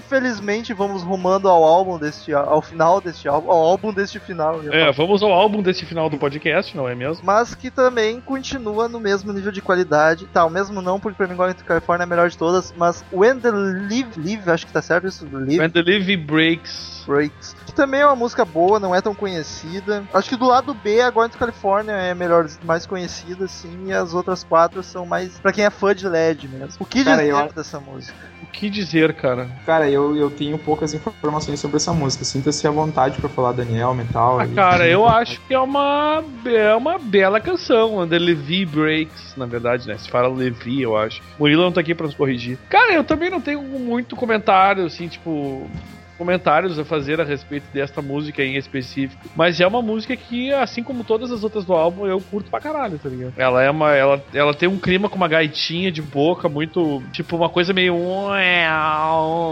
Infelizmente, 0.08 0.74
vamos 0.74 1.04
rumando 1.04 1.50
ao 1.50 1.64
álbum 1.64 1.98
deste 2.00 2.34
ao 2.34 2.62
final 2.62 3.02
deste 3.02 3.28
álbum, 3.28 3.52
ao 3.52 3.58
álbum 3.60 3.94
deste 3.94 4.20
final. 4.20 4.62
É, 4.72 4.92
vamos 4.92 5.22
ao 5.22 5.32
álbum 5.32 5.62
desse 5.62 5.86
final 5.86 6.10
do 6.10 6.18
podcast, 6.18 6.76
não 6.76 6.88
é 6.88 6.96
mesmo? 6.96 7.24
Mas 7.26 7.54
que 7.54 7.70
também 7.70 8.22
continua 8.22 8.88
no 8.88 9.00
mesmo 9.00 9.32
nível 9.34 9.52
de 9.52 9.62
qualidade. 9.62 10.26
Tá, 10.28 10.46
o 10.46 10.50
mesmo 10.50 10.82
não, 10.82 11.00
porque 11.00 11.18
pra 11.18 11.28
mim 11.28 11.36
Going 11.36 11.54
to 11.54 11.64
California 11.66 12.04
é 12.04 12.06
a 12.06 12.08
melhor 12.08 12.30
de 12.30 12.38
todas. 12.38 12.74
Mas 12.78 13.04
When 13.12 13.40
the 13.40 13.52
Live, 13.52 14.10
Live 14.18 14.50
acho 14.50 14.66
que 14.66 14.72
tá 14.74 14.82
certo 14.82 15.08
isso, 15.08 15.28
Live 15.32 15.60
When 15.60 15.70
the 15.70 15.82
Live 15.82 16.18
Breaks. 16.18 17.04
Breaks. 17.08 17.56
Que 17.66 17.74
também 17.74 18.02
é 18.02 18.06
uma 18.06 18.16
música 18.18 18.44
boa, 18.44 18.80
não 18.80 18.94
é 18.94 19.00
tão 19.02 19.16
conhecida. 19.16 20.04
Acho 20.14 20.30
que 20.30 20.36
do 20.36 20.46
lado 20.48 20.74
B, 20.74 21.00
a 21.02 21.10
Going 21.10 21.30
to 21.30 21.38
California 21.38 21.94
é 21.94 22.14
melhor, 22.14 22.48
mais 22.64 22.86
conhecida, 22.86 23.48
sim. 23.48 23.86
E 23.88 23.94
as 23.94 24.14
outras 24.14 24.44
quatro 24.44 24.84
são 24.84 25.06
mais 25.06 25.40
pra 25.40 25.54
quem 25.54 25.64
é 25.66 25.70
fã 25.70 25.96
de 25.96 26.08
LED 26.08 26.48
mesmo. 26.50 26.76
O 26.80 26.86
que 26.86 27.04
Cara, 27.04 27.18
dizer 27.22 27.32
eu- 27.32 27.54
dessa 27.54 27.80
música? 27.80 28.18
O 28.44 28.46
que 28.48 28.70
dizer, 28.70 29.14
cara? 29.16 29.50
Cara, 29.66 29.90
eu, 29.90 29.97
eu 30.16 30.30
tenho 30.30 30.58
poucas 30.58 30.94
informações 30.94 31.60
sobre 31.60 31.78
essa 31.78 31.94
música. 31.94 32.24
Sinta-se 32.24 32.68
à 32.68 32.72
vontade 32.72 33.20
pra 33.20 33.30
falar 33.30 33.52
Daniel, 33.52 33.94
Metal. 33.94 34.40
Ah, 34.40 34.48
cara, 34.48 34.88
eu 34.88 35.08
acho 35.08 35.40
que 35.42 35.54
é 35.54 35.60
uma, 35.60 36.24
é 36.46 36.76
uma 36.76 36.98
bela 36.98 37.40
canção. 37.40 38.08
The 38.08 38.20
Levi 38.20 38.66
Breaks, 38.66 39.36
na 39.36 39.46
verdade, 39.46 39.88
né? 39.88 39.98
Se 39.98 40.10
fala 40.10 40.28
Levi, 40.28 40.82
eu 40.82 40.96
acho. 40.96 41.22
Murilo 41.40 41.64
não 41.64 41.72
tá 41.72 41.82
aqui 41.82 41.94
pra 41.94 42.06
nos 42.06 42.16
corrigir. 42.16 42.58
Cara, 42.70 42.94
eu 42.94 43.04
também 43.04 43.30
não 43.30 43.42
tenho 43.42 43.62
muito 43.62 44.16
comentário, 44.16 44.86
assim, 44.86 45.08
tipo. 45.08 45.70
Comentários 46.18 46.78
a 46.80 46.86
fazer 46.86 47.20
a 47.22 47.24
respeito 47.24 47.66
desta 47.74 48.02
música 48.02 48.44
em 48.44 48.56
específico. 48.58 49.22
Mas 49.36 49.60
é 49.60 49.68
uma 49.68 49.82
música 49.82 50.16
que, 50.16 50.52
assim 50.54 50.84
como 50.84 51.04
todas 51.04 51.32
as 51.32 51.44
outras 51.44 51.66
do 51.66 51.74
álbum, 51.74 52.06
eu 52.06 52.20
curto 52.20 52.50
pra 52.50 52.60
caralho, 52.60 52.98
tá 52.98 53.10
ligado? 53.10 53.34
Ela 53.38 53.64
é 53.64 53.70
uma. 53.70 53.94
Ela, 53.94 54.24
ela 54.34 54.54
tem 54.54 54.68
um 54.68 54.78
clima 54.78 55.10
com 55.10 55.16
uma 55.16 55.28
gaitinha 55.28 55.92
de 55.92 56.02
boca, 56.02 56.50
muito. 56.50 57.02
Tipo, 57.12 57.36
uma 57.36 57.50
coisa 57.50 57.74
meio. 57.74 57.96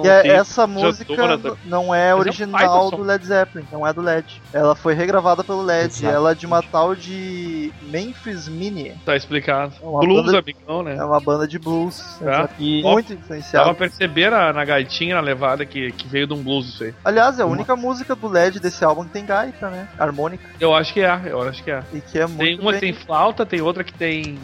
E 0.03 0.07
é- 0.07 0.27
essa 0.27 0.65
música 0.67 1.15
dona 1.15 1.57
não 1.65 1.93
é 1.93 2.13
Mas 2.13 2.15
é 2.15 2.15
original 2.15 2.91
do 2.91 3.03
Led 3.03 3.25
Zeppelin, 3.25 3.65
não 3.71 3.85
é 3.85 3.93
do 3.93 4.01
Led. 4.01 4.41
Ela 4.53 4.75
foi 4.75 4.93
regravada 4.93 5.43
pelo 5.43 5.61
Led. 5.61 5.85
Exato. 5.93 6.13
Ela 6.15 6.31
é 6.31 6.35
de 6.35 6.45
uma 6.45 6.61
tal 6.61 6.95
de 6.95 7.71
Memphis 7.83 8.47
Mini. 8.47 8.93
Tá 9.05 9.15
explicado. 9.15 9.73
É 9.81 9.85
Blues, 9.85 10.25
banda- 10.25 10.39
amigão, 10.39 10.83
né? 10.83 10.95
É 10.95 11.03
uma 11.03 11.19
banda 11.19 11.47
de 11.47 11.57
blues. 11.59 12.17
Tá. 12.19 12.49
E 12.59 12.81
Muito 12.81 13.09
Dá 13.13 13.15
influenciada. 13.15 13.65
pra 13.65 13.73
perceber 13.75 14.29
na, 14.29 14.53
na 14.53 14.65
gaitinha, 14.65 15.15
na 15.15 15.21
levada, 15.21 15.65
que, 15.65 15.91
que 15.91 16.07
veio 16.07 16.27
de 16.27 16.33
um 16.33 16.41
blues 16.41 16.54
isso 16.61 16.83
aí. 16.83 16.93
Aliás, 17.03 17.39
é 17.39 17.43
a 17.43 17.45
única 17.45 17.75
música 17.75 18.15
do 18.15 18.27
LED 18.27 18.59
desse 18.59 18.83
álbum 18.83 19.03
que 19.03 19.11
tem 19.11 19.25
gaita, 19.25 19.69
né? 19.69 19.87
Harmônica. 19.97 20.43
Eu 20.59 20.73
acho 20.73 20.93
que 20.93 21.01
é, 21.01 21.21
eu 21.25 21.41
acho 21.41 21.63
que 21.63 21.71
é. 21.71 21.83
E 21.93 22.01
que 22.01 22.19
é 22.19 22.25
muito 22.27 22.39
Tem 22.39 22.59
uma 22.59 22.73
que 22.73 22.79
bem 22.79 22.93
tem 22.93 23.03
flauta, 23.05 23.45
tem 23.45 23.61
outra 23.61 23.83
que 23.83 23.93
tem 23.93 24.37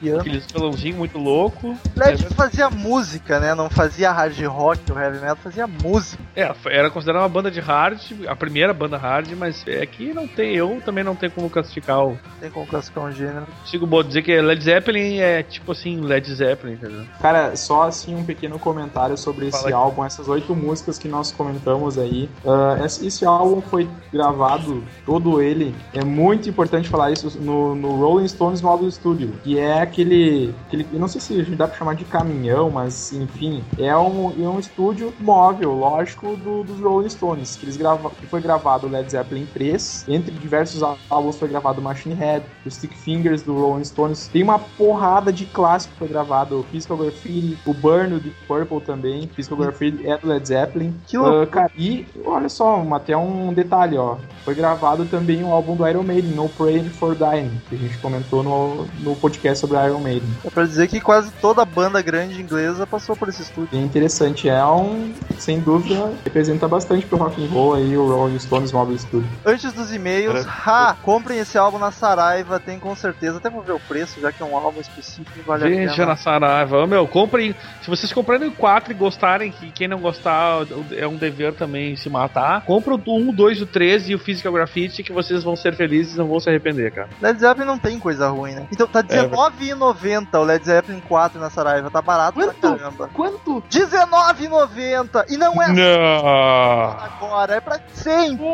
piano. 0.00 0.20
aqueles 0.20 0.46
violãozinhos 0.46 0.96
muito 0.96 1.18
louco. 1.18 1.76
LED 1.96 2.26
fazia 2.34 2.70
música, 2.70 3.38
né? 3.38 3.54
Não 3.54 3.68
fazia 3.68 4.10
hard 4.10 4.38
rock 4.46 4.80
ou 4.90 4.98
heavy 4.98 5.18
metal, 5.18 5.36
fazia 5.36 5.66
música. 5.66 6.22
É, 6.40 6.54
era 6.70 6.90
considerada 6.90 7.22
uma 7.22 7.28
banda 7.28 7.50
de 7.50 7.60
hard, 7.60 8.00
a 8.26 8.34
primeira 8.34 8.72
banda 8.72 8.96
hard, 8.96 9.30
mas 9.36 9.64
é 9.66 9.84
que 9.84 10.12
não 10.14 10.26
tem, 10.26 10.54
eu 10.54 10.80
também 10.84 11.04
não 11.04 11.14
tenho 11.14 11.32
como 11.32 11.50
classificar 11.50 12.04
o. 12.06 12.18
Tem 12.40 12.50
como 12.50 12.66
classificar 12.66 13.04
um 13.04 13.12
gênero. 13.12 13.46
Consigo 13.60 13.86
bo- 13.86 14.02
dizer 14.02 14.22
que 14.22 14.40
Led 14.40 14.62
Zeppelin 14.62 15.18
é 15.18 15.42
tipo 15.42 15.72
assim, 15.72 16.00
Led 16.00 16.32
Zeppelin, 16.32 16.74
entendeu? 16.74 17.04
Cara, 17.20 17.54
só 17.56 17.82
assim 17.82 18.14
um 18.16 18.24
pequeno 18.24 18.58
comentário 18.58 19.16
sobre 19.18 19.46
esse 19.48 19.56
Fala 19.58 19.68
aí. 19.68 19.72
álbum, 19.74 20.04
essas 20.04 20.28
oito 20.28 20.54
músicas 20.54 20.98
que 20.98 21.08
nós 21.08 21.30
comentamos 21.32 21.98
aí. 21.98 22.28
Ah, 22.46 22.78
esse, 22.84 23.06
esse 23.06 23.24
álbum 23.24 23.60
foi 23.60 23.88
gravado, 24.12 24.82
todo 25.04 25.40
ele, 25.42 25.74
é 25.92 26.04
muito 26.04 26.48
importante 26.48 26.88
falar 26.88 27.10
isso, 27.10 27.38
no, 27.40 27.74
no 27.74 27.96
Rolling 27.96 28.28
Stones 28.28 28.60
Mobile 28.62 28.90
Studio, 28.92 29.32
que 29.42 29.58
é 29.58 29.80
aquele, 29.82 30.54
aquele. 30.66 30.86
Eu 30.92 30.98
não 31.00 31.08
sei 31.08 31.20
se 31.20 31.42
dá 31.56 31.66
pra 31.66 31.76
chamar 31.76 31.94
de 31.94 32.04
caminhão, 32.04 32.70
mas 32.70 33.12
enfim, 33.12 33.62
é 33.78 33.96
um, 33.96 34.30
é 34.42 34.48
um 34.48 34.58
estúdio 34.58 35.12
móvel, 35.20 35.72
lógico, 35.72 36.29
do- 36.36 36.64
dos 36.64 36.80
Rolling 36.80 37.08
Stones, 37.08 37.56
que, 37.56 37.64
eles 37.66 37.76
grava, 37.76 38.10
que 38.10 38.26
foi 38.26 38.40
gravado 38.40 38.86
o 38.86 38.90
Led 38.90 39.10
Zeppelin 39.10 39.46
3, 39.52 40.04
entre 40.08 40.30
diversos 40.32 40.82
álbuns 41.08 41.36
foi 41.36 41.48
gravado 41.48 41.80
Machine 41.82 42.14
Head, 42.14 42.44
o 42.64 42.70
Stick 42.70 42.92
Fingers 42.94 43.42
do 43.42 43.54
Rolling 43.54 43.84
Stones, 43.84 44.28
tem 44.32 44.42
uma 44.42 44.58
porrada 44.58 45.32
de 45.32 45.46
clássico 45.46 45.92
que 45.92 45.98
foi 46.00 46.08
gravado, 46.08 46.60
o 46.60 46.62
Physical 46.64 46.96
Graffiti, 46.96 47.58
o 47.66 47.72
Burn 47.74 48.10
do 48.10 48.20
Deep 48.20 48.36
Purple 48.46 48.80
também, 48.80 49.28
Physical 49.34 49.58
Graffiti 49.58 50.06
é 50.08 50.16
do 50.18 50.28
Led 50.28 50.46
Zeppelin. 50.46 50.94
Que 51.06 51.16
loucura. 51.16 51.42
Ah, 51.42 51.46
cara, 51.46 51.70
e 51.76 52.06
olha 52.24 52.48
só, 52.48 52.76
um- 52.78 52.94
até 52.94 53.16
um 53.16 53.52
detalhe, 53.52 53.96
ó, 53.96 54.16
foi 54.44 54.54
gravado 54.54 55.04
também 55.06 55.42
o 55.44 55.52
álbum 55.52 55.76
do 55.76 55.86
Iron 55.86 56.02
Maiden, 56.02 56.32
No 56.32 56.48
Pray 56.48 56.82
for 56.88 57.14
Dying, 57.14 57.50
que 57.68 57.74
a 57.74 57.78
gente 57.78 57.98
comentou 57.98 58.42
no, 58.42 58.86
no 59.00 59.16
podcast 59.16 59.60
sobre 59.60 59.76
Iron 59.86 60.00
Maiden. 60.00 60.28
É 60.44 60.50
pra 60.50 60.64
dizer 60.64 60.88
que 60.88 61.00
quase 61.00 61.30
toda 61.40 61.64
banda 61.64 62.00
grande 62.02 62.40
inglesa 62.40 62.86
passou 62.86 63.14
por 63.16 63.28
esse 63.28 63.42
estúdio. 63.42 63.68
Bem 63.72 63.84
interessante, 63.84 64.48
é 64.48 64.64
um, 64.66 65.12
sem 65.38 65.60
dúvida, 65.60 66.09
representa 66.24 66.66
bastante 66.68 67.06
pro 67.06 67.18
rock 67.18 67.42
and 67.44 67.48
roll 67.48 67.74
aí, 67.74 67.96
o 67.96 68.06
Rolling 68.08 68.38
Stones 68.38 68.72
Mobile 68.72 68.98
Studio. 68.98 69.28
Antes 69.44 69.72
dos 69.72 69.92
e-mails, 69.92 70.46
ha! 70.46 70.96
Comprem 71.02 71.38
esse 71.38 71.56
álbum 71.58 71.78
na 71.78 71.90
Saraiva, 71.90 72.58
tem 72.60 72.78
com 72.78 72.94
certeza. 72.94 73.38
Até 73.38 73.50
vou 73.50 73.62
ver 73.62 73.72
o 73.72 73.80
preço, 73.80 74.20
já 74.20 74.30
que 74.32 74.42
é 74.42 74.46
um 74.46 74.56
álbum 74.56 74.80
específico 74.80 75.38
e 75.38 75.42
vale 75.42 75.64
a 75.64 75.68
Veja 75.68 75.92
pena. 75.94 76.06
na 76.06 76.16
Saraiva. 76.16 76.78
Ô, 76.78 76.86
Meu, 76.86 77.06
comprem. 77.06 77.54
Se 77.82 77.88
vocês 77.88 78.12
comprarem 78.12 78.50
quatro 78.50 78.92
e 78.92 78.94
gostarem, 78.94 79.50
que 79.50 79.70
quem 79.70 79.88
não 79.88 79.98
gostar 79.98 80.66
é 80.96 81.06
um 81.06 81.16
dever 81.16 81.54
também 81.54 81.96
se 81.96 82.08
matar, 82.10 82.62
compra 82.64 82.94
o 82.94 83.00
1, 83.06 83.32
2 83.32 83.58
e 83.58 83.62
o 83.62 83.66
13 83.66 84.12
e 84.12 84.14
o 84.14 84.18
Physical 84.18 84.52
Graffiti 84.52 85.02
que 85.02 85.12
vocês 85.12 85.42
vão 85.42 85.56
ser 85.56 85.74
felizes 85.74 86.14
e 86.14 86.18
não 86.18 86.26
vão 86.28 86.40
se 86.40 86.48
arrepender, 86.48 86.92
cara. 86.92 87.08
Led 87.20 87.38
Zeppelin 87.38 87.66
não 87.66 87.78
tem 87.78 87.98
coisa 87.98 88.28
ruim, 88.28 88.52
né? 88.54 88.66
Então 88.72 88.86
tá 88.86 89.00
R$19,90 89.00 90.38
o 90.38 90.44
Led 90.44 90.64
Zeppelin 90.64 91.00
4 91.00 91.40
na 91.40 91.50
Saraiva, 91.50 91.90
tá 91.90 92.02
barato 92.02 92.34
Quanto? 92.38 92.54
pra 92.60 92.70
caramba. 92.76 93.10
Quanto? 93.12 93.62
R$19,90! 93.72 95.24
E 95.28 95.36
não 95.36 95.60
é 95.62 95.68
Não. 95.68 95.99
Agora, 96.00 97.54
é 97.56 97.60
pra 97.60 97.78
sempre! 97.92 98.44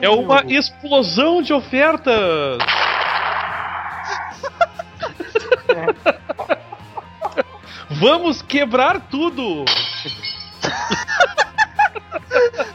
É 0.00 0.08
uma 0.10 0.42
explosão 0.46 1.40
de 1.42 1.52
ofertas. 1.52 2.58
Vamos 7.90 8.40
quebrar 8.42 9.00
tudo! 9.10 9.64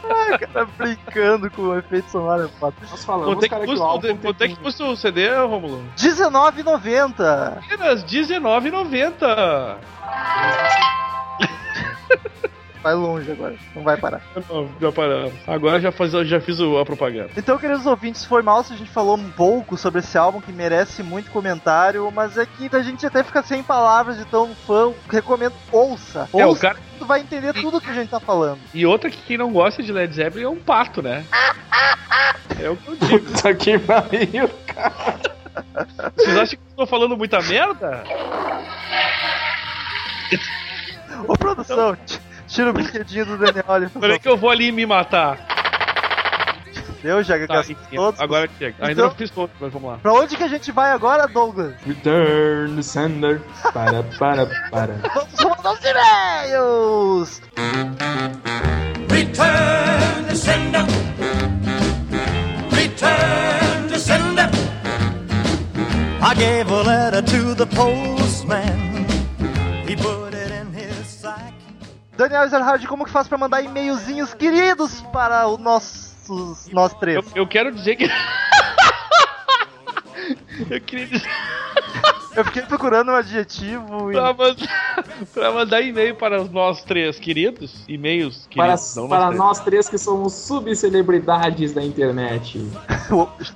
Ai, 0.08 0.38
cara, 0.38 0.66
brincando 0.76 1.50
com 1.50 1.62
o 1.62 1.78
efeito 1.78 2.10
sonoro, 2.10 2.44
é 2.44 2.48
foda. 2.60 2.76
Nós 2.90 3.04
falamos, 3.04 3.34
Quanto 3.34 3.44
é 3.44 3.48
que 3.48 3.54
cara, 3.54 3.62
que 3.64 3.70
custa, 3.70 3.84
o 3.84 3.86
o 3.86 3.90
álbum 3.90 4.00
de- 4.02 4.06
tem 4.08 4.16
quanto 4.18 4.42
é 4.42 4.48
que 4.48 4.56
custa 4.56 4.84
o 4.84 4.96
CD, 4.96 5.28
Romulo? 5.36 5.78
R$19,90! 5.98 7.58
Apenas 7.64 8.02
R$19,90. 8.02 9.76
Vai 12.86 12.94
longe 12.94 13.32
agora, 13.32 13.56
não 13.74 13.82
vai 13.82 13.96
parar. 13.96 14.22
Não, 14.48 14.70
já 14.80 14.92
paramos. 14.92 15.32
Agora 15.44 15.80
já, 15.80 15.90
faz, 15.90 16.12
já 16.12 16.40
fiz 16.40 16.56
a 16.60 16.84
propaganda. 16.84 17.30
Então, 17.36 17.58
queridos 17.58 17.84
ouvintes, 17.84 18.24
foi 18.24 18.42
mal 18.42 18.62
se 18.62 18.72
a 18.74 18.76
gente 18.76 18.88
falou 18.92 19.16
um 19.16 19.28
pouco 19.32 19.76
sobre 19.76 19.98
esse 19.98 20.16
álbum 20.16 20.40
que 20.40 20.52
merece 20.52 21.02
muito 21.02 21.32
comentário, 21.32 22.08
mas 22.14 22.38
é 22.38 22.46
que 22.46 22.70
a 22.76 22.82
gente 22.82 23.04
até 23.04 23.24
fica 23.24 23.42
sem 23.42 23.60
palavras 23.60 24.16
de 24.18 24.24
tão 24.26 24.54
fã. 24.54 24.92
Recomendo, 25.10 25.52
ouça. 25.72 26.28
É, 26.32 26.44
o 26.46 26.50
Ouça, 26.50 26.60
cara. 26.60 26.78
tu 26.96 27.04
vai 27.04 27.18
entender 27.22 27.54
tudo 27.54 27.80
que 27.80 27.90
a 27.90 27.94
gente 27.94 28.08
tá 28.08 28.20
falando. 28.20 28.60
E 28.72 28.86
outra 28.86 29.10
que 29.10 29.20
quem 29.20 29.36
não 29.36 29.50
gosta 29.52 29.82
de 29.82 29.90
Led 29.92 30.14
Zeppelin 30.14 30.44
é 30.44 30.48
um 30.48 30.60
pato, 30.60 31.02
né? 31.02 31.24
É 32.62 32.70
o 32.70 32.76
que 32.76 32.88
eu 32.88 32.96
digo. 32.96 33.32
Puta 33.32 33.52
que 33.54 33.78
pariu, 33.80 34.48
cara. 34.66 35.26
Vocês 36.16 36.36
acham 36.36 36.46
que 36.58 36.64
eu 36.72 36.76
tô 36.76 36.86
falando 36.86 37.16
muita 37.16 37.40
merda? 37.42 38.04
Ô, 41.28 41.32
produção, 41.36 41.96
t- 41.96 42.20
tira 42.46 42.70
o 42.70 42.72
brinquedinho 42.72 43.26
do 43.26 43.38
Daniel 43.38 43.64
ali. 43.68 43.88
Peraí 43.88 44.18
que 44.18 44.28
eu 44.28 44.36
vou 44.36 44.50
ali 44.50 44.70
me 44.72 44.84
matar. 44.86 45.38
Deu, 47.02 47.22
já 47.22 47.38
Tá, 47.46 47.56
gastou 47.56 47.76
todos. 47.94 48.20
agora 48.20 48.48
chega. 48.58 48.74
Ainda 48.80 48.92
Então- 48.92 49.08
não 49.08 49.14
fiz 49.14 49.30
todos, 49.30 49.54
mas 49.60 49.72
vamos 49.72 49.90
lá. 49.90 49.98
Pra 49.98 50.12
onde 50.12 50.36
que 50.36 50.42
a 50.42 50.48
gente 50.48 50.72
vai 50.72 50.90
agora, 50.90 51.28
Douglas? 51.28 51.74
Return 51.86 52.74
to 52.74 52.82
sender. 52.82 53.40
Para, 53.72 54.02
para, 54.18 54.46
para. 54.70 54.94
Vamos 55.14 55.56
mandar 55.56 55.72
os 55.72 55.84
e-mails! 55.84 57.42
Return 59.08 60.24
to 60.28 60.36
sender. 60.36 60.84
Return 62.72 63.88
to 63.88 63.98
sender. 63.98 64.48
I 66.22 66.34
gave 66.34 66.68
a 66.72 66.82
letter 66.82 67.22
to 67.22 67.54
the 67.54 67.66
postman. 67.66 68.85
Daniel 72.16 72.44
Ezerhard, 72.44 72.86
como 72.86 73.04
que 73.04 73.10
faz 73.10 73.28
pra 73.28 73.36
mandar 73.36 73.62
e-mailzinhos 73.62 74.32
queridos 74.34 75.02
para 75.12 75.46
os 75.46 75.58
nossos, 75.58 76.68
nós 76.72 76.94
três? 76.94 77.16
Eu, 77.16 77.24
eu 77.42 77.46
quero 77.46 77.70
dizer 77.72 77.96
que. 77.96 78.06
eu 80.70 80.80
queria 80.80 81.06
dizer. 81.06 81.28
Eu 82.36 82.44
fiquei 82.44 82.62
procurando 82.62 83.10
um 83.10 83.14
adjetivo 83.14 84.10
e... 84.10 84.14
Pra 84.14 84.34
mandar, 84.34 85.04
pra 85.32 85.52
mandar 85.52 85.80
e-mail 85.80 86.14
para 86.14 86.42
os 86.42 86.50
nossos 86.50 86.84
três 86.84 87.18
queridos. 87.18 87.84
E-mails 87.88 88.46
Para, 88.54 88.76
queridos. 88.76 89.08
para 89.08 89.26
três. 89.28 89.38
nós 89.38 89.60
três 89.60 89.88
que 89.88 89.96
somos 89.96 90.34
subcelebridades 90.34 91.72
da 91.72 91.82
internet. 91.82 92.62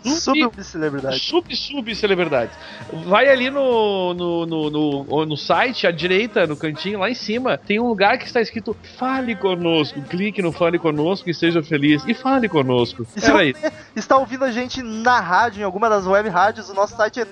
Subcelebridade. 0.03 1.19
Sub, 1.19 1.55
sub 1.55 1.95
celebridades. 1.95 2.57
Vai 3.07 3.29
ali 3.29 3.51
no, 3.51 4.15
no, 4.15 4.47
no, 4.47 4.71
no, 4.71 5.27
no 5.27 5.37
site, 5.37 5.87
à 5.87 5.91
direita, 5.91 6.47
no 6.47 6.57
cantinho, 6.57 7.01
lá 7.01 7.11
em 7.11 7.15
cima, 7.15 7.59
tem 7.59 7.79
um 7.79 7.87
lugar 7.87 8.17
que 8.19 8.25
está 8.25 8.41
escrito 8.41 8.75
Fale 8.99 9.35
conosco. 9.35 10.01
Clique 10.03 10.41
no 10.41 10.53
Fale 10.53 10.79
conosco 10.79 11.29
e 11.29 11.35
seja 11.35 11.63
feliz. 11.63 12.03
E 12.07 12.15
fale 12.15 12.49
conosco. 12.49 13.07
E 13.15 13.21
se 13.21 13.31
Era 13.31 13.45
isso. 13.45 13.61
você 13.61 13.73
está 13.95 14.17
ouvindo 14.17 14.45
a 14.45 14.51
gente 14.51 14.83
na 14.83 15.21
rádio, 15.21 15.61
em 15.61 15.65
alguma 15.65 15.89
das 15.89 16.07
web 16.07 16.29
rádios, 16.29 16.71
o 16.71 16.75
nosso 16.75 16.97
site 16.97 17.21
é 17.21 17.25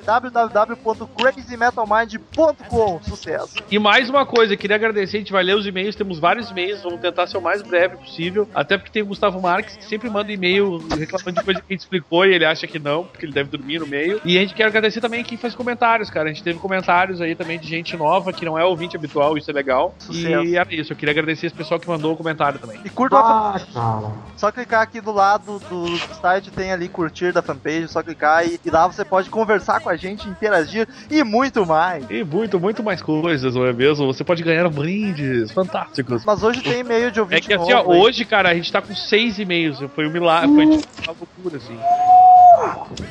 www.crazymetalmind.com. 1.38 3.00
Sucesso! 3.02 3.54
E 3.70 3.78
mais 3.78 4.10
uma 4.10 4.26
coisa, 4.26 4.56
queria 4.56 4.76
agradecer, 4.76 5.16
a 5.16 5.20
gente 5.20 5.32
vai 5.32 5.42
ler 5.42 5.56
os 5.56 5.66
e-mails, 5.66 5.94
temos 5.94 6.18
vários 6.18 6.50
e-mails, 6.50 6.82
vamos 6.82 7.00
tentar 7.00 7.26
ser 7.26 7.38
o 7.38 7.42
mais 7.42 7.62
breve 7.62 7.96
possível, 7.96 8.48
até 8.54 8.76
porque 8.76 8.90
tem 8.90 9.02
o 9.02 9.06
Gustavo 9.06 9.40
Marques, 9.40 9.76
que 9.76 9.84
sempre 9.84 10.10
manda 10.10 10.32
e-mail 10.32 10.78
reclamando 10.88 11.38
de 11.38 11.44
coisa 11.44 11.60
que 11.60 11.66
a 11.68 11.72
gente 11.72 11.80
explicou 11.80 12.26
e 12.26 12.34
ele 12.34 12.44
acha 12.44 12.66
que 12.66 12.78
não, 12.78 13.04
porque 13.04 13.26
ele 13.26 13.32
deve 13.32 13.50
dormir 13.50 13.78
no 13.78 13.86
meio. 13.86 14.20
E 14.24 14.36
a 14.36 14.40
gente 14.40 14.54
quer 14.54 14.64
agradecer 14.64 15.00
também 15.00 15.22
quem 15.24 15.38
faz 15.38 15.54
comentários, 15.54 16.10
cara, 16.10 16.28
a 16.28 16.32
gente 16.32 16.42
teve 16.42 16.58
comentários 16.58 17.20
aí 17.20 17.34
também 17.34 17.58
de 17.58 17.66
gente 17.68 17.96
nova, 17.96 18.32
que 18.32 18.44
não 18.44 18.58
é 18.58 18.64
ouvinte 18.64 18.96
habitual, 18.96 19.36
isso 19.36 19.50
é 19.50 19.54
legal. 19.54 19.94
Sucesso. 19.98 20.44
E 20.44 20.56
era 20.56 20.74
isso, 20.74 20.92
eu 20.92 20.96
queria 20.96 21.12
agradecer 21.12 21.46
esse 21.46 21.54
pessoal 21.54 21.78
que 21.78 21.88
mandou 21.88 22.12
o 22.12 22.16
comentário 22.16 22.58
também. 22.58 22.80
E 22.84 22.90
curta 22.90 23.16
a 23.16 23.54
Ah, 23.54 23.60
cara. 23.72 24.12
Só 24.36 24.50
clicar 24.50 24.82
aqui 24.82 25.00
do 25.00 25.12
lado 25.12 25.58
do 25.68 25.98
site, 26.20 26.50
tem 26.50 26.72
ali 26.72 26.88
curtir 26.88 27.32
da 27.32 27.42
fanpage, 27.42 27.88
só 27.88 28.02
clicar 28.02 28.46
e, 28.46 28.60
e 28.64 28.70
lá 28.70 28.86
você 28.86 29.04
pode 29.04 29.30
conversar 29.30 29.80
com 29.80 29.88
a 29.88 29.96
gente, 29.96 30.28
interagir 30.28 30.88
e 31.10 31.22
muito 31.28 31.64
mais. 31.66 32.04
E 32.10 32.24
muito, 32.24 32.58
muito 32.58 32.82
mais 32.82 33.00
coisas, 33.02 33.54
não 33.54 33.64
é 33.66 33.72
mesmo? 33.72 34.06
Você 34.06 34.24
pode 34.24 34.42
ganhar 34.42 34.68
brindes 34.68 35.50
fantásticos. 35.52 36.24
Mas 36.24 36.42
hoje 36.42 36.62
tem 36.62 36.80
e-mail 36.80 37.10
de 37.10 37.18
É 37.18 37.22
ouvinte 37.22 37.46
que 37.46 37.54
assim, 37.54 37.72
ó, 37.72 37.78
novo, 37.78 37.94
hein? 37.94 38.00
hoje, 38.02 38.24
cara, 38.24 38.50
a 38.50 38.54
gente 38.54 38.72
tá 38.72 38.80
com 38.80 38.94
seis 38.94 39.38
e-mails. 39.38 39.78
Foi 39.94 40.06
um 40.08 40.10
milagre, 40.10 40.54
foi 40.54 40.66
tipo 40.78 40.88
uma 41.04 41.16
loucura, 41.18 41.56
assim. 41.58 41.78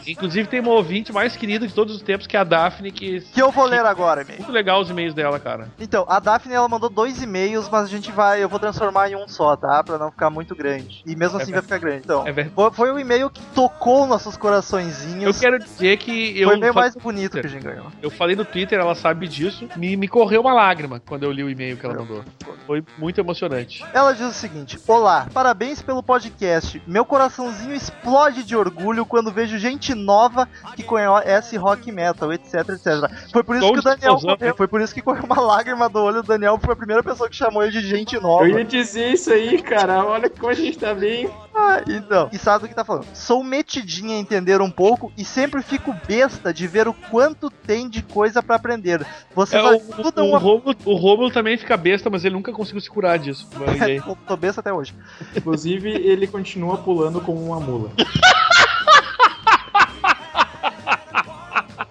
Inclusive 0.08 0.48
tem 0.48 0.60
uma 0.60 0.72
ouvinte 0.72 1.12
mais 1.12 1.36
querida 1.36 1.68
de 1.68 1.74
todos 1.74 1.96
os 1.96 2.02
tempos, 2.02 2.28
que 2.28 2.36
é 2.38 2.40
a 2.40 2.44
Daphne, 2.44 2.92
que. 2.92 3.22
Que 3.22 3.42
eu 3.42 3.52
vou 3.52 3.66
ler 3.66 3.86
agora. 3.86 4.26
Muito 4.26 4.52
legal 4.52 4.82
os 4.82 4.90
e-mails 4.90 5.14
dela, 5.14 5.40
cara. 5.40 5.70
Então, 5.80 6.06
a 6.08 6.20
Daphne 6.20 6.54
ela 6.54 6.68
mandou 6.68 6.90
dois 6.90 7.22
e-mails, 7.22 7.68
mas 7.70 7.84
a 7.84 7.88
gente 7.88 8.12
vai, 8.12 8.44
eu 8.44 8.50
vou 8.50 8.60
transformar 8.60 9.10
em 9.10 9.16
um 9.16 9.28
só, 9.28 9.56
tá? 9.56 9.84
Pra 9.84 9.98
não 9.98 10.12
ficar 10.12 10.30
muito 10.30 10.56
grande. 10.56 11.02
E 11.06 11.16
mesmo 11.16 11.40
É 11.40 11.44
assim 11.44 11.52
vai 11.52 11.62
ficar 11.62 11.78
grande. 11.78 12.02
Então, 12.06 12.26
É 12.28 12.34
foi, 12.72 12.92
um 12.92 13.00
e-mail 13.00 13.30
que 13.30 13.42
tocou 13.54 14.06
nossos 14.08 14.36
Eu 14.36 14.40
coraçõezinhos. 14.42 15.40
quero 15.40 15.60
dizer 15.60 15.98
que 15.98 16.40
eu. 16.40 16.48
foi 16.50 16.56
o 16.56 16.58
e-mail 16.60 16.74
falei- 16.74 16.90
mais 16.92 16.96
bonito 17.04 17.40
que 17.40 17.46
a 17.46 17.50
gente 17.50 17.64
ganhou. 17.64 17.88
Eu 18.02 18.10
falei 18.10 18.36
no 18.36 18.46
Twitter, 18.46 18.80
ela 18.80 18.96
sabe 18.96 19.28
disso. 19.28 19.68
Me, 19.76 19.96
me 19.96 20.08
correu 20.08 20.42
uma 20.42 20.54
lágrima 20.54 21.02
quando 21.06 21.24
eu 21.24 21.32
li 21.32 21.44
o 21.44 21.50
e-mail 21.50 21.78
que 21.78 21.86
ela 21.86 21.96
mandou. 21.96 22.24
Foi 22.66 22.84
muito 22.98 23.20
emocionante. 23.20 23.86
Ela 23.94 24.14
diz 24.14 24.26
o 24.26 24.34
seguinte: 24.34 24.80
Olá, 24.88 25.28
parabéns 25.34 25.82
pelo 25.82 26.02
podcast. 26.04 26.82
Meu 26.86 27.06
coraçãozinho 27.06 27.74
explode 27.74 28.44
de 28.44 28.56
orgulho 28.56 29.06
quando 29.06 29.32
vejo 29.32 29.47
gente 29.48 29.94
nova 29.94 30.48
que 30.76 30.84
conhece 30.84 31.58
rock 31.58 31.92
metal, 31.92 32.34
etc, 32.34 32.56
etc. 32.70 33.32
Foi 33.32 33.44
por 33.44 33.56
isso 33.56 33.72
que 33.72 33.80
o 33.80 33.84
Daniel 33.84 34.18
correu, 34.20 34.56
foi 34.56 34.68
por 34.68 34.82
isso 34.82 34.94
que 34.94 35.02
correu 35.02 35.24
uma 35.24 35.40
lágrima 35.40 35.88
do 35.88 36.00
olho 36.00 36.22
do 36.22 36.28
Daniel, 36.28 36.60
foi 36.62 36.74
a 36.74 36.78
primeira 36.78 37.04
pessoa 37.04 37.30
que 37.30 37.36
chamou 37.36 37.64
ele 37.64 37.72
de 37.72 37.88
gente 37.88 38.20
nova. 38.20 38.48
Eu 38.48 38.58
ia 38.60 38.66
dizer 38.66 39.14
isso 39.14 39.32
aí, 39.32 39.62
cara. 39.62 40.04
Olha 40.06 40.30
como 40.30 40.50
a 40.50 40.54
gente 40.54 40.78
tá 40.78 40.94
bem. 40.94 41.30
Ah, 41.56 41.82
então, 41.88 42.30
e 42.32 42.38
sabe 42.38 42.64
do 42.66 42.70
que 42.70 42.76
tá 42.76 42.86
falando? 42.86 43.08
Sou 43.14 43.44
metidinha 43.44 44.16
a 44.16 44.20
entender 44.20 44.62
um 44.62 44.70
pouco 44.70 45.12
e 45.18 45.26
sempre 45.26 45.62
fico 45.64 45.94
besta 46.08 46.54
de 46.54 46.68
ver 46.68 46.88
o 46.88 46.94
quanto 46.94 47.50
tem 47.50 47.90
de 47.90 48.04
coisa 48.04 48.44
pra 48.44 48.58
aprender. 48.58 49.06
Vocês 49.34 49.64
É, 49.64 49.66
o, 49.66 49.70
ajudam 50.00 50.32
o, 50.32 50.36
a. 50.36 50.40
Rômulo, 50.40 50.76
o 50.86 50.96
Rômulo 50.96 51.32
também 51.32 51.58
fica 51.58 51.76
besta, 51.76 52.10
mas 52.10 52.24
ele 52.24 52.36
nunca 52.36 52.52
conseguiu 52.52 52.82
se 52.82 52.90
curar 52.90 53.18
disso. 53.18 53.50
Tô 54.28 54.38
besta 54.38 54.62
até 54.62 54.72
hoje. 54.72 54.94
Inclusive, 55.36 55.90
ele 55.90 56.28
continua 56.28 56.78
pulando 56.78 57.20
como 57.22 57.44
uma 57.44 57.60
mula. 57.60 57.92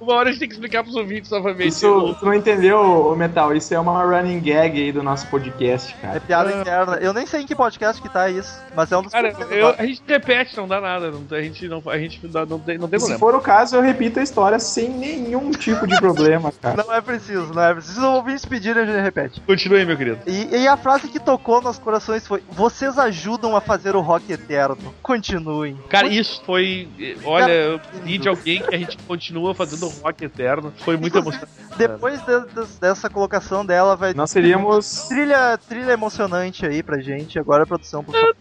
Uma 0.07 0.15
hora 0.15 0.29
a 0.29 0.33
gente 0.33 0.39
tem 0.39 0.49
que 0.49 0.55
explicar 0.55 0.85
pros 0.85 0.95
ouvintes 0.95 1.29
novamente. 1.33 1.67
Isso, 1.69 2.17
tu 2.21 2.25
não 2.27 2.33
entendeu, 2.33 2.79
ô 2.79 3.17
Metal? 3.17 3.53
Isso 3.57 3.75
é 3.75 3.79
uma 3.81 4.05
running 4.05 4.39
gag 4.41 4.81
aí 4.81 4.93
do 4.93 5.03
nosso 5.03 5.27
podcast, 5.27 5.93
É 6.01 6.07
cara. 6.07 6.21
piada 6.21 6.51
Ah. 6.55 6.61
interna. 6.61 6.95
Eu 7.01 7.13
nem 7.13 7.27
sei 7.27 7.41
em 7.41 7.47
que 7.47 7.57
podcast 7.57 8.01
que 8.01 8.09
tá 8.09 8.31
isso, 8.31 8.57
mas 8.75 8.93
é 8.93 8.97
um 8.97 9.03
dos 9.03 9.11
Cara, 9.13 9.35
eu- 9.51 9.67
agora. 9.69 9.83
a 9.83 9.87
gente 9.87 10.01
repete, 10.07 10.57
não 10.57 10.69
dá 10.69 10.81
nada. 10.81 11.11
não- 11.11 11.25
a 11.37 11.43
gente 11.43 11.67
não, 11.69 11.83
a 11.87 11.99
gente 11.99 12.21
não, 12.23 12.31
dá- 12.31 12.47
não 12.47 12.59
tem, 12.61 12.79
não 12.79 12.87
tem 12.89 13.01
Se 13.01 13.07
problema. 13.07 13.19
for 13.33 13.35
o 13.39 13.41
caso, 13.43 13.75
eu 13.77 13.83
repito 13.83 14.21
a 14.21 14.23
história 14.23 14.59
sem 14.61 14.89
nenhum 14.91 15.51
tipo 15.51 15.87
de 15.87 15.99
problema, 15.99 16.53
cara. 16.63 16.85
Não 16.85 16.95
é 16.95 17.01
preciso, 17.01 17.53
não 17.53 17.63
é 17.63 17.73
preciso. 17.75 17.95
Se 17.95 18.01
os 18.01 18.05
ouvintes 18.07 18.45
pedirem, 18.45 18.83
a 18.85 18.87
gente 18.87 19.01
repete. 19.03 19.41
Continue, 19.41 19.85
meu 19.85 19.97
querido. 19.97 20.19
E, 20.27 20.55
e 20.57 20.69
a 20.69 20.77
frase 20.77 21.09
que 21.09 21.19
tocou 21.19 21.61
nos 21.61 21.79
corações 21.79 22.27
foi: 22.27 22.43
Vocês 22.53 22.97
ajudam 22.99 23.57
a 23.57 23.61
fazer 23.61 23.97
o 23.97 24.01
rock 24.01 24.33
eterno. 24.33 24.95
Continuem. 25.03 25.77
Cara, 25.89 26.07
isso 26.07 26.43
foi. 26.45 26.89
Olha, 27.25 27.51
eu 27.51 27.81
vi 28.05 28.19
de 28.19 28.29
alguém 28.29 28.63
que 28.63 28.75
a 28.75 28.79
gente 28.79 28.97
continua 29.07 29.55
fazendo 29.55 29.89
rock 30.03 30.25
eterno. 30.25 30.73
Foi 30.85 30.97
muito 30.97 31.17
emocionante. 31.19 31.53
Depois 31.77 32.21
de- 32.25 32.41
de- 32.47 32.81
dessa 32.81 33.09
colocação 33.11 33.65
dela, 33.65 33.97
vai 33.97 34.15
Nós 34.15 34.31
seríamos. 34.31 35.09
trilha, 35.09 35.59
trilha 35.59 35.93
emocionante 35.93 36.65
aí 36.67 36.83
pra 36.83 36.99
gente. 37.01 37.39
Agora 37.39 37.65
a 37.65 37.67
produção, 37.67 38.03
por 38.05 38.15
favor. 38.15 38.35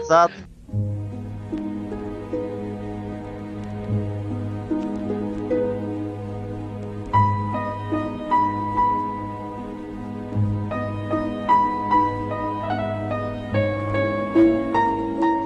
Exato. 0.00 0.34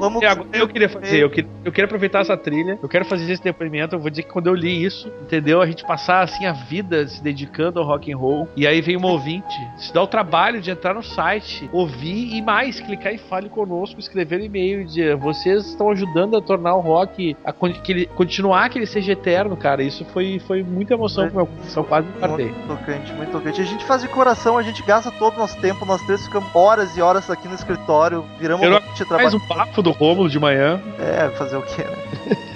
Vamos 0.01 0.25
agora 0.25 0.49
eu 0.53 0.67
queria 0.67 0.89
fazer, 0.89 1.23
eu 1.23 1.31
queria, 1.31 1.51
eu 1.65 1.71
queria 1.71 1.85
aproveitar 1.85 2.21
essa 2.21 2.37
trilha, 2.37 2.79
eu 2.83 2.89
quero 2.89 3.05
fazer 3.05 3.31
esse 3.31 3.43
depoimento, 3.43 3.95
eu 3.95 4.01
vou 4.01 4.11
dizer 4.11 4.23
que 4.23 4.31
quando 4.31 4.47
eu 4.47 4.55
li 4.55 4.85
isso, 4.85 5.13
entendeu? 5.23 5.61
A 5.61 5.67
gente 5.67 5.85
passar 5.85 6.23
assim 6.23 6.47
a 6.47 6.53
vida 6.53 7.07
se 7.07 7.23
dedicando 7.23 7.79
ao 7.79 7.87
rock 7.87 8.13
and 8.13 8.17
roll, 8.17 8.49
e 8.57 8.67
aí 8.67 8.81
vem 8.81 8.97
um 8.97 9.05
ouvinte, 9.05 9.55
se 9.77 9.93
dá 9.93 10.03
o 10.03 10.07
trabalho 10.07 10.61
de 10.61 10.71
entrar 10.71 10.95
no 10.95 11.03
site, 11.03 11.69
ouvir 11.73 12.35
e 12.35 12.43
mais, 12.43 12.81
clicar 12.81 13.13
e 13.15 13.19
fale 13.19 13.49
conosco, 13.49 14.01
escrever 14.01 14.41
um 14.41 14.45
e-mail 14.45 14.81
e 14.81 14.85
dizer, 14.85 15.17
vocês 15.17 15.67
estão 15.67 15.91
ajudando 15.91 16.37
a 16.37 16.41
tornar 16.41 16.75
o 16.75 16.81
rock, 16.81 17.37
a 17.45 17.53
que 17.53 17.93
ele, 17.93 18.07
continuar 18.07 18.69
que 18.69 18.79
ele 18.79 18.87
seja 18.87 19.13
eterno, 19.13 19.57
cara, 19.57 19.83
isso 19.83 20.05
foi, 20.07 20.41
foi 20.47 20.63
muita 20.63 20.95
emoção 20.95 21.27
pro 21.27 21.37
meu 21.37 21.47
coração, 21.47 21.85
quase 21.85 22.07
me 22.07 22.13
partei. 22.15 22.47
Muito 22.47 22.67
tocante, 22.67 23.13
muito 23.13 23.33
tocante. 23.33 23.61
A 23.61 23.65
gente 23.65 23.85
faz 23.85 24.03
de 24.03 24.09
coração, 24.09 24.57
a 24.57 24.63
gente 24.63 24.83
gasta 24.83 25.11
todo 25.11 25.35
o 25.35 25.39
nosso 25.39 25.61
tempo, 25.61 25.85
nós 25.85 26.03
três 26.03 26.25
ficamos 26.25 26.55
horas 26.55 26.97
e 26.97 27.03
horas 27.03 27.31
aqui 27.31 27.47
no 27.47 27.55
escritório, 27.55 28.25
viramos 28.39 28.65
Eu 28.65 28.71
noite 28.71 28.87
Mais 28.87 29.09
trabalhando. 29.09 29.37
um 29.37 29.47
papo 29.49 29.83
do 29.83 29.90
Rômulo 29.93 30.29
de 30.29 30.39
manhã. 30.39 30.81
É, 30.99 31.29
fazer 31.31 31.57
o 31.57 31.63
quê, 31.63 31.83
né? 31.83 32.37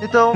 Então, 0.00 0.32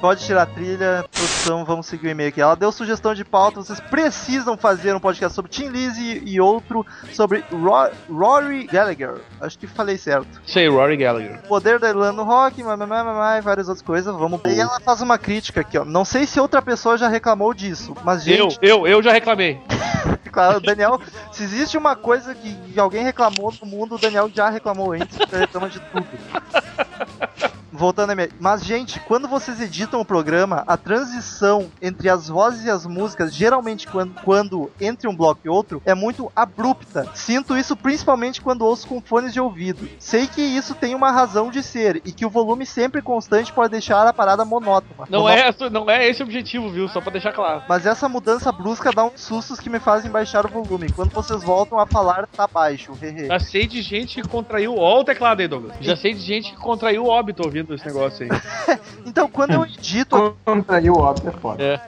pode 0.00 0.24
tirar 0.24 0.42
a 0.42 0.46
trilha, 0.46 1.04
produção, 1.10 1.64
vamos 1.64 1.86
seguir 1.86 2.08
o 2.08 2.10
e-mail 2.10 2.28
aqui. 2.28 2.40
Ela 2.40 2.54
deu 2.54 2.70
sugestão 2.70 3.14
de 3.14 3.24
pauta, 3.24 3.62
vocês 3.62 3.80
precisam 3.80 4.56
fazer 4.56 4.94
um 4.94 5.00
podcast 5.00 5.34
sobre 5.34 5.50
Tim 5.50 5.68
Lizzy 5.68 6.22
e 6.26 6.40
outro 6.40 6.84
sobre 7.12 7.42
Ro- 7.50 7.90
Rory 8.10 8.64
Gallagher. 8.66 9.14
Acho 9.40 9.58
que 9.58 9.66
falei 9.66 9.96
certo. 9.96 10.40
Sei, 10.46 10.68
Rory 10.68 10.96
Gallagher. 10.98 11.40
Poder 11.48 11.78
da 11.78 11.88
Irlanda 11.88 12.12
no 12.12 12.24
rock, 12.24 12.62
mamãe, 12.62 12.86
mamãe, 12.86 13.40
várias 13.40 13.68
outras 13.68 13.82
coisas. 13.84 14.14
Vamos. 14.14 14.40
E 14.46 14.60
ela 14.60 14.78
faz 14.80 15.00
uma 15.00 15.16
crítica 15.16 15.62
aqui, 15.62 15.78
ó. 15.78 15.84
Não 15.84 16.04
sei 16.04 16.26
se 16.26 16.38
outra 16.38 16.60
pessoa 16.60 16.98
já 16.98 17.08
reclamou 17.08 17.54
disso, 17.54 17.94
mas 18.04 18.26
Eu, 18.26 18.50
gente, 18.50 18.58
eu, 18.60 18.86
eu 18.86 19.02
já 19.02 19.10
reclamei. 19.12 19.58
claro, 20.30 20.58
o 20.58 20.60
Daniel, 20.60 21.00
se 21.32 21.42
existe 21.44 21.78
uma 21.78 21.96
coisa 21.96 22.34
que 22.34 22.78
alguém 22.78 23.02
reclamou 23.02 23.52
no 23.62 23.66
mundo, 23.66 23.94
o 23.94 23.98
Daniel 23.98 24.30
já 24.34 24.50
reclamou 24.50 24.92
antes, 24.92 25.18
ele 25.32 25.40
reclama 25.40 25.68
de 25.70 25.80
tudo. 25.80 26.06
Voltando 27.78 28.10
a 28.10 28.14
minha. 28.14 28.28
Mas, 28.40 28.64
gente, 28.64 28.98
quando 29.00 29.28
vocês 29.28 29.60
editam 29.60 30.00
o 30.00 30.04
programa, 30.04 30.64
a 30.66 30.76
transição 30.76 31.70
entre 31.80 32.08
as 32.08 32.28
vozes 32.28 32.64
e 32.64 32.70
as 32.70 32.84
músicas, 32.84 33.32
geralmente 33.34 33.86
quando, 33.86 34.14
quando 34.24 34.70
entre 34.80 35.08
um 35.08 35.14
bloco 35.14 35.40
e 35.44 35.48
outro, 35.48 35.80
é 35.86 35.94
muito 35.94 36.30
abrupta. 36.34 37.08
Sinto 37.14 37.56
isso 37.56 37.76
principalmente 37.76 38.40
quando 38.40 38.62
ouço 38.64 38.86
com 38.88 39.00
fones 39.00 39.32
de 39.32 39.40
ouvido. 39.40 39.88
Sei 39.98 40.26
que 40.26 40.40
isso 40.42 40.74
tem 40.74 40.94
uma 40.94 41.10
razão 41.12 41.50
de 41.50 41.62
ser 41.62 42.02
e 42.04 42.10
que 42.12 42.26
o 42.26 42.30
volume 42.30 42.66
sempre 42.66 43.00
constante 43.00 43.52
pode 43.52 43.70
deixar 43.70 44.06
a 44.06 44.12
parada 44.12 44.44
monótona. 44.44 45.06
Não 45.08 45.20
Monó- 45.20 45.30
é, 45.30 45.52
não 45.70 45.88
é 45.88 46.08
esse 46.08 46.20
o 46.22 46.24
objetivo, 46.24 46.70
viu? 46.70 46.88
Só 46.88 47.00
pra 47.00 47.12
deixar 47.12 47.32
claro. 47.32 47.62
Mas 47.68 47.86
essa 47.86 48.08
mudança 48.08 48.50
brusca 48.50 48.90
dá 48.92 49.04
uns 49.04 49.20
sustos 49.20 49.60
que 49.60 49.70
me 49.70 49.78
fazem 49.78 50.10
baixar 50.10 50.44
o 50.44 50.48
volume. 50.48 50.90
Quando 50.90 51.10
vocês 51.10 51.42
voltam 51.44 51.78
a 51.78 51.86
falar, 51.86 52.26
tá 52.26 52.46
baixo. 52.46 52.92
Já 53.26 53.38
sei 53.38 53.66
de 53.66 53.80
gente 53.82 54.20
que 54.20 54.28
contraiu. 54.28 54.74
Ó, 54.76 55.00
o 55.00 55.04
teclado 55.04 55.40
aí, 55.40 55.46
Douglas. 55.48 55.76
Já 55.80 55.96
sei 55.96 56.12
de 56.14 56.20
gente 56.20 56.50
que 56.52 56.58
contraiu 56.58 57.06
óbito 57.06 57.42
ouvindo 57.44 57.67
esse 57.74 57.86
negócio 57.86 58.26
aí. 58.30 58.78
Então, 59.06 59.28
quando 59.28 59.52
eu 59.52 59.64
edito, 59.64 60.36
Contrair 60.44 60.90
o 60.90 60.98
óbito 60.98 61.28
é 61.28 61.32
foda. 61.32 61.62
É. 61.62 61.80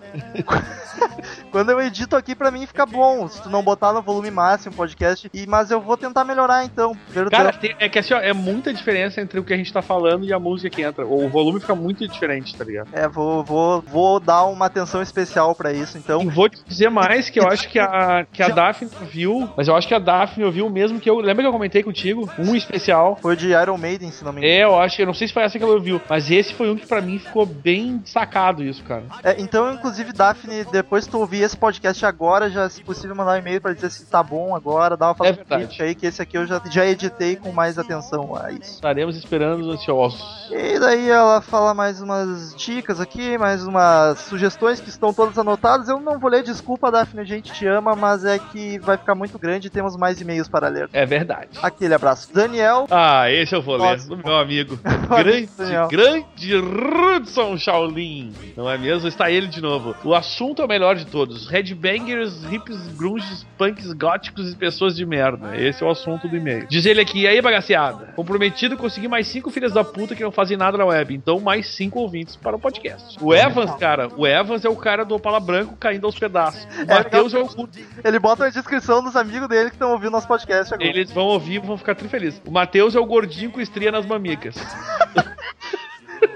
quando 1.53 1.71
eu 1.71 1.81
edito 1.81 2.17
aqui, 2.17 2.35
pra 2.35 2.51
mim 2.51 2.67
fica 2.67 2.87
bom. 2.87 3.29
Se 3.29 3.43
tu 3.43 3.51
não 3.51 3.63
botar 3.63 3.93
no 3.93 4.01
volume 4.01 4.31
máximo 4.31 4.73
o 4.73 4.77
podcast, 4.77 5.31
e, 5.33 5.47
mas 5.47 5.71
eu 5.71 5.81
vou 5.81 5.97
tentar 5.97 6.25
melhorar 6.25 6.65
então. 6.65 6.97
Cara, 7.31 7.53
tem- 7.53 7.75
é 7.79 7.89
que 7.89 7.99
assim, 7.99 8.15
ó, 8.15 8.19
é 8.19 8.33
muita 8.33 8.73
diferença 8.73 9.21
entre 9.21 9.39
o 9.39 9.45
que 9.45 9.53
a 9.53 9.57
gente 9.57 9.73
tá 9.73 9.83
falando 9.83 10.25
e 10.25 10.33
a 10.33 10.39
música 10.39 10.71
que 10.71 10.83
entra. 10.83 11.07
O 11.07 11.29
volume 11.29 11.61
fica 11.61 11.75
muito 11.75 12.07
diferente, 12.09 12.57
tá 12.57 12.65
ligado? 12.65 12.89
É, 12.93 13.07
vou, 13.07 13.45
vou, 13.45 13.83
vou 13.83 14.19
dar 14.21 14.45
uma 14.45 14.67
atenção 14.67 15.03
especial 15.03 15.55
pra 15.55 15.73
isso, 15.73 15.99
então. 15.99 16.23
E 16.23 16.29
vou 16.29 16.49
te 16.49 16.63
dizer 16.67 16.91
mais 16.91 17.29
que 17.29 17.39
eu 17.39 17.47
acho 17.49 17.69
que 17.69 17.79
a, 17.79 18.27
que 18.33 18.43
a 18.43 18.49
Daphne 18.49 18.91
ouviu, 19.01 19.51
mas 19.57 19.69
eu 19.69 19.77
acho 19.77 19.87
que 19.87 19.95
a 19.95 19.99
Daphne 19.99 20.45
ouviu 20.45 20.67
o 20.67 20.71
mesmo 20.71 20.99
que 20.99 21.11
eu. 21.11 21.19
Lembra 21.21 21.43
que 21.43 21.49
eu 21.49 21.53
comentei 21.53 21.83
contigo? 21.83 22.31
Um 22.39 22.55
especial. 22.55 23.19
Foi 23.21 23.37
de 23.37 23.49
Iron 23.51 23.77
Maiden, 23.77 24.11
se 24.11 24.25
não 24.25 24.33
me 24.33 24.39
engano. 24.41 24.53
É, 24.53 24.65
eu 24.65 24.79
acho, 24.81 25.01
eu 25.01 25.07
não 25.07 25.15
sei 25.15 25.29
se 25.29 25.35
foi 25.35 25.43
essa 25.43 25.59
que 25.59 25.65
ela 25.65 25.70
ouviu, 25.71 26.01
mas 26.09 26.31
esse 26.31 26.55
foi 26.55 26.71
um 26.71 26.77
que 26.77 26.87
pra 26.87 27.01
mim 27.01 27.19
ficou 27.19 27.45
bem 27.47 27.99
destacado 27.99 28.63
isso, 28.63 28.83
cara. 28.85 29.05
É, 29.23 29.37
então, 29.41 29.73
inclusive, 29.73 30.13
Daphne, 30.13 30.65
depois 30.65 31.05
que 31.07 31.11
tu 31.13 31.19
ouvir 31.19 31.43
esse 31.43 31.57
podcast 31.57 32.05
agora, 32.05 32.51
já, 32.51 32.69
se 32.69 32.83
possível, 32.83 33.15
mandar 33.17 33.33
um 33.35 33.39
e-mail 33.39 33.61
pra 33.61 33.73
dizer 33.73 33.91
se 33.91 34.07
tá 34.07 34.23
bom 34.23 34.55
agora, 34.55 34.97
dá 34.97 35.07
uma 35.07 35.13
É 35.13 35.17
fala 35.17 35.33
verdade. 35.33 35.83
aí, 35.83 35.95
que 35.95 36.07
esse 36.07 36.21
aqui 36.23 36.37
eu 36.39 36.47
já, 36.47 36.61
já 36.71 36.87
editei 36.87 37.37
com 37.37 37.53
mais 37.53 37.79
atenção 37.79 38.35
a 38.37 38.51
isso. 38.53 38.75
Estaremos 38.75 39.17
esperando 39.17 39.71
ansiosos. 39.71 40.49
E 40.51 40.79
daí 40.79 41.09
ela 41.09 41.41
fala 41.41 41.73
mais 41.75 42.01
umas 42.01 42.55
dicas 42.57 43.01
aqui, 43.01 43.39
mais 43.39 43.65
umas 43.67 44.19
sugestões 44.21 44.81
que 44.81 44.89
estão 44.89 45.13
todas 45.13 45.39
anotadas. 45.39 45.89
Eu 45.89 46.01
não 46.01 46.19
vou 46.19 46.31
ler, 46.31 46.43
desculpa, 46.43 46.91
Daphne, 46.91 47.21
a 47.21 47.25
gente 47.25 47.53
te 47.53 47.67
ama, 47.67 47.95
mas 47.95 48.25
é 48.25 48.39
que 48.39 48.79
vai 48.79 48.97
ficar 48.97 49.15
muito 49.15 49.39
grande 49.39 49.69
e 49.69 49.71
temos 49.71 49.97
mais 49.97 50.21
e-mails 50.21 50.49
para 50.49 50.69
ler. 50.69 50.89
É 50.93 51.07
verdade. 51.07 51.49
Aquele 51.63 51.95
abraço. 51.95 52.29
Daniel, 52.33 52.87
Ah, 52.91 53.31
esse 53.31 53.55
eu 53.55 53.63
vou 53.63 53.77
ler, 53.77 53.93
Nossa. 53.93 54.09
do 54.09 54.17
meu 54.17 54.37
amigo. 54.37 54.79
Grande, 55.09 55.49
Daniel. 55.61 55.89
grande 55.89 56.57
Rudson 56.57 57.57
Shaolin. 57.57 58.33
Não 58.57 58.69
é 58.69 58.77
mesmo? 58.77 59.09
Está 59.09 59.31
ele 59.31 59.47
de 59.47 59.61
novo. 59.61 59.95
O 60.05 60.15
assunto 60.15 60.63
é 60.63 60.65
o 60.65 60.69
melhor 60.69 60.97
de 60.97 61.07
todos. 61.07 61.49
Headbangers, 61.49 62.45
hips, 62.51 62.89
grunges, 62.97 63.47
punks, 63.57 63.93
góticos 63.93 64.53
e 64.53 64.57
pessoas 64.57 64.97
de 64.97 65.05
merda. 65.05 65.57
Esse 65.57 65.83
é 65.83 65.87
o 65.87 65.91
assunto 65.91 66.29
do 66.29 66.37
e-mail. 66.37 66.67
Diz 66.69 66.87
ele 66.87 67.01
aqui, 67.01 67.21
e 67.21 67.27
aí 67.27 67.41
bagaceada? 67.41 68.13
Comprometido 68.17 68.77
conseguir 68.77 69.09
mais 69.09 69.27
cinco 69.27 69.51
filhas 69.51 69.73
da 69.73 69.85
puta 69.85 70.15
que 70.15 70.23
não 70.23 70.33
fazem 70.33 70.57
nada 70.57 70.79
na 70.79 70.85
web. 70.85 71.15
Então 71.15 71.41
mais 71.41 71.67
cinco 71.69 72.01
ouvintes 72.01 72.37
para 72.37 72.57
o 72.57 72.59
podcast. 72.59 73.17
O 73.21 73.35
Evans, 73.35 73.75
cara, 73.77 74.09
o 74.17 74.27
Evans 74.27 74.65
é 74.65 74.69
o 74.69 74.77
cara 74.77 75.05
do 75.05 75.15
Opala 75.15 75.41
Branco 75.41 75.77
caindo 75.77 76.07
aos 76.07 76.19
pedaços. 76.19 76.67
O 76.83 76.87
Matheus 76.87 77.35
é 77.35 77.39
o 77.39 77.69
Ele 78.05 78.19
bota 78.19 78.45
na 78.45 78.51
descrição 78.51 79.03
dos 79.03 79.17
amigos 79.17 79.49
dele 79.49 79.71
que 79.71 79.77
estão 79.77 79.93
ouvindo 79.93 80.11
nosso 80.11 80.29
podcast 80.29 80.73
agora. 80.73 80.89
Eles 80.89 81.11
vão 81.11 81.27
ouvir 81.27 81.55
e 81.55 81.59
vão 81.59 81.77
ficar 81.77 81.95
trifelizes. 81.95 82.41
O 82.47 82.51
Matheus 82.51 82.95
é 82.95 83.01
o 83.01 83.07
gordinho 83.07 83.51
com 83.51 83.61
estria 83.61 83.93
nas 83.93 84.07
mamicas. 84.07 84.57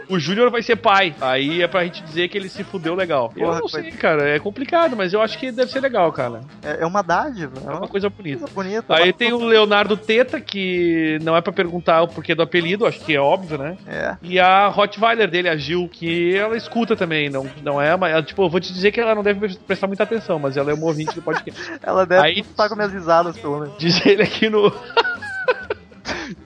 O 0.08 0.18
Júnior 0.18 0.50
vai 0.50 0.62
ser 0.62 0.76
pai. 0.76 1.14
Aí 1.20 1.62
é 1.62 1.66
pra 1.68 1.84
gente 1.84 2.02
dizer 2.02 2.28
que 2.28 2.38
ele 2.38 2.48
se 2.48 2.64
fudeu 2.64 2.94
legal. 2.94 3.30
eu 3.36 3.42
Porra, 3.44 3.54
não 3.54 3.60
coisa- 3.68 3.82
sei, 3.82 3.90
cara. 3.92 4.28
É 4.28 4.38
complicado, 4.38 4.96
mas 4.96 5.12
eu 5.12 5.20
acho 5.20 5.38
que 5.38 5.50
deve 5.52 5.70
ser 5.70 5.80
legal, 5.80 6.10
cara. 6.12 6.40
É, 6.62 6.82
é 6.82 6.86
uma 6.86 7.02
dádiva. 7.02 7.52
É 7.62 7.66
É 7.66 7.70
uma 7.70 7.80
uma 7.80 7.88
coisa 7.88 8.08
bonita. 8.08 8.40
coisa 8.40 8.54
bonita. 8.54 8.94
Aí 8.94 9.12
tem 9.12 9.32
o 9.32 9.44
Leonardo 9.44 9.94
Teta, 9.96 10.40
que 10.40 11.18
não 11.22 11.36
é 11.36 11.40
pra 11.42 11.52
perguntar 11.52 12.00
o 12.02 12.08
porquê 12.08 12.34
do 12.34 12.42
apelido, 12.42 12.86
acho 12.86 13.00
que 13.00 13.14
é 13.14 13.20
óbvio, 13.20 13.58
né? 13.58 13.76
É. 13.86 14.16
E 14.22 14.38
a 14.40 14.68
Rottweiler 14.68 15.28
dele, 15.30 15.48
a 15.50 15.56
Gil, 15.56 15.86
que 15.90 16.34
ela 16.34 16.56
escuta 16.56 16.96
também, 16.96 17.28
não, 17.28 17.46
não 17.62 17.80
é, 17.80 17.94
mas 17.96 18.12
ela, 18.12 18.22
tipo, 18.22 18.42
eu 18.42 18.48
vou 18.48 18.60
te 18.60 18.72
dizer 18.72 18.90
que 18.90 19.00
ela 19.00 19.14
não 19.14 19.22
deve 19.22 19.54
prestar 19.66 19.86
muita 19.86 20.04
atenção, 20.04 20.38
mas 20.38 20.56
ela 20.56 20.70
é 20.70 20.74
uma 20.74 20.86
ouvinte 20.86 21.14
do 21.14 21.20
podcast. 21.22 21.60
Ela 21.82 22.06
deve 22.06 22.24
Aí- 22.26 22.40
estar 22.40 22.68
com 22.70 22.74
minhas 22.76 22.92
risadas, 22.92 23.36
pelo 23.38 23.60
menos. 23.60 23.76
Diz 23.78 24.04
ele 24.06 24.22
aqui 24.22 24.48
no. 24.48 24.72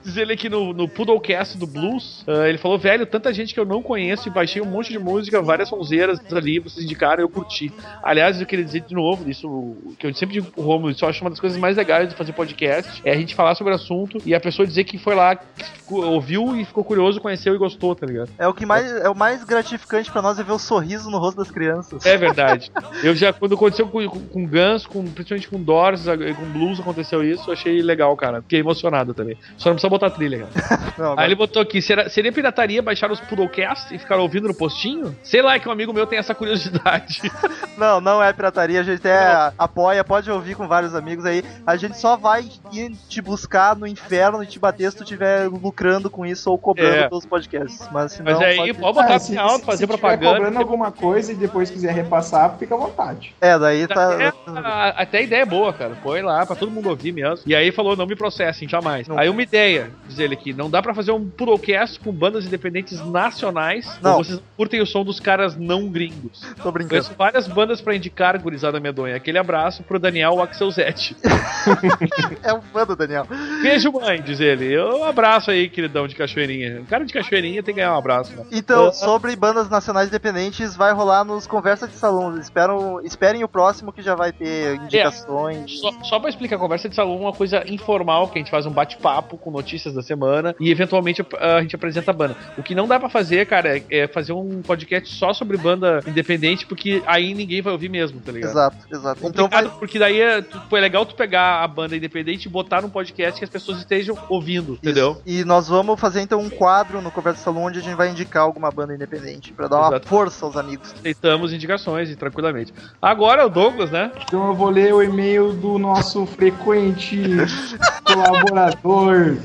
Diz 0.09 0.17
ele 0.17 0.33
aqui 0.33 0.49
no, 0.49 0.73
no 0.73 0.89
Poodlecast 0.89 1.55
do 1.55 1.67
Blues. 1.67 2.23
ah, 2.27 2.49
ele 2.49 2.57
falou, 2.57 2.79
velho, 2.79 3.05
tanta 3.05 3.31
gente 3.31 3.53
que 3.53 3.59
eu 3.59 3.65
não 3.65 3.83
conheço 3.83 4.27
e 4.27 4.31
baixei 4.31 4.59
um 4.59 4.65
monte 4.65 4.91
de 4.91 4.97
música, 4.97 5.39
várias 5.39 5.69
sonzeiras 5.69 6.19
ali, 6.33 6.57
vocês 6.57 6.83
indicaram, 6.83 7.21
eu 7.21 7.29
curti. 7.29 7.71
Aliás, 8.01 8.41
eu 8.41 8.47
queria 8.47 8.65
dizer 8.65 8.81
de 8.81 8.95
novo, 8.95 9.29
isso 9.29 9.77
que 9.99 10.07
eu 10.07 10.13
sempre 10.15 10.33
digo 10.33 10.51
pro 10.51 10.63
Romulo, 10.63 10.89
isso 10.89 11.05
eu 11.05 11.09
acho 11.09 11.23
uma 11.23 11.29
das 11.29 11.39
coisas 11.39 11.59
mais 11.59 11.77
legais 11.77 12.09
de 12.09 12.15
fazer 12.15 12.33
podcast, 12.33 13.01
é 13.05 13.11
a 13.11 13.15
gente 13.15 13.35
falar 13.35 13.53
sobre 13.53 13.71
o 13.71 13.75
assunto 13.75 14.17
e 14.25 14.33
a 14.33 14.39
pessoa 14.39 14.65
dizer 14.65 14.83
que 14.83 14.97
foi 14.97 15.13
lá, 15.13 15.35
que 15.35 15.93
ouviu 15.93 16.55
e 16.55 16.65
ficou 16.65 16.83
curioso, 16.83 17.21
conheceu 17.21 17.53
e 17.53 17.57
gostou, 17.59 17.93
tá 17.93 18.07
ligado? 18.07 18.31
É 18.39 18.47
o 18.47 18.53
que 18.53 18.65
mais 18.65 18.91
é 18.91 19.09
o 19.09 19.15
mais 19.15 19.43
gratificante 19.43 20.11
pra 20.11 20.23
nós 20.23 20.39
é 20.39 20.43
ver 20.43 20.53
o 20.53 20.59
sorriso 20.59 21.11
no 21.11 21.19
rosto 21.19 21.37
das 21.37 21.51
crianças. 21.51 22.03
É 22.03 22.17
verdade. 22.17 22.71
Eu 23.03 23.15
já, 23.15 23.31
quando 23.31 23.53
aconteceu 23.53 23.87
com, 23.87 24.07
com, 24.07 24.19
com 24.19 24.47
Guns, 24.47 24.87
com, 24.87 25.03
principalmente 25.03 25.47
com 25.47 25.61
Doors, 25.61 26.05
com 26.05 26.45
Blues, 26.51 26.79
aconteceu 26.79 27.23
isso, 27.23 27.49
eu 27.49 27.53
achei 27.53 27.81
legal, 27.81 28.15
cara. 28.15 28.41
Fiquei 28.41 28.59
emocionado 28.59 29.13
também. 29.13 29.37
Só 29.57 29.69
não 29.69 29.75
precisa 29.75 29.89
botar 29.89 29.98
trilha, 30.07 30.47
cara. 30.53 30.79
Não, 30.99 31.15
Aí 31.17 31.25
ele 31.25 31.35
botou 31.35 31.59
aqui, 31.61 31.81
será, 31.81 32.07
seria 32.09 32.31
pirataria 32.31 32.79
baixar 32.81 33.09
os 33.11 33.19
Poodlecast 33.21 33.95
e 33.95 33.97
ficar 33.97 34.17
ouvindo 34.17 34.47
no 34.49 34.53
postinho? 34.53 35.15
Sei 35.23 35.41
lá, 35.41 35.55
é 35.55 35.59
que 35.59 35.67
um 35.67 35.71
amigo 35.71 35.91
meu 35.91 36.05
tem 36.05 36.19
essa 36.19 36.35
curiosidade. 36.35 37.21
não, 37.77 37.99
não 38.01 38.21
é 38.21 38.31
pirataria, 38.33 38.81
a 38.81 38.83
gente 38.83 38.99
até 38.99 39.51
apoia, 39.57 40.03
pode 40.03 40.29
ouvir 40.29 40.55
com 40.55 40.67
vários 40.67 40.93
amigos 40.93 41.25
aí. 41.25 41.43
A 41.65 41.75
gente 41.75 41.97
só 41.97 42.15
vai 42.17 42.45
ir 42.73 42.91
te 43.07 43.21
buscar 43.21 43.75
no 43.75 43.87
inferno 43.87 44.43
e 44.43 44.45
te 44.45 44.59
bater 44.59 44.91
se 44.91 44.97
tu 44.97 45.03
estiver 45.03 45.47
lucrando 45.47 46.09
com 46.09 46.25
isso 46.25 46.51
ou 46.51 46.57
cobrando 46.57 46.95
É. 46.97 47.07
pelos 47.09 47.25
podcasts. 47.25 47.87
Mas 47.91 48.11
se 48.11 48.21
não, 48.21 48.33
Mas 48.33 48.41
aí, 48.41 48.57
pode- 48.57 48.73
pode 48.73 48.93
botar 48.95 49.15
Ah, 49.15 49.19
se- 49.19 49.37
alto, 49.37 49.59
se- 49.59 49.65
fazer 49.65 49.77
se 49.77 49.87
propaganda. 49.87 50.35
cobrando 50.35 50.59
alguma 50.59 50.91
coisa 50.91 51.31
e 51.31 51.35
depois 51.35 51.69
quiser 51.71 51.93
repassar, 51.93 52.57
fica 52.59 52.75
à 52.75 52.77
vontade. 52.77 53.33
É, 53.39 53.57
daí 53.57 53.87
tá. 53.87 54.17
É, 54.21 54.33
a- 54.57 54.89
até 55.01 55.19
a 55.19 55.21
ideia 55.21 55.41
é 55.43 55.45
boa, 55.45 55.71
cara. 55.71 55.95
Põe 56.03 56.21
lá 56.21 56.45
pra 56.45 56.57
todo 56.57 56.69
mundo 56.71 56.89
ouvir 56.89 57.13
mesmo. 57.13 57.39
E 57.45 57.55
aí 57.55 57.71
falou, 57.71 57.95
não 57.95 58.05
me 58.05 58.15
processem, 58.15 58.67
jamais. 58.67 59.07
Não. 59.07 59.17
Aí 59.17 59.29
uma 59.29 59.41
ideia, 59.41 59.88
diz 60.07 60.19
ele 60.19 60.33
aqui, 60.33 60.53
não 60.53 60.69
dá 60.69 60.81
pra 60.81 60.93
fazer 60.93 61.11
um 61.11 61.29
Purocast 61.29 61.99
com 61.99 62.11
bandas 62.11 62.45
independentes 62.45 62.99
nacionais. 63.05 63.99
Não. 64.01 64.17
Vocês 64.17 64.41
curtem 64.57 64.81
o 64.81 64.85
som 64.85 65.03
dos 65.03 65.19
caras 65.19 65.55
não 65.55 65.87
gringos. 65.89 66.41
Tô 66.61 66.71
brincando. 66.71 66.89
Conheço 66.89 67.13
várias 67.17 67.47
bandas 67.47 67.81
pra 67.81 67.95
indicar, 67.95 68.39
gurizada 68.41 68.79
medonha. 68.79 69.15
Aquele 69.15 69.37
abraço 69.37 69.83
pro 69.83 69.99
Daniel 69.99 70.41
Axelzete. 70.41 71.15
É 72.43 72.53
um 72.53 72.61
fã 72.61 72.85
do 72.85 72.95
Daniel. 72.95 73.25
Beijo, 73.61 73.91
mãe, 73.91 74.21
diz 74.21 74.39
ele. 74.39 74.77
Um 74.79 75.03
abraço 75.03 75.51
aí, 75.51 75.69
queridão 75.69 76.07
de 76.07 76.15
cachoeirinha. 76.15 76.81
O 76.81 76.85
cara 76.85 77.05
de 77.05 77.13
cachoeirinha 77.13 77.61
tem 77.61 77.73
que 77.73 77.79
ganhar 77.81 77.93
um 77.93 77.97
abraço, 77.97 78.35
né? 78.35 78.45
Então, 78.51 78.87
Ah. 78.87 78.91
sobre 78.91 79.35
bandas 79.35 79.69
nacionais 79.69 80.07
independentes, 80.07 80.75
vai 80.75 80.93
rolar 80.93 81.23
nos 81.23 81.45
Conversa 81.47 81.87
de 81.87 81.95
Salão. 81.95 82.37
Esperam, 82.37 83.01
esperem 83.03 83.43
o 83.43 83.47
próximo 83.47 83.91
que 83.91 84.01
já 84.01 84.15
vai 84.15 84.31
ter 84.31 84.75
indicações. 84.75 85.79
Só, 85.79 85.91
só 86.03 86.19
pra 86.19 86.29
explicar, 86.29 86.57
conversa 86.57 86.89
de 86.89 86.95
salão 86.95 87.15
é 87.15 87.19
uma 87.19 87.33
coisa 87.33 87.63
informal, 87.67 88.27
que 88.27 88.37
a 88.37 88.41
gente 88.41 88.51
faz 88.51 88.65
um 88.65 88.71
bate-papo 88.71 89.37
com 89.37 89.51
notícias 89.51 89.78
da 89.85 90.01
semana 90.01 90.55
e 90.59 90.69
eventualmente 90.69 91.25
a, 91.39 91.61
gente 91.61 91.75
apresenta 91.75 92.11
a 92.11 92.13
banda. 92.13 92.35
O 92.57 92.63
que 92.63 92.75
não 92.75 92.87
dá 92.87 92.99
pra 92.99 93.09
fazer, 93.09 93.45
cara, 93.45 93.77
é, 93.77 93.83
é 93.89 94.07
fazer 94.07 94.33
um 94.33 94.61
podcast 94.61 95.13
só 95.15 95.33
sobre 95.33 95.57
banda 95.57 96.01
independente, 96.05 96.65
porque 96.65 97.01
aí 97.05 97.33
ninguém 97.33 97.61
vai 97.61 97.73
ouvir 97.73 97.89
mesmo, 97.89 98.19
tá 98.19 98.31
ligado? 98.31 98.51
Exato, 98.51 98.77
exato. 98.91 99.19
Então 99.19 99.45
Complicado, 99.45 99.69
vai, 99.69 99.79
porque 99.79 99.99
daí 99.99 100.21
é, 100.21 100.39
é 100.39 100.79
legal 100.79 101.05
tu 101.05 101.15
pegar 101.15 101.63
a 101.63 101.67
banda 101.67 101.95
independente 101.95 102.45
e 102.45 102.49
botar 102.49 102.81
num 102.81 102.89
podcast 102.89 103.39
que 103.39 103.45
as 103.45 103.49
pessoas 103.49 103.79
estejam 103.79 104.17
ouvindo, 104.27 104.73
entendeu? 104.73 105.11
Isso. 105.11 105.21
E 105.25 105.45
nós 105.45 105.67
vamos 105.67 105.99
fazer 105.99 106.21
então 106.21 106.39
um 106.39 106.49
quadro 106.49 107.01
no 107.01 107.11
Conversa 107.11 107.43
Salão 107.43 107.63
onde 107.63 107.79
a 107.79 107.81
gente 107.81 107.95
vai 107.95 108.09
indicar 108.09 108.43
alguma 108.43 108.71
banda 108.71 108.93
independente 108.93 109.53
pra 109.53 109.67
dar 109.67 109.77
uma 109.77 109.87
Exato. 109.89 110.07
força 110.07 110.45
aos 110.45 110.57
amigos. 110.57 110.93
Aceitamos 110.93 111.53
indicações 111.53 112.09
e 112.09 112.15
tranquilamente. 112.15 112.73
Agora 113.01 113.41
é 113.41 113.45
o 113.45 113.49
Douglas, 113.49 113.91
né? 113.91 114.11
Então 114.23 114.47
eu 114.47 114.53
vou 114.53 114.69
ler 114.69 114.93
o 114.93 115.01
e-mail 115.01 115.53
do 115.53 115.77
nosso 115.77 116.25
frequente 116.25 117.17
colaborador. 118.03 119.37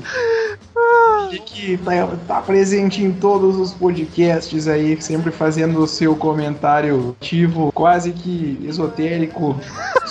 E 1.31 1.39
Que 1.39 1.77
tá, 1.77 2.07
tá 2.27 2.41
presente 2.41 3.03
em 3.03 3.11
todos 3.11 3.57
os 3.57 3.73
podcasts 3.73 4.67
aí, 4.67 4.99
sempre 5.01 5.31
fazendo 5.31 5.79
o 5.79 5.87
seu 5.87 6.15
comentário 6.15 7.15
ativo, 7.21 7.71
quase 7.73 8.11
que 8.11 8.57
esotérico, 8.63 9.55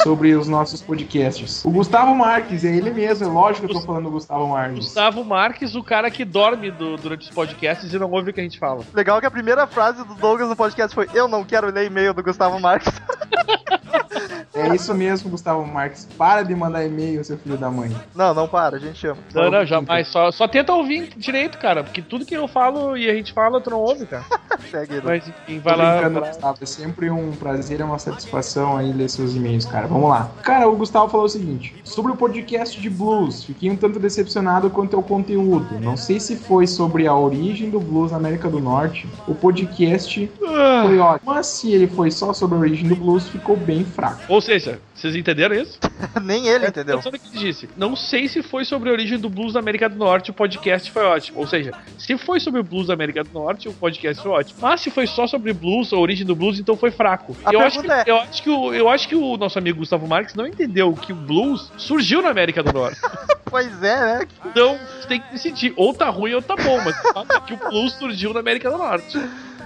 sobre 0.02 0.34
os 0.34 0.48
nossos 0.48 0.82
podcasts. 0.82 1.64
O 1.64 1.70
Gustavo 1.70 2.14
Marques, 2.14 2.64
é 2.64 2.74
ele 2.74 2.90
mesmo, 2.90 3.24
é 3.26 3.28
lógico 3.28 3.66
que 3.66 3.74
eu 3.74 3.80
tô 3.80 3.86
falando 3.86 4.04
do 4.04 4.10
Gustavo 4.10 4.48
Marques. 4.48 4.84
Gustavo 4.84 5.24
Marques, 5.24 5.74
o 5.74 5.82
cara 5.82 6.10
que 6.10 6.24
dorme 6.24 6.70
do- 6.70 6.96
durante 6.96 7.22
os 7.28 7.30
podcasts 7.30 7.92
e 7.92 7.98
não 7.98 8.10
ouve 8.10 8.30
o 8.30 8.34
que 8.34 8.40
a 8.40 8.44
gente 8.44 8.58
fala. 8.58 8.82
Legal 8.92 9.20
que 9.20 9.26
a 9.26 9.30
primeira 9.30 9.66
frase 9.66 10.04
do 10.04 10.14
Douglas 10.14 10.48
no 10.48 10.56
podcast 10.56 10.94
foi: 10.94 11.08
Eu 11.14 11.28
não 11.28 11.44
quero 11.44 11.70
ler 11.72 11.86
e-mail 11.86 12.12
do 12.12 12.22
Gustavo 12.22 12.58
Marques. 12.60 12.92
É 14.54 14.72
isso 14.72 14.94
mesmo, 14.94 15.30
Gustavo 15.30 15.66
Marques. 15.66 16.06
Para 16.16 16.42
de 16.44 16.54
mandar 16.54 16.84
e-mail, 16.84 17.24
seu 17.24 17.36
filho 17.36 17.56
da 17.56 17.70
mãe. 17.70 17.90
Não, 18.14 18.32
não 18.32 18.46
para, 18.46 18.76
a 18.76 18.78
gente 18.78 19.04
ama. 19.04 19.18
Não, 19.34 19.50
não, 19.50 19.66
jamais. 19.66 20.06
Só, 20.06 20.30
só 20.30 20.46
tenta 20.46 20.72
ouvir 20.72 21.12
direito, 21.16 21.58
cara. 21.58 21.82
Porque 21.82 22.00
tudo 22.00 22.24
que 22.24 22.34
eu 22.34 22.46
falo 22.46 22.96
e 22.96 23.10
a 23.10 23.14
gente 23.14 23.32
fala, 23.32 23.60
tu 23.60 23.70
não 23.70 23.80
ouve, 23.80 24.06
cara. 24.06 24.24
Segue 24.70 24.94
ele. 24.94 25.02
Mas 25.04 25.26
enfim, 25.26 25.58
vai 25.58 25.76
lá. 25.76 25.94
brincando, 25.94 26.20
vai 26.20 26.22
lá. 26.22 26.28
Gustavo. 26.28 26.58
É 26.60 26.66
sempre 26.66 27.10
um 27.10 27.32
prazer 27.32 27.80
e 27.80 27.82
uma 27.82 27.98
satisfação 27.98 28.76
aí 28.76 28.92
ler 28.92 29.10
seus 29.10 29.34
e-mails, 29.34 29.64
cara. 29.64 29.88
Vamos 29.88 30.08
lá. 30.08 30.30
Cara, 30.42 30.68
o 30.68 30.76
Gustavo 30.76 31.08
falou 31.08 31.26
o 31.26 31.28
seguinte: 31.28 31.74
sobre 31.82 32.12
o 32.12 32.16
podcast 32.16 32.80
de 32.80 32.88
blues, 32.88 33.42
fiquei 33.42 33.70
um 33.70 33.76
tanto 33.76 33.98
decepcionado 33.98 34.70
quanto 34.70 34.96
ao 34.96 35.02
conteúdo. 35.02 35.80
Não 35.80 35.96
sei 35.96 36.20
se 36.20 36.36
foi 36.36 36.68
sobre 36.68 37.08
a 37.08 37.14
origem 37.14 37.70
do 37.70 37.80
blues 37.80 38.12
na 38.12 38.18
América 38.18 38.48
do 38.48 38.60
Norte. 38.60 39.08
O 39.26 39.34
podcast 39.34 40.30
foi 40.38 40.98
ótimo. 40.98 41.32
Mas 41.32 41.46
se 41.48 41.72
ele 41.72 41.88
foi 41.88 42.12
só 42.12 42.32
sobre 42.32 42.56
a 42.56 42.60
origem 42.60 42.88
do 42.88 42.94
blues, 42.94 43.28
ficou 43.28 43.53
bem 43.56 43.84
fraco. 43.84 44.20
Ou 44.28 44.40
seja, 44.40 44.80
vocês 44.94 45.14
entenderam 45.16 45.54
isso? 45.54 45.78
Nem 46.22 46.48
ele 46.48 46.66
entendeu. 46.66 46.94
Atenção 46.94 47.12
no 47.12 47.18
que 47.18 47.28
ele 47.36 47.38
disse. 47.46 47.68
Não 47.76 47.94
sei 47.96 48.28
se 48.28 48.42
foi 48.42 48.64
sobre 48.64 48.88
a 48.88 48.92
origem 48.92 49.18
do 49.18 49.28
blues 49.28 49.54
da 49.54 49.60
América 49.60 49.88
do 49.88 49.96
Norte, 49.96 50.30
o 50.30 50.34
podcast 50.34 50.90
foi 50.90 51.02
ótimo. 51.02 51.38
Ou 51.38 51.46
seja, 51.46 51.72
se 51.98 52.16
foi 52.16 52.40
sobre 52.40 52.60
o 52.60 52.64
blues 52.64 52.86
da 52.88 52.94
América 52.94 53.22
do 53.24 53.30
Norte, 53.32 53.68
o 53.68 53.72
podcast 53.72 54.22
foi 54.22 54.32
ótimo. 54.32 54.58
Mas 54.60 54.80
se 54.80 54.90
foi 54.90 55.06
só 55.06 55.26
sobre 55.26 55.52
blues, 55.52 55.92
a 55.92 55.96
origem 55.96 56.26
do 56.26 56.34
blues, 56.34 56.58
então 56.58 56.76
foi 56.76 56.90
fraco. 56.90 57.36
A 57.44 57.52
eu, 57.52 57.60
acho 57.60 57.80
que, 57.80 57.86
pergunta 57.86 58.10
é- 58.10 58.12
eu, 58.12 58.16
acho 58.20 58.42
que 58.42 58.50
o, 58.50 58.74
eu 58.74 58.88
acho 58.88 59.08
que 59.08 59.16
o 59.16 59.36
nosso 59.36 59.58
amigo 59.58 59.78
Gustavo 59.78 60.06
Marques 60.06 60.34
não 60.34 60.46
entendeu 60.46 60.92
que 60.94 61.12
o 61.12 61.16
blues 61.16 61.72
surgiu 61.76 62.22
na 62.22 62.30
América 62.30 62.62
do 62.62 62.72
Norte. 62.72 63.00
Pois 63.54 63.80
é, 63.84 64.18
né? 64.18 64.26
Então 64.46 64.76
tem 65.06 65.20
que 65.20 65.30
decidir. 65.30 65.72
Ou 65.76 65.94
tá 65.94 66.08
ruim 66.10 66.34
ou 66.34 66.42
tá 66.42 66.56
bom, 66.56 66.76
mas 66.84 66.98
o 66.98 67.12
fato 67.12 67.32
é 67.36 67.40
que 67.40 67.54
o 67.54 67.56
blues 67.56 67.92
surgiu 67.92 68.34
na 68.34 68.40
América 68.40 68.68
do 68.68 68.76
Norte. 68.76 69.16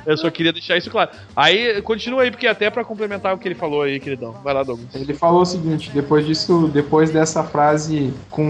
Eu 0.07 0.17
só 0.17 0.31
queria 0.31 0.53
deixar 0.53 0.77
isso 0.77 0.91
claro. 0.91 1.11
Aí, 1.37 1.81
continua 1.83 2.23
aí, 2.23 2.31
porque 2.31 2.47
até 2.47 2.71
pra 2.71 2.85
complementar 2.85 3.35
o 3.35 3.39
que 3.39 3.47
ele 3.49 3.55
falou 3.55 3.83
aí, 3.83 4.01
queridão. 4.01 4.33
Vai 4.43 4.55
lá, 4.55 4.63
Douglas. 4.63 4.95
Ele 4.95 5.15
falou 5.15 5.43
o 5.43 5.47
seguinte, 5.47 5.91
depois 5.93 6.27
disso, 6.27 6.69
depois 6.73 7.11
dessa 7.11 7.43
frase 7.45 8.13
com 8.31 8.45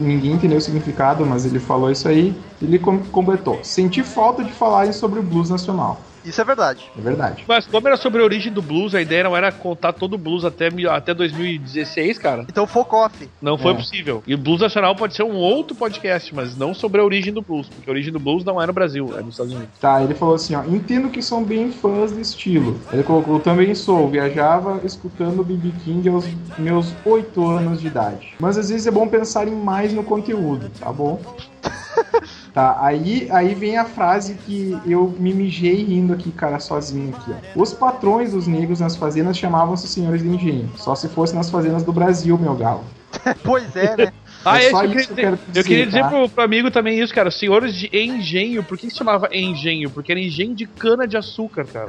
ninguém 0.00 0.32
entendeu 0.32 0.58
o 0.58 0.60
significado, 0.60 1.24
mas 1.24 1.44
ele 1.46 1.58
falou 1.58 1.90
isso 1.90 2.08
aí, 2.08 2.34
ele 2.60 2.78
com- 2.78 2.98
completou. 3.06 3.58
Senti 3.62 4.02
falta 4.02 4.42
de 4.44 4.52
falarem 4.52 4.92
sobre 4.92 5.20
o 5.20 5.22
blues 5.22 5.50
nacional. 5.50 6.00
Isso 6.24 6.40
é 6.40 6.44
verdade. 6.44 6.90
É 6.96 7.00
verdade. 7.00 7.44
Mas 7.48 7.66
como 7.66 7.86
era 7.88 7.96
sobre 7.96 8.20
a 8.20 8.24
origem 8.24 8.52
do 8.52 8.60
blues, 8.60 8.94
a 8.94 9.00
ideia 9.00 9.24
não 9.24 9.36
era 9.36 9.50
contar 9.50 9.92
todo 9.92 10.14
o 10.14 10.18
blues 10.18 10.44
até, 10.44 10.70
mil- 10.70 10.90
até 10.90 11.14
2016, 11.14 12.18
cara. 12.18 12.44
Então, 12.48 12.66
foco 12.66 12.96
off. 12.96 13.28
Não 13.40 13.56
foi 13.56 13.72
É. 13.72 13.74
possível. 13.76 14.22
E 14.26 14.34
o 14.34 14.38
Blues 14.38 14.60
Nacional 14.60 14.94
pode 14.94 15.14
ser 15.14 15.22
um 15.22 15.34
outro 15.34 15.74
podcast, 15.76 16.34
mas 16.34 16.56
não 16.56 16.74
sobre 16.74 17.00
a 17.00 17.04
origem 17.04 17.32
do 17.32 17.40
blues, 17.42 17.68
porque 17.68 17.88
a 17.88 17.92
origem 17.92 18.12
do 18.12 18.20
blues 18.20 18.44
não 18.44 18.60
é 18.60 18.66
no 18.66 18.72
Brasil, 18.72 19.14
é 19.16 19.22
nos 19.22 19.34
Estados 19.34 19.52
Unidos. 19.52 19.78
Tá, 19.80 20.02
ele 20.02 20.14
falou 20.14 20.34
assim, 20.34 20.54
ó, 20.54 20.62
entendo 20.64 21.08
que 21.08 21.22
são 21.22 21.42
bem 21.42 21.72
fãs 21.72 22.12
do 22.12 22.20
estilo. 22.20 22.78
Ele 22.92 23.02
colocou, 23.02 23.40
também 23.40 23.74
sou, 23.74 24.08
viajava 24.08 24.80
escutando 24.84 25.42
B.B. 25.42 25.72
King 25.84 26.08
aos 26.08 26.26
meus 26.58 26.92
8 27.04 27.46
anos 27.48 27.80
de 27.80 27.86
idade. 27.86 28.34
Mas 28.38 28.58
às 28.58 28.68
vezes 28.68 28.86
é 28.86 28.90
bom 28.90 29.08
pensar 29.08 29.48
em 29.48 29.54
mais 29.54 29.92
no 29.92 30.04
conteúdo, 30.04 30.70
tá 30.78 30.92
bom? 30.92 31.20
Tá, 32.52 32.76
aí, 32.80 33.28
aí 33.30 33.54
vem 33.54 33.76
a 33.76 33.84
frase 33.84 34.34
que 34.34 34.76
eu 34.84 35.14
me 35.18 35.32
mijei 35.32 35.84
rindo 35.84 36.12
aqui, 36.12 36.32
cara, 36.32 36.58
sozinho 36.58 37.14
aqui, 37.14 37.32
ó. 37.32 37.60
Os 37.60 37.72
patrões 37.72 38.32
dos 38.32 38.46
negros 38.46 38.80
nas 38.80 38.96
fazendas 38.96 39.38
chamavam-se 39.38 39.86
senhores 39.86 40.22
de 40.22 40.28
engenho. 40.28 40.68
Só 40.76 40.94
se 40.94 41.08
fosse 41.08 41.34
nas 41.34 41.48
fazendas 41.48 41.84
do 41.84 41.92
Brasil, 41.92 42.36
meu 42.36 42.54
galo. 42.54 42.84
pois 43.44 43.74
é, 43.76 43.96
né? 43.96 44.12
Ah, 44.44 44.58
É 44.60 44.66
é 44.66 44.70
eu 44.72 44.76
queria 44.80 44.90
eu 44.90 44.94
dizer. 44.96 45.14
quero 45.14 45.38
Eu 45.54 45.62
queria 45.64 45.86
dizer, 45.86 45.86
dizer 45.86 46.00
tá? 46.02 46.08
pro, 46.08 46.28
pro 46.28 46.44
amigo 46.44 46.70
também 46.70 46.98
isso, 46.98 47.14
cara. 47.14 47.30
Senhores 47.30 47.74
de 47.74 47.88
engenho. 47.92 48.62
Por 48.62 48.78
que 48.78 48.88
se 48.90 48.96
chamava 48.96 49.28
engenho? 49.32 49.90
Porque 49.90 50.10
era 50.12 50.20
engenho 50.20 50.54
de 50.54 50.66
cana 50.66 51.06
de 51.06 51.16
açúcar, 51.16 51.64
cara. 51.66 51.88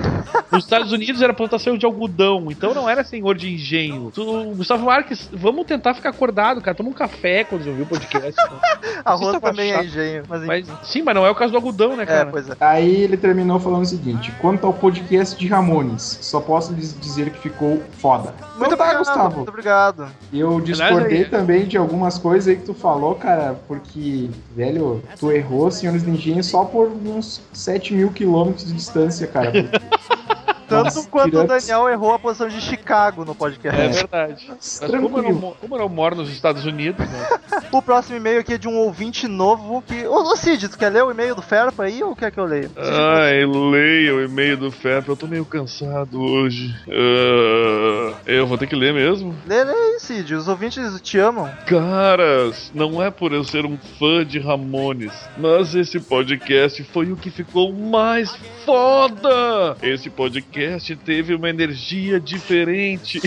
Nos 0.52 0.64
Estados 0.66 0.92
Unidos 0.92 1.22
era 1.22 1.34
plantação 1.34 1.78
de 1.78 1.86
algodão. 1.86 2.48
Então 2.52 2.74
não 2.74 2.90
era 2.90 3.04
senhor 3.04 3.36
de 3.36 3.54
engenho. 3.54 4.12
Tu, 4.14 4.24
Gustavo 4.56 4.86
Marques, 4.86 5.30
vamos 5.32 5.66
tentar 5.66 5.94
ficar 5.94 6.10
acordado, 6.10 6.62
cara. 6.62 6.76
Toma 6.76 6.90
um 6.90 6.94
café 6.94 7.44
quando 7.44 7.66
ouvir 7.68 7.84
o 7.84 7.86
podcast. 7.86 8.34
cara. 8.36 8.82
Arroz 9.06 9.32
tava 9.34 9.50
também 9.52 9.72
é 9.72 9.84
engenho. 9.84 10.24
Mas, 10.28 10.44
Mas, 10.46 10.68
sim, 10.84 11.02
mas 11.02 11.16
não 11.16 11.26
é 11.26 11.30
o 11.32 11.36
caso 11.36 11.52
do 11.52 11.58
algodão, 11.58 11.96
né, 11.96 12.04
É, 12.04 12.06
cara? 12.06 12.30
pois 12.32 12.50
é. 12.50 12.56
Aí 12.60 13.04
ele 13.04 13.18
terminou 13.18 13.60
falando 13.60 13.84
o 13.84 13.86
seguinte: 13.88 14.32
quanto 14.42 14.66
ao 14.68 14.74
podcast 14.74 15.38
de 15.40 15.48
Ramones, 15.48 16.20
só 16.22 16.40
posso 16.42 16.74
lhes 16.74 16.98
dizer 17.00 17.30
que 17.32 17.40
ficou 17.40 17.82
foda. 17.94 18.34
Muito 18.58 18.74
Então 18.74 18.78
tá, 18.78 18.84
obrigado, 18.84 18.98
Gustavo. 19.00 19.36
muito 19.38 19.50
obrigado. 19.50 20.08
Eu 20.34 20.60
discordei 20.62 21.20
aí- 21.20 21.26
também 21.26 21.66
de 21.66 21.78
algumas 21.78 22.18
coisas 22.18 22.41
aí 22.48 22.56
que 22.56 22.64
tu 22.64 22.74
falou, 22.74 23.16
cara, 23.16 23.60
porque, 23.68 24.30
velho, 24.56 25.04
tu 25.20 25.32
errou, 25.32 25.70
senhores 25.72 26.04
engenho, 26.06 26.44
só 26.44 26.66
por 26.66 26.88
uns 26.88 27.42
7 27.54 27.94
mil 27.94 28.12
quilômetros 28.12 28.68
de 28.68 28.74
distância, 28.74 29.28
cara. 29.28 29.52
Tanto 30.72 30.86
Nossa, 30.86 31.10
quanto 31.10 31.38
o. 31.38 31.44
Daniel 31.44 31.90
errou 31.90 32.14
a 32.14 32.20
posição 32.20 32.48
de 32.48 32.62
Chicago 32.62 33.26
no 33.26 33.36
podcast. 33.36 33.82
É 33.82 33.90
verdade. 33.90 34.46
Mas 34.48 34.80
como 34.80 35.18
eu, 35.18 35.24
não, 35.24 35.52
como 35.60 35.76
eu 35.76 35.80
não 35.80 35.90
moro 35.90 36.16
nos 36.16 36.30
Estados 36.30 36.66
Unidos, 36.66 37.06
né? 37.06 37.28
O 37.72 37.82
próximo 37.82 38.18
e-mail 38.18 38.42
aqui 38.42 38.54
é 38.54 38.58
de 38.58 38.68
um 38.68 38.78
ouvinte 38.78 39.28
novo 39.28 39.82
que. 39.82 40.06
Ô, 40.06 40.32
ô 40.32 40.36
Cid, 40.36 40.68
tu 40.68 40.78
quer 40.78 40.90
ler 40.90 41.04
o 41.04 41.12
e-mail 41.12 41.34
do 41.34 41.42
Ferpa 41.42 41.84
aí 41.84 42.04
ou 42.04 42.14
quer 42.14 42.30
que 42.30 42.38
eu 42.38 42.44
leia? 42.44 42.70
Ai, 42.76 43.46
leia 43.46 44.14
o 44.14 44.22
e-mail 44.22 44.58
do 44.58 44.72
FEP. 44.72 45.08
Eu 45.08 45.16
tô 45.16 45.26
meio 45.26 45.46
cansado 45.46 46.22
hoje. 46.22 46.76
Ah, 46.90 48.18
eu 48.26 48.46
vou 48.46 48.58
ter 48.58 48.68
que 48.68 48.76
ler 48.76 48.94
mesmo? 48.94 49.34
Lê, 49.48 49.64
lê 49.64 49.72
aí, 49.72 50.00
Cid. 50.00 50.36
Os 50.36 50.50
ouvintes 50.50 51.00
te 51.02 51.18
amam. 51.18 51.50
Caras, 51.66 52.72
não 52.76 53.02
é 53.02 53.10
por 53.10 53.32
eu 53.32 53.44
ser 53.44 53.66
um 53.66 53.78
fã 53.98 54.26
de 54.26 54.38
Ramones, 54.38 55.14
mas 55.38 55.74
esse 55.74 56.00
podcast 56.00 56.84
foi 56.84 57.12
o 57.12 57.16
que 57.16 57.30
ficou 57.30 57.72
mais 57.72 58.36
foda! 58.66 59.78
Esse 59.82 60.10
podcast 60.10 60.61
teve 60.96 61.36
uma 61.36 61.50
energia 61.50 62.20
diferente, 62.20 63.22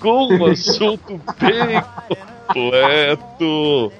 com 0.00 0.32
um 0.34 0.46
assunto 0.46 1.20
bem 1.38 1.82
completo. 2.46 3.92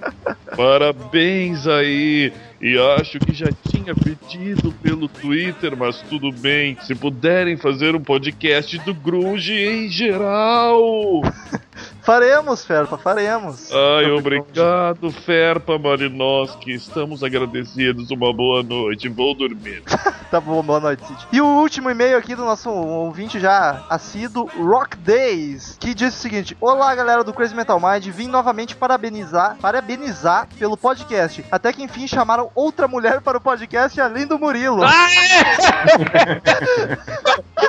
Parabéns 0.56 1.66
aí! 1.66 2.32
E 2.60 2.78
acho 2.78 3.18
que 3.18 3.32
já 3.34 3.48
tinha 3.68 3.94
pedido 3.94 4.72
pelo 4.82 5.08
Twitter, 5.08 5.76
mas 5.76 6.00
tudo 6.02 6.32
bem. 6.32 6.76
Se 6.82 6.94
puderem 6.94 7.56
fazer 7.56 7.94
um 7.94 8.00
podcast 8.00 8.78
do 8.78 8.94
Grunge 8.94 9.52
em 9.52 9.90
geral. 9.90 11.22
Faremos, 12.04 12.64
Ferpa, 12.66 12.98
faremos. 12.98 13.70
Ai, 13.72 14.10
obrigado, 14.10 15.10
Ferpa 15.10 15.78
Malinowski. 15.78 16.72
Estamos 16.74 17.22
agradecidos. 17.24 18.10
Uma 18.10 18.30
boa 18.30 18.62
noite. 18.62 19.08
Vou 19.08 19.34
dormir. 19.34 19.82
Tá 20.30 20.40
bom, 20.40 20.60
boa 20.64 20.80
noite, 20.80 21.06
Cid. 21.06 21.28
E 21.30 21.40
o 21.40 21.46
último 21.46 21.88
e-mail 21.88 22.18
aqui 22.18 22.34
do 22.34 22.44
nosso 22.44 22.68
ouvinte 22.68 23.38
já 23.38 23.84
assíduo, 23.88 24.50
Rock 24.58 24.96
Days, 24.96 25.76
que 25.78 25.94
diz 25.94 26.12
o 26.12 26.18
seguinte: 26.18 26.56
Olá, 26.60 26.92
galera 26.92 27.22
do 27.22 27.32
Crazy 27.32 27.54
Metal 27.54 27.78
Mind, 27.78 28.08
vim 28.08 28.26
novamente 28.26 28.74
parabenizar, 28.74 29.56
parabenizar 29.60 30.48
pelo 30.58 30.76
podcast. 30.76 31.44
Até 31.52 31.72
que 31.72 31.84
enfim 31.84 32.08
chamaram 32.08 32.50
outra 32.52 32.88
mulher 32.88 33.20
para 33.20 33.38
o 33.38 33.40
podcast 33.40 34.00
além 34.00 34.26
do 34.26 34.36
Murilo. 34.36 34.80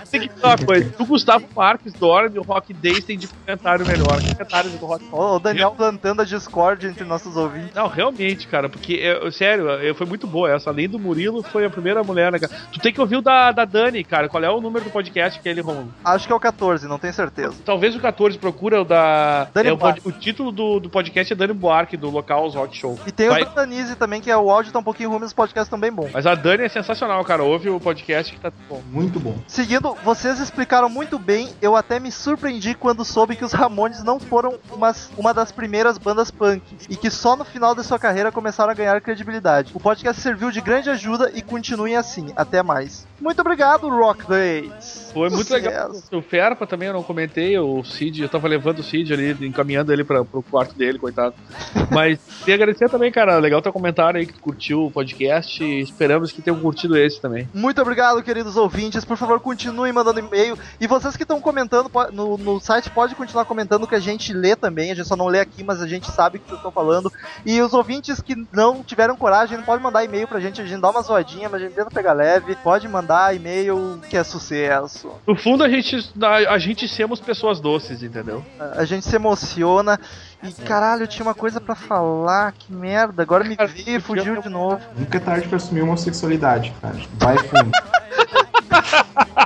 Tem 0.09 0.27
que 0.27 0.39
falar 0.39 0.55
uma 0.57 0.65
coisa. 0.65 0.91
O 0.97 1.05
Gustavo 1.05 1.45
Marques 1.55 1.93
dorme, 1.93 2.39
o 2.39 2.43
Rock 2.43 2.73
Days 2.73 3.03
tem 3.03 3.17
de 3.17 3.27
comentário 3.27 3.85
melhor. 3.85 4.24
Comentários 4.33 4.73
do 4.73 4.85
Rock 4.85 5.05
Ó, 5.11 5.35
o 5.35 5.39
Daniel 5.39 5.71
plantando 5.71 6.21
a 6.21 6.25
discórdia 6.25 6.87
entre 6.87 7.03
nossos 7.03 7.35
ouvintes. 7.35 7.73
Não, 7.73 7.87
realmente, 7.87 8.47
cara, 8.47 8.69
porque, 8.69 8.95
é, 9.01 9.31
sério, 9.31 9.69
é, 9.69 9.93
foi 9.93 10.05
muito 10.05 10.27
boa 10.27 10.51
essa. 10.51 10.69
Além 10.69 10.89
do 10.89 10.99
Murilo, 10.99 11.43
foi 11.43 11.65
a 11.65 11.69
primeira 11.69 12.03
mulher, 12.03 12.31
né, 12.31 12.39
cara? 12.39 12.51
Tu 12.71 12.79
tem 12.79 12.93
que 12.93 12.99
ouvir 12.99 13.17
o 13.17 13.21
da, 13.21 13.51
da 13.51 13.65
Dani, 13.65 14.03
cara. 14.03 14.27
Qual 14.27 14.43
é 14.43 14.49
o 14.49 14.61
número 14.61 14.85
do 14.85 14.91
podcast 14.91 15.39
que 15.39 15.47
ele 15.47 15.61
Romulo? 15.61 15.93
Acho 16.03 16.27
que 16.27 16.33
é 16.33 16.35
o 16.35 16.39
14, 16.39 16.87
não 16.87 16.97
tenho 16.99 17.13
certeza. 17.13 17.55
Talvez 17.63 17.95
o 17.95 17.99
14 17.99 18.37
procura 18.37 18.81
o 18.81 18.85
da. 18.85 19.47
Dani 19.53 19.69
é, 19.69 19.73
o, 19.73 19.77
o 20.05 20.11
título 20.11 20.51
do, 20.51 20.79
do 20.79 20.89
podcast 20.89 21.31
é 21.31 21.35
Dani 21.35 21.53
Buarque, 21.53 21.97
do 21.97 22.09
Local 22.09 22.49
Rock 22.49 22.77
Show. 22.77 22.99
E 23.05 23.11
tem 23.11 23.29
Vai- 23.29 23.43
o 23.43 23.45
da 23.45 23.51
Danise 23.51 23.95
também, 23.95 24.21
que 24.21 24.29
é 24.29 24.37
o 24.37 24.49
áudio 24.49 24.71
tá 24.71 24.79
um 24.79 24.83
pouquinho 24.83 25.09
ruim, 25.09 25.19
mas 25.19 25.31
o 25.31 25.35
podcast 25.35 25.69
também 25.69 25.91
bom. 25.91 26.09
Mas 26.11 26.25
a 26.25 26.35
Dani 26.35 26.63
é 26.63 26.69
sensacional, 26.69 27.23
cara. 27.23 27.43
Ouve 27.43 27.69
o 27.69 27.79
podcast 27.79 28.33
que 28.33 28.39
tá 28.39 28.51
bom. 28.69 28.81
Muito 28.91 29.19
bom. 29.19 29.35
Seguindo, 29.47 29.95
vocês 30.03 30.39
explicaram 30.39 30.89
muito 30.89 31.17
bem, 31.17 31.49
eu 31.61 31.75
até 31.75 31.99
me 31.99 32.11
surpreendi 32.11 32.75
quando 32.75 33.05
soube 33.05 33.35
que 33.35 33.45
os 33.45 33.53
Ramones 33.53 34.03
não 34.03 34.14
foram 34.19 34.57
umas, 34.71 35.09
uma 35.17 35.33
das 35.33 35.51
primeiras 35.51 35.97
bandas 35.97 36.31
punk 36.31 36.61
e 36.89 36.95
que 36.95 37.09
só 37.09 37.35
no 37.35 37.45
final 37.45 37.75
de 37.75 37.83
sua 37.83 37.99
carreira 37.99 38.31
começaram 38.31 38.71
a 38.71 38.75
ganhar 38.75 38.99
credibilidade. 39.01 39.71
O 39.73 39.79
podcast 39.79 40.21
serviu 40.21 40.51
de 40.51 40.61
grande 40.61 40.89
ajuda 40.89 41.31
e 41.33 41.41
continuem 41.41 41.95
assim. 41.95 42.31
Até 42.35 42.61
mais. 42.63 43.07
Muito 43.19 43.39
obrigado, 43.39 43.87
Rock 43.89 44.27
Days. 44.27 45.11
Foi 45.13 45.29
muito 45.29 45.47
Sucesso. 45.47 45.53
legal. 45.65 45.91
O 46.11 46.21
Ferpa 46.21 46.67
também 46.67 46.87
eu 46.87 46.93
não 46.93 47.03
comentei, 47.03 47.57
o 47.57 47.83
Cid, 47.83 48.21
eu 48.21 48.29
tava 48.29 48.47
levando 48.47 48.79
o 48.79 48.83
Cid 48.83 49.13
ali, 49.13 49.47
encaminhando 49.47 49.93
ele 49.93 50.03
pra, 50.03 50.25
pro 50.25 50.43
quarto 50.43 50.75
dele, 50.75 50.99
coitado. 50.99 51.33
Mas 51.89 52.19
queria 52.39 52.55
agradecer 52.55 52.89
também, 52.89 53.11
cara. 53.11 53.37
Legal 53.37 53.61
teu 53.61 53.71
comentário 53.71 54.19
aí 54.19 54.25
que 54.25 54.33
tu 54.33 54.41
curtiu 54.41 54.85
o 54.85 54.91
podcast 54.91 55.63
e 55.63 55.79
esperamos 55.81 56.31
que 56.31 56.41
tenham 56.41 56.59
curtido 56.59 56.97
esse 56.97 57.21
também. 57.21 57.47
Muito 57.53 57.81
obrigado, 57.81 58.21
queridos 58.21 58.57
ouvintes. 58.57 59.05
Por 59.05 59.15
favor, 59.15 59.39
continuem 59.39 59.93
mandando 59.93 60.19
e-mail. 60.19 60.57
E 60.79 60.85
vocês 60.85 61.15
que 61.15 61.23
estão 61.23 61.39
comentando 61.39 61.89
no, 62.11 62.37
no 62.37 62.59
site, 62.59 62.89
pode 62.89 63.15
continuar 63.15 63.45
comentando 63.45 63.87
que 63.87 63.95
a 63.95 63.99
gente 63.99 64.33
lê 64.33 64.55
também. 64.55 64.91
A 64.91 64.95
gente 64.95 65.07
só 65.07 65.15
não 65.15 65.27
lê 65.27 65.39
aqui, 65.39 65.63
mas 65.63 65.81
a 65.81 65.87
gente 65.87 66.11
sabe 66.11 66.37
o 66.37 66.39
que 66.41 66.47
vocês 66.47 66.59
estão 66.59 66.71
falando. 66.71 67.11
E 67.45 67.61
os 67.61 67.73
ouvintes 67.73 68.19
que 68.19 68.35
não 68.51 68.83
tiveram 68.83 69.15
coragem, 69.15 69.61
pode 69.61 69.81
mandar 69.81 70.03
e-mail 70.03 70.27
pra 70.27 70.41
gente. 70.41 70.61
A 70.61 70.65
gente 70.65 70.81
dá 70.81 70.89
uma 70.89 71.01
zoadinha, 71.01 71.47
mas 71.47 71.61
a 71.61 71.65
gente 71.65 71.75
tenta 71.75 71.89
pegar 71.89 72.13
leve. 72.13 72.55
Pode 72.57 72.87
mandar 72.87 73.04
e-mail 73.33 73.99
que 74.09 74.17
é 74.17 74.23
sucesso. 74.23 75.11
No 75.25 75.35
fundo, 75.35 75.63
a 75.63 75.69
gente, 75.69 76.11
a, 76.21 76.53
a 76.53 76.57
gente 76.57 76.87
somos 76.87 77.19
pessoas 77.19 77.59
doces, 77.59 78.03
entendeu? 78.03 78.43
A 78.59 78.81
a 78.81 78.85
gente 78.85 79.05
se 79.05 79.15
emociona. 79.15 79.99
E 80.43 80.51
caralho, 80.63 81.03
eu 81.03 81.07
tinha 81.07 81.25
uma 81.25 81.33
coisa 81.33 81.59
pra 81.59 81.75
falar. 81.75 82.51
Que 82.51 82.71
merda. 82.71 83.23
Agora 83.23 83.43
me 83.43 83.55
Cara, 83.55 83.67
vi 83.67 83.95
e 83.95 83.99
fugiu 83.99 84.41
de 84.41 84.49
novo. 84.49 84.79
Nunca 84.95 85.17
é 85.17 85.19
tarde 85.19 85.47
pra 85.47 85.57
assumir 85.57 85.81
homossexualidade, 85.81 86.73
cara. 86.81 86.95
Vai 87.19 87.37
fundo. 87.37 87.71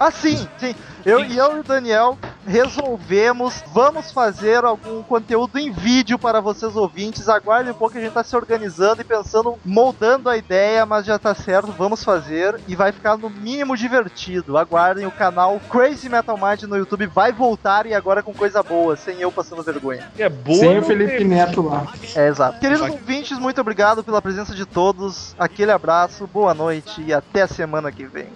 Ah, 0.00 0.10
sim, 0.10 0.48
sim. 0.58 0.74
Eu 1.04 1.22
e 1.22 1.36
eu 1.36 1.58
e 1.58 1.60
o 1.60 1.62
Daniel 1.62 2.18
resolvemos, 2.46 3.62
vamos 3.72 4.10
fazer 4.12 4.64
algum 4.64 5.02
conteúdo 5.02 5.58
em 5.58 5.70
vídeo 5.70 6.18
para 6.18 6.40
vocês 6.40 6.74
ouvintes. 6.74 7.28
Aguardem 7.28 7.70
um 7.72 7.74
pouco, 7.74 7.98
a 7.98 8.00
gente 8.00 8.12
tá 8.12 8.24
se 8.24 8.34
organizando 8.34 9.02
e 9.02 9.04
pensando, 9.04 9.58
moldando 9.62 10.30
a 10.30 10.38
ideia, 10.38 10.86
mas 10.86 11.04
já 11.04 11.18
tá 11.18 11.34
certo, 11.34 11.70
vamos 11.72 12.02
fazer 12.02 12.58
e 12.66 12.74
vai 12.74 12.92
ficar 12.92 13.18
no 13.18 13.28
mínimo 13.28 13.76
divertido. 13.76 14.56
Aguardem 14.56 15.04
o 15.06 15.10
canal 15.10 15.60
Crazy 15.70 16.08
Metal 16.08 16.38
Mind 16.38 16.62
no 16.62 16.78
YouTube 16.78 17.06
vai 17.06 17.30
voltar 17.30 17.84
e 17.84 17.92
agora 17.92 18.22
com 18.22 18.32
coisa 18.32 18.62
boa, 18.62 18.96
sem 18.96 19.20
eu 19.20 19.30
passando 19.30 19.62
vergonha. 19.62 20.10
É 20.18 20.30
boa. 20.30 20.58
Sem 20.58 20.78
o 20.78 20.82
Felipe 20.82 21.18
tem- 21.18 21.26
Neto 21.28 21.60
lá. 21.60 21.86
É 22.16 22.26
exato. 22.26 22.58
Queridos 22.58 22.80
Vai. 22.80 22.90
ouvintes, 22.90 23.38
muito 23.38 23.60
obrigado 23.60 24.02
pela 24.02 24.22
presença 24.22 24.54
de 24.54 24.64
todos. 24.64 25.34
Aquele 25.38 25.72
abraço, 25.72 26.26
boa 26.26 26.54
noite 26.54 27.02
e 27.02 27.12
até 27.12 27.42
a 27.42 27.48
semana 27.48 27.92
que 27.92 28.06
vem. 28.06 28.28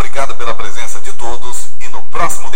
Obrigado 0.00 0.34
pela 0.34 0.54
presença 0.54 0.98
de 1.00 1.12
todos 1.12 1.68
e 1.78 1.88
no 1.88 2.02
próximo 2.04 2.49